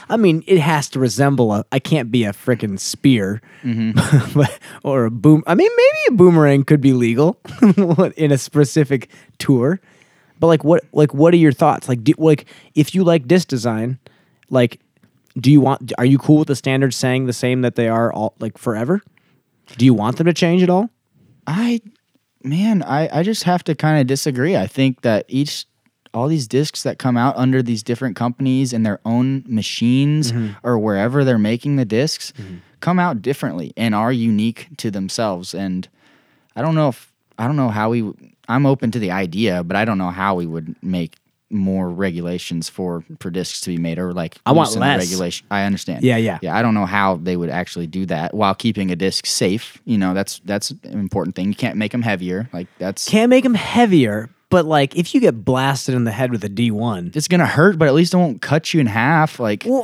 I 0.07 0.17
mean, 0.17 0.43
it 0.47 0.59
has 0.59 0.89
to 0.91 0.99
resemble 0.99 1.53
a. 1.53 1.65
I 1.71 1.79
can't 1.79 2.11
be 2.11 2.23
a 2.23 2.31
freaking 2.31 2.79
spear, 2.79 3.41
mm-hmm. 3.63 4.33
but, 4.39 4.59
or 4.83 5.05
a 5.05 5.11
boom. 5.11 5.43
I 5.45 5.55
mean, 5.55 5.69
maybe 5.75 5.99
a 6.09 6.11
boomerang 6.17 6.63
could 6.63 6.79
be 6.79 6.93
legal 6.93 7.39
in 8.17 8.31
a 8.31 8.37
specific 8.37 9.09
tour. 9.37 9.81
But 10.39 10.47
like, 10.47 10.63
what? 10.63 10.83
Like, 10.93 11.13
what 11.13 11.33
are 11.33 11.37
your 11.37 11.51
thoughts? 11.51 11.89
Like, 11.89 12.03
do, 12.03 12.13
like 12.17 12.45
if 12.75 12.95
you 12.95 13.03
like 13.03 13.27
disc 13.27 13.49
design, 13.49 13.99
like, 14.49 14.79
do 15.37 15.51
you 15.51 15.59
want? 15.59 15.91
Are 15.97 16.05
you 16.05 16.17
cool 16.17 16.39
with 16.39 16.47
the 16.47 16.55
standards 16.55 16.95
saying 16.95 17.25
the 17.25 17.33
same 17.33 17.61
that 17.61 17.75
they 17.75 17.89
are 17.89 18.13
all 18.13 18.35
like 18.39 18.57
forever? 18.57 19.01
Do 19.77 19.85
you 19.85 19.93
want 19.93 20.17
them 20.17 20.25
to 20.25 20.33
change 20.33 20.63
at 20.63 20.69
all? 20.69 20.89
I, 21.45 21.81
man, 22.43 22.83
I, 22.83 23.19
I 23.19 23.23
just 23.23 23.43
have 23.43 23.63
to 23.65 23.75
kind 23.75 23.99
of 23.99 24.07
disagree. 24.07 24.55
I 24.55 24.67
think 24.67 25.01
that 25.01 25.25
each, 25.27 25.65
all 26.13 26.27
these 26.27 26.47
discs 26.47 26.83
that 26.83 26.97
come 26.97 27.17
out 27.17 27.35
under 27.37 27.61
these 27.61 27.83
different 27.83 28.15
companies 28.15 28.73
and 28.73 28.85
their 28.85 28.99
own 29.05 29.43
machines 29.47 30.31
mm-hmm. 30.31 30.53
or 30.63 30.77
wherever 30.79 31.23
they're 31.23 31.37
making 31.37 31.75
the 31.75 31.85
discs 31.85 32.31
mm-hmm. 32.31 32.57
come 32.79 32.99
out 32.99 33.21
differently 33.21 33.73
and 33.77 33.93
are 33.93 34.11
unique 34.11 34.67
to 34.77 34.89
themselves. 34.89 35.53
And 35.53 35.87
I 36.55 36.61
don't 36.61 36.75
know 36.75 36.89
if, 36.89 37.11
I 37.37 37.45
don't 37.45 37.55
know 37.55 37.69
how 37.69 37.89
we, 37.89 38.11
I'm 38.47 38.65
open 38.65 38.91
to 38.91 38.99
the 38.99 39.11
idea, 39.11 39.63
but 39.63 39.77
I 39.77 39.85
don't 39.85 39.97
know 39.97 40.09
how 40.09 40.35
we 40.35 40.45
would 40.45 40.75
make 40.81 41.15
more 41.51 41.89
regulations 41.89 42.69
for 42.69 43.03
for 43.19 43.29
discs 43.29 43.61
to 43.61 43.69
be 43.69 43.77
made 43.77 43.97
or 43.97 44.13
like 44.13 44.37
I 44.45 44.51
want 44.51 44.75
less. 44.75 44.99
regulation. 44.99 45.47
I 45.49 45.63
understand. 45.63 46.03
Yeah, 46.03 46.17
yeah. 46.17 46.39
Yeah, 46.41 46.55
I 46.55 46.61
don't 46.61 46.73
know 46.73 46.85
how 46.85 47.15
they 47.17 47.35
would 47.35 47.49
actually 47.49 47.87
do 47.87 48.05
that 48.07 48.33
while 48.33 48.53
keeping 48.53 48.91
a 48.91 48.95
disc 48.95 49.25
safe. 49.25 49.81
You 49.85 49.97
know, 49.97 50.13
that's 50.13 50.39
that's 50.45 50.71
an 50.71 50.99
important 50.99 51.35
thing. 51.35 51.47
You 51.47 51.55
can't 51.55 51.77
make 51.77 51.91
them 51.91 52.01
heavier. 52.01 52.49
Like 52.53 52.67
that's 52.77 53.07
Can't 53.07 53.29
make 53.29 53.43
them 53.43 53.55
heavier, 53.55 54.29
but 54.49 54.65
like 54.65 54.95
if 54.95 55.13
you 55.13 55.21
get 55.21 55.43
blasted 55.45 55.95
in 55.95 56.03
the 56.03 56.11
head 56.11 56.31
with 56.31 56.43
a 56.43 56.49
D 56.49 56.71
one, 56.71 57.11
it's 57.15 57.27
gonna 57.27 57.45
hurt, 57.45 57.77
but 57.77 57.87
at 57.87 57.93
least 57.93 58.13
it 58.13 58.17
won't 58.17 58.41
cut 58.41 58.73
you 58.73 58.79
in 58.79 58.87
half. 58.87 59.39
Like 59.39 59.63
well, 59.65 59.83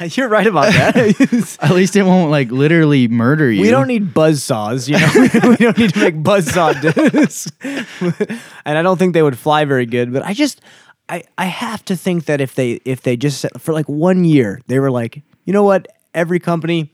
you're 0.00 0.28
right 0.28 0.46
about 0.46 0.72
that. 0.72 1.58
at 1.62 1.70
least 1.72 1.96
it 1.96 2.02
won't 2.02 2.30
like 2.30 2.50
literally 2.50 3.08
murder 3.08 3.50
you. 3.50 3.62
We 3.62 3.70
don't 3.70 3.88
need 3.88 4.14
buzz 4.14 4.42
saws, 4.42 4.88
you 4.88 4.98
know. 4.98 5.10
we 5.48 5.56
don't 5.56 5.78
need 5.78 5.92
to 5.94 6.00
make 6.00 6.22
buzz 6.22 6.50
saw 6.50 6.72
discs, 6.72 7.50
and 7.62 8.78
I 8.78 8.82
don't 8.82 8.98
think 8.98 9.14
they 9.14 9.22
would 9.22 9.38
fly 9.38 9.64
very 9.64 9.86
good. 9.86 10.12
But 10.12 10.24
I 10.24 10.32
just, 10.34 10.60
I, 11.08 11.24
I 11.36 11.46
have 11.46 11.84
to 11.86 11.96
think 11.96 12.26
that 12.26 12.40
if 12.40 12.54
they, 12.54 12.80
if 12.84 13.02
they 13.02 13.16
just 13.16 13.40
said- 13.40 13.60
for 13.60 13.72
like 13.72 13.88
one 13.88 14.24
year, 14.24 14.60
they 14.66 14.78
were 14.78 14.90
like, 14.90 15.22
you 15.44 15.52
know 15.52 15.64
what, 15.64 15.88
every 16.14 16.38
company, 16.38 16.92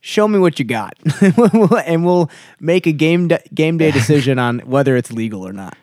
show 0.00 0.28
me 0.28 0.38
what 0.38 0.58
you 0.58 0.64
got, 0.64 0.94
and 1.86 2.04
we'll 2.04 2.30
make 2.60 2.86
a 2.86 2.92
game 2.92 3.30
game 3.54 3.78
day 3.78 3.90
decision 3.90 4.38
on 4.38 4.60
whether 4.60 4.96
it's 4.96 5.12
legal 5.12 5.46
or 5.46 5.52
not. 5.52 5.76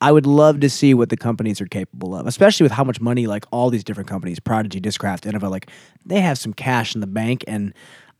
I 0.00 0.12
would 0.12 0.26
love 0.26 0.60
to 0.60 0.70
see 0.70 0.94
what 0.94 1.10
the 1.10 1.16
companies 1.16 1.60
are 1.60 1.66
capable 1.66 2.14
of, 2.14 2.26
especially 2.26 2.64
with 2.64 2.72
how 2.72 2.84
much 2.84 3.00
money 3.00 3.26
like 3.26 3.44
all 3.50 3.68
these 3.68 3.84
different 3.84 4.08
companies, 4.08 4.40
Prodigy, 4.40 4.80
Discraft, 4.80 5.30
Innova, 5.30 5.50
like 5.50 5.70
they 6.04 6.20
have 6.20 6.38
some 6.38 6.54
cash 6.54 6.94
in 6.94 7.00
the 7.00 7.06
bank, 7.06 7.44
and 7.46 7.74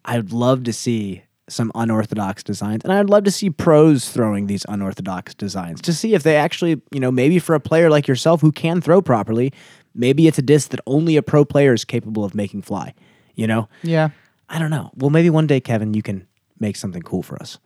I'd 0.05 0.33
love 0.33 0.65
to 0.65 0.73
see 0.73 1.23
some 1.49 1.73
unorthodox 1.75 2.43
designs, 2.43 2.85
and 2.85 2.93
I'd 2.93 3.11
love 3.11 3.25
to 3.25 3.31
see 3.31 3.51
pros 3.51 4.09
throwing 4.11 4.47
these 4.47 4.65
unorthodox 4.69 5.35
designs 5.35 5.81
to 5.83 5.93
see 5.93 6.15
if 6.15 6.23
they 6.23 6.37
actually, 6.37 6.81
you 6.93 7.01
know, 7.01 7.11
maybe 7.11 7.39
for 7.39 7.55
a 7.55 7.61
player 7.61 7.91
like 7.91 8.07
yourself 8.07 8.41
who 8.41 8.53
can 8.53 8.81
throw 8.81 9.01
properly, 9.01 9.53
maybe 9.95 10.27
it's 10.27 10.39
a 10.39 10.43
disc 10.43 10.71
that 10.71 10.81
only 10.87 11.17
a 11.17 11.23
pro 11.23 11.45
player 11.45 11.73
is 11.73 11.85
capable 11.85 12.25
of 12.25 12.35
making 12.35 12.63
fly. 12.63 12.95
You 13.35 13.47
know, 13.47 13.69
Yeah, 13.83 14.11
I 14.49 14.59
don't 14.59 14.71
know. 14.71 14.91
Well, 14.97 15.11
maybe 15.11 15.31
one 15.31 15.47
day, 15.47 15.61
Kevin, 15.61 15.95
you 15.95 16.03
can 16.03 16.27
make 16.59 16.77
something 16.77 17.03
cool 17.03 17.23
for 17.23 17.41
us. 17.41 17.59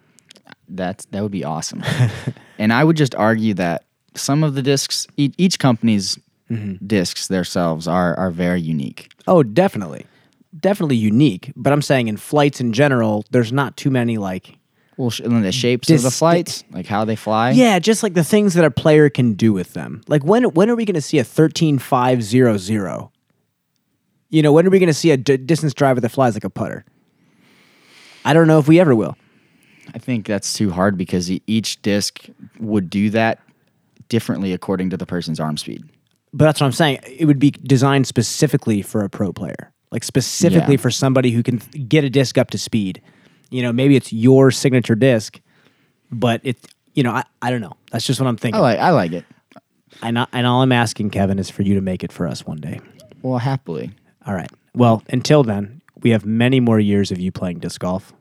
that's 0.69 1.05
that 1.07 1.23
would 1.23 1.33
be 1.33 1.43
awesome. 1.43 1.83
and 2.59 2.73
I 2.73 2.85
would 2.85 2.97
just 2.97 3.15
argue 3.17 3.55
that 3.55 3.85
some 4.15 4.43
of 4.45 4.55
the 4.55 4.62
discs, 4.62 5.07
e- 5.17 5.33
each 5.39 5.59
company's 5.59 6.19
Mm-hmm. 6.51 6.87
discs 6.87 7.29
themselves 7.29 7.89
are 7.89 8.15
are 8.19 8.31
very 8.31 8.61
unique. 8.61 9.11
Oh, 9.27 9.43
definitely. 9.43 10.05
Definitely 10.61 10.97
unique. 10.97 11.51
But 11.57 11.73
I'm 11.73 11.81
saying 11.81 12.09
in 12.09 12.19
flights 12.19 12.61
in 12.61 12.75
general, 12.75 13.25
there's 13.31 13.51
not 13.51 13.79
too 13.79 13.91
many 13.91 14.19
like 14.19 14.59
Well, 14.99 15.09
sh- 15.09 15.21
and 15.21 15.43
the 15.43 15.51
shapes 15.53 15.89
of 15.89 16.03
the 16.03 16.11
flights, 16.11 16.62
like 16.71 16.85
how 16.87 17.07
they 17.07 17.17
fly. 17.17 17.53
Yeah, 17.53 17.79
just 17.79 18.03
like 18.03 18.12
the 18.12 18.23
things 18.23 18.53
that 18.55 18.65
a 18.65 18.71
player 18.71 19.09
can 19.09 19.33
do 19.33 19.55
with 19.55 19.73
them. 19.73 20.03
Like 20.07 20.23
when 20.23 20.45
when 20.53 20.69
are 20.69 20.77
we 20.77 20.85
going 20.85 20.95
to 20.97 21.01
see 21.01 21.19
a 21.19 21.25
thirteen 21.25 21.79
five 21.79 22.23
zero 22.23 22.59
zero? 22.59 23.11
You 24.29 24.43
know, 24.43 24.53
when 24.53 24.67
are 24.67 24.71
we 24.71 24.79
going 24.79 24.89
to 24.89 24.95
see 24.95 25.12
a 25.12 25.17
d- 25.17 25.39
distance 25.39 25.73
driver 25.73 26.01
that 26.03 26.11
flies 26.11 26.35
like 26.35 26.45
a 26.45 26.51
putter? 26.51 26.85
I 28.25 28.35
don't 28.35 28.47
know 28.47 28.59
if 28.59 28.69
we 28.69 28.79
ever 28.81 28.95
will. 28.95 29.17
I 29.95 29.99
think 29.99 30.27
that's 30.27 30.53
too 30.53 30.71
hard 30.71 30.99
because 30.99 31.31
each 31.47 31.81
disc 31.81 32.27
would 32.61 32.91
do 32.91 33.09
that 33.11 33.39
differently 34.09 34.53
according 34.53 34.91
to 34.91 34.97
the 34.97 35.07
person's 35.07 35.41
arm 35.41 35.57
speed. 35.57 35.85
But 36.33 36.47
that's 36.47 36.61
what 36.61 36.67
I'm 36.67 36.73
saying. 36.73 36.99
It 37.07 37.27
would 37.27 37.39
be 37.39 37.51
designed 37.53 38.07
specifically 38.07 38.83
for 38.83 39.05
a 39.05 39.09
pro 39.09 39.33
player, 39.33 39.73
like 39.93 40.03
specifically 40.05 40.75
Yeah. 40.75 40.81
for 40.81 40.91
somebody 40.91 41.31
who 41.31 41.43
can 41.43 41.59
get 41.89 42.05
a 42.05 42.11
disc 42.11 42.37
up 42.39 42.51
to 42.51 42.59
speed. 42.59 43.01
You 43.51 43.63
know, 43.63 43.73
maybe 43.73 43.95
it's 43.95 44.13
your 44.13 44.51
signature 44.51 44.95
disc, 44.97 45.41
but 46.11 46.41
it, 46.43 46.57
you 46.95 47.03
know, 47.03 47.13
I, 47.13 47.25
I 47.41 47.51
don't 47.51 47.61
know. 47.61 47.75
That's 47.93 48.07
just 48.07 48.21
what 48.21 48.27
I'm 48.27 48.35
I 48.35 48.39
thinking. 48.39 48.61
like 48.61 48.79
I 48.81 48.91
like 48.91 49.13
it. 49.13 49.25
and, 50.03 50.19
I, 50.19 50.27
and 50.33 50.47
all 50.47 50.63
I'm 50.63 50.73
asking, 50.73 51.11
Kevin, 51.11 51.39
is 51.39 51.51
for 51.51 51.63
you 51.63 51.75
to 51.75 51.81
make 51.81 52.03
it 52.03 52.11
for 52.13 52.27
us 52.27 52.45
one 52.47 52.59
day. 52.59 52.81
Well, 53.23 53.39
happily. 53.39 53.93
All 54.27 54.35
right. 54.35 54.51
Well, 54.75 55.03
until 55.09 55.45
then, 55.45 55.83
we 56.03 56.11
have 56.11 56.27
many 56.27 56.59
more 56.59 56.81
years 56.81 57.13
of 57.13 57.21
you 57.21 57.31
playing 57.31 57.61
disc 57.61 57.81
golf 57.81 58.13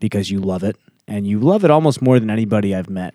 because 0.00 0.30
you 0.30 0.38
love 0.38 0.62
it, 0.62 0.76
and 1.08 1.26
you 1.26 1.40
love 1.40 1.64
it 1.64 1.70
almost 1.70 2.02
more 2.02 2.20
than 2.20 2.28
anybody 2.28 2.74
I've 2.74 2.90
met, 2.90 3.14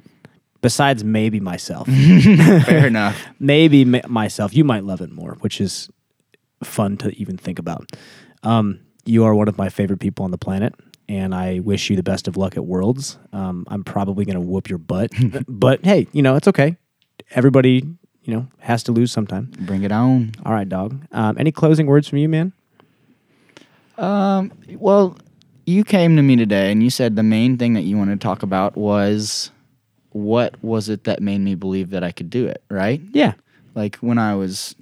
besides 0.61 1.03
maybe 1.03 1.39
myself. 1.39 1.87
Fair 2.65 2.87
enough. 2.87 3.21
maybe 3.39 3.81
m- 3.81 4.01
myself. 4.11 4.53
You 4.53 4.63
might 4.63 4.83
love 4.83 5.01
it 5.01 5.11
more, 5.11 5.37
which 5.41 5.61
is 5.61 5.89
fun 6.63 6.97
to 6.97 7.09
even 7.19 7.37
think 7.37 7.59
about. 7.59 7.91
Um, 8.43 8.81
you 9.05 9.23
are 9.23 9.33
one 9.33 9.47
of 9.47 9.57
my 9.57 9.69
favorite 9.69 9.99
people 9.99 10.25
on 10.25 10.31
the 10.31 10.37
planet, 10.37 10.75
and 11.07 11.33
I 11.33 11.59
wish 11.59 11.89
you 11.89 11.95
the 11.95 12.03
best 12.03 12.27
of 12.27 12.37
luck 12.37 12.57
at 12.57 12.65
Worlds. 12.65 13.17
Um, 13.33 13.65
I'm 13.69 13.83
probably 13.83 14.25
going 14.25 14.35
to 14.35 14.41
whoop 14.41 14.69
your 14.69 14.77
butt, 14.77 15.11
but 15.47 15.83
hey, 15.83 16.07
you 16.11 16.21
know 16.21 16.35
it's 16.35 16.47
okay. 16.47 16.77
Everybody, 17.31 17.83
you 18.23 18.33
know, 18.33 18.47
has 18.59 18.83
to 18.83 18.91
lose 18.91 19.11
sometime. 19.11 19.51
Bring 19.61 19.83
it 19.83 19.91
on. 19.91 20.31
All 20.45 20.53
right, 20.53 20.67
dog. 20.67 21.01
Um, 21.11 21.37
any 21.39 21.51
closing 21.51 21.85
words 21.85 22.07
from 22.07 22.17
you, 22.19 22.29
man? 22.29 22.53
Um, 23.97 24.51
well, 24.75 25.17
you 25.65 25.83
came 25.83 26.15
to 26.15 26.21
me 26.21 26.35
today 26.35 26.71
and 26.71 26.81
you 26.81 26.89
said 26.89 27.15
the 27.15 27.23
main 27.23 27.57
thing 27.57 27.73
that 27.73 27.81
you 27.81 27.97
wanted 27.97 28.19
to 28.19 28.25
talk 28.25 28.41
about 28.43 28.77
was 28.77 29.51
what 30.11 30.61
was 30.63 30.89
it 30.89 31.03
that 31.03 31.21
made 31.21 31.39
me 31.41 31.55
believe 31.55 31.91
that 31.91 32.03
I 32.03 32.11
could 32.11 32.29
do 32.29 32.47
it, 32.47 32.63
right? 32.69 33.01
Yeah. 33.11 33.33
Like 33.75 33.97
when 33.97 34.17
I 34.17 34.35
was 34.35 34.75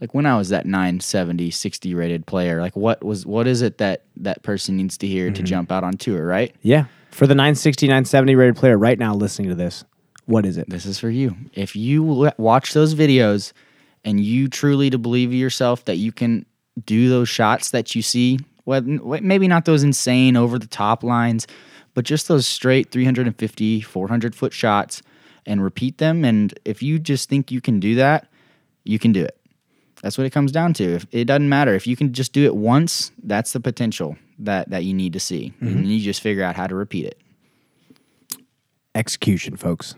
like 0.00 0.14
when 0.14 0.26
I 0.26 0.36
was 0.36 0.48
that 0.48 0.66
970 0.66 1.50
60 1.50 1.94
rated 1.94 2.26
player, 2.26 2.60
like 2.60 2.76
what 2.76 3.04
was 3.04 3.26
what 3.26 3.46
is 3.46 3.62
it 3.62 3.78
that 3.78 4.04
that 4.16 4.42
person 4.42 4.76
needs 4.76 4.96
to 4.98 5.06
hear 5.06 5.30
to 5.30 5.32
mm-hmm. 5.32 5.44
jump 5.44 5.72
out 5.72 5.84
on 5.84 5.94
tour, 5.94 6.24
right? 6.24 6.54
Yeah. 6.62 6.86
For 7.10 7.26
the 7.26 7.34
960, 7.34 7.86
970 7.86 8.34
rated 8.36 8.56
player 8.56 8.78
right 8.78 8.98
now 8.98 9.14
listening 9.14 9.48
to 9.48 9.54
this, 9.54 9.84
what 10.26 10.46
is 10.46 10.56
it? 10.56 10.70
This 10.70 10.86
is 10.86 10.98
for 10.98 11.10
you. 11.10 11.36
If 11.54 11.74
you 11.74 12.30
watch 12.38 12.72
those 12.72 12.94
videos 12.94 13.52
and 14.04 14.20
you 14.20 14.48
truly 14.48 14.90
to 14.90 14.98
believe 14.98 15.34
yourself 15.34 15.84
that 15.86 15.96
you 15.96 16.12
can 16.12 16.46
do 16.86 17.08
those 17.08 17.28
shots 17.28 17.72
that 17.72 17.96
you 17.96 18.02
see, 18.02 18.38
well, 18.64 18.80
maybe 18.82 19.48
not 19.48 19.64
those 19.64 19.82
insane 19.82 20.36
over 20.36 20.58
the 20.58 20.68
top 20.68 21.02
lines, 21.02 21.48
but 22.00 22.06
just 22.06 22.28
those 22.28 22.46
straight 22.46 22.90
350, 22.90 23.82
400 23.82 24.34
foot 24.34 24.54
shots 24.54 25.02
and 25.44 25.62
repeat 25.62 25.98
them. 25.98 26.24
And 26.24 26.58
if 26.64 26.82
you 26.82 26.98
just 26.98 27.28
think 27.28 27.50
you 27.50 27.60
can 27.60 27.78
do 27.78 27.94
that, 27.96 28.26
you 28.84 28.98
can 28.98 29.12
do 29.12 29.22
it. 29.22 29.38
That's 30.00 30.16
what 30.16 30.26
it 30.26 30.30
comes 30.30 30.50
down 30.50 30.72
to. 30.72 30.94
If, 30.94 31.06
it 31.12 31.26
doesn't 31.26 31.50
matter. 31.50 31.74
If 31.74 31.86
you 31.86 31.96
can 31.96 32.14
just 32.14 32.32
do 32.32 32.46
it 32.46 32.56
once, 32.56 33.12
that's 33.22 33.52
the 33.52 33.60
potential 33.60 34.16
that, 34.38 34.70
that 34.70 34.84
you 34.84 34.94
need 34.94 35.12
to 35.12 35.20
see. 35.20 35.52
And 35.60 35.86
you 35.86 35.98
mm-hmm. 35.98 36.04
just 36.04 36.22
figure 36.22 36.42
out 36.42 36.56
how 36.56 36.66
to 36.68 36.74
repeat 36.74 37.04
it. 37.04 37.20
Execution, 38.94 39.58
folks. 39.58 39.94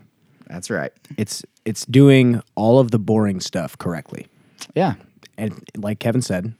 That's 0.47 0.69
right. 0.69 0.91
It's 1.17 1.45
it's 1.63 1.85
doing 1.85 2.41
all 2.55 2.79
of 2.79 2.91
the 2.91 2.99
boring 2.99 3.39
stuff 3.39 3.77
correctly. 3.77 4.27
Yeah. 4.75 4.95
And 5.37 5.65
like 5.77 5.99
Kevin 5.99 6.21
said, 6.21 6.53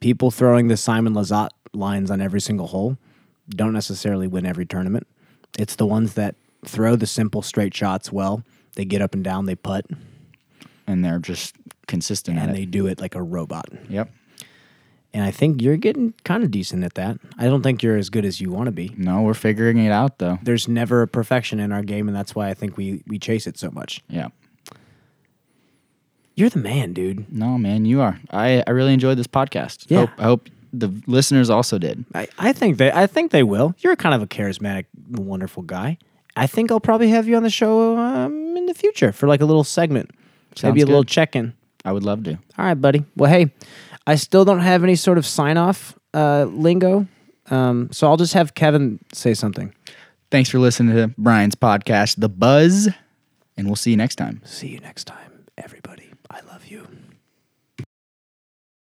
people 0.00 0.30
throwing 0.30 0.68
the 0.68 0.76
Simon 0.76 1.14
Lizotte 1.14 1.48
lines 1.72 2.10
on 2.10 2.20
every 2.20 2.42
single 2.42 2.66
hole 2.66 2.98
don't 3.48 3.72
necessarily 3.72 4.26
win 4.26 4.46
every 4.46 4.66
tournament. 4.66 5.06
It's 5.58 5.76
the 5.76 5.86
ones 5.86 6.14
that 6.14 6.34
throw 6.66 6.96
the 6.96 7.06
simple 7.06 7.42
straight 7.42 7.74
shots 7.74 8.10
well. 8.10 8.42
They 8.74 8.84
get 8.84 9.02
up 9.02 9.14
and 9.14 9.22
down, 9.22 9.46
they 9.46 9.54
putt, 9.54 9.86
And 10.86 11.04
they're 11.04 11.18
just 11.18 11.54
consistent 11.86 12.38
and 12.38 12.54
they 12.54 12.62
it. 12.62 12.70
do 12.70 12.86
it 12.86 13.00
like 13.00 13.14
a 13.14 13.22
robot. 13.22 13.66
Yep. 13.88 14.10
And 15.12 15.22
I 15.22 15.30
think 15.30 15.62
you're 15.62 15.76
getting 15.76 16.12
kind 16.24 16.42
of 16.42 16.50
decent 16.50 16.82
at 16.82 16.94
that. 16.94 17.18
I 17.38 17.44
don't 17.44 17.62
think 17.62 17.84
you're 17.84 17.96
as 17.96 18.10
good 18.10 18.24
as 18.24 18.40
you 18.40 18.50
want 18.50 18.66
to 18.66 18.72
be. 18.72 18.92
No, 18.96 19.22
we're 19.22 19.34
figuring 19.34 19.78
it 19.78 19.92
out 19.92 20.18
though. 20.18 20.38
There's 20.42 20.66
never 20.66 21.02
a 21.02 21.06
perfection 21.06 21.60
in 21.60 21.70
our 21.70 21.82
game, 21.82 22.08
and 22.08 22.16
that's 22.16 22.34
why 22.34 22.48
I 22.48 22.54
think 22.54 22.76
we 22.76 23.04
we 23.06 23.20
chase 23.20 23.46
it 23.46 23.56
so 23.56 23.70
much. 23.70 24.02
Yeah. 24.08 24.28
You're 26.34 26.48
the 26.50 26.58
man, 26.58 26.94
dude. 26.94 27.32
No, 27.32 27.58
man, 27.58 27.84
you 27.84 28.00
are. 28.00 28.18
I, 28.32 28.64
I 28.66 28.70
really 28.70 28.92
enjoyed 28.92 29.16
this 29.16 29.28
podcast. 29.28 29.84
Yeah. 29.88 30.00
Hope, 30.00 30.10
I 30.18 30.22
hope 30.24 30.48
the 30.78 31.02
listeners 31.06 31.50
also 31.50 31.78
did. 31.78 32.04
I, 32.14 32.28
I 32.38 32.52
think 32.52 32.78
they 32.78 32.90
I 32.90 33.06
think 33.06 33.30
they 33.30 33.42
will. 33.42 33.74
You're 33.78 33.96
kind 33.96 34.14
of 34.14 34.22
a 34.22 34.26
charismatic, 34.26 34.86
wonderful 35.10 35.62
guy. 35.62 35.98
I 36.36 36.46
think 36.46 36.70
I'll 36.70 36.80
probably 36.80 37.08
have 37.10 37.28
you 37.28 37.36
on 37.36 37.44
the 37.44 37.50
show 37.50 37.96
um, 37.96 38.56
in 38.56 38.66
the 38.66 38.74
future 38.74 39.12
for 39.12 39.28
like 39.28 39.40
a 39.40 39.44
little 39.44 39.64
segment, 39.64 40.10
Sounds 40.56 40.72
maybe 40.72 40.82
a 40.82 40.86
little 40.86 41.04
check 41.04 41.36
in. 41.36 41.54
I 41.84 41.92
would 41.92 42.02
love 42.02 42.24
to. 42.24 42.32
All 42.32 42.64
right, 42.64 42.74
buddy. 42.74 43.04
Well, 43.14 43.30
hey, 43.30 43.52
I 44.06 44.16
still 44.16 44.44
don't 44.44 44.60
have 44.60 44.82
any 44.82 44.96
sort 44.96 45.18
of 45.18 45.26
sign 45.26 45.56
off 45.56 45.96
uh, 46.12 46.44
lingo, 46.44 47.06
um, 47.50 47.88
so 47.92 48.08
I'll 48.08 48.16
just 48.16 48.34
have 48.34 48.54
Kevin 48.54 48.98
say 49.12 49.34
something. 49.34 49.72
Thanks 50.30 50.50
for 50.50 50.58
listening 50.58 50.96
to 50.96 51.14
Brian's 51.16 51.54
podcast, 51.54 52.16
The 52.18 52.28
Buzz, 52.28 52.88
and 53.56 53.66
we'll 53.66 53.76
see 53.76 53.90
you 53.90 53.96
next 53.96 54.16
time. 54.16 54.40
See 54.44 54.68
you 54.68 54.80
next 54.80 55.04
time, 55.04 55.44
everybody. 55.56 56.10
I 56.30 56.40
love 56.40 56.66
you. 56.66 56.88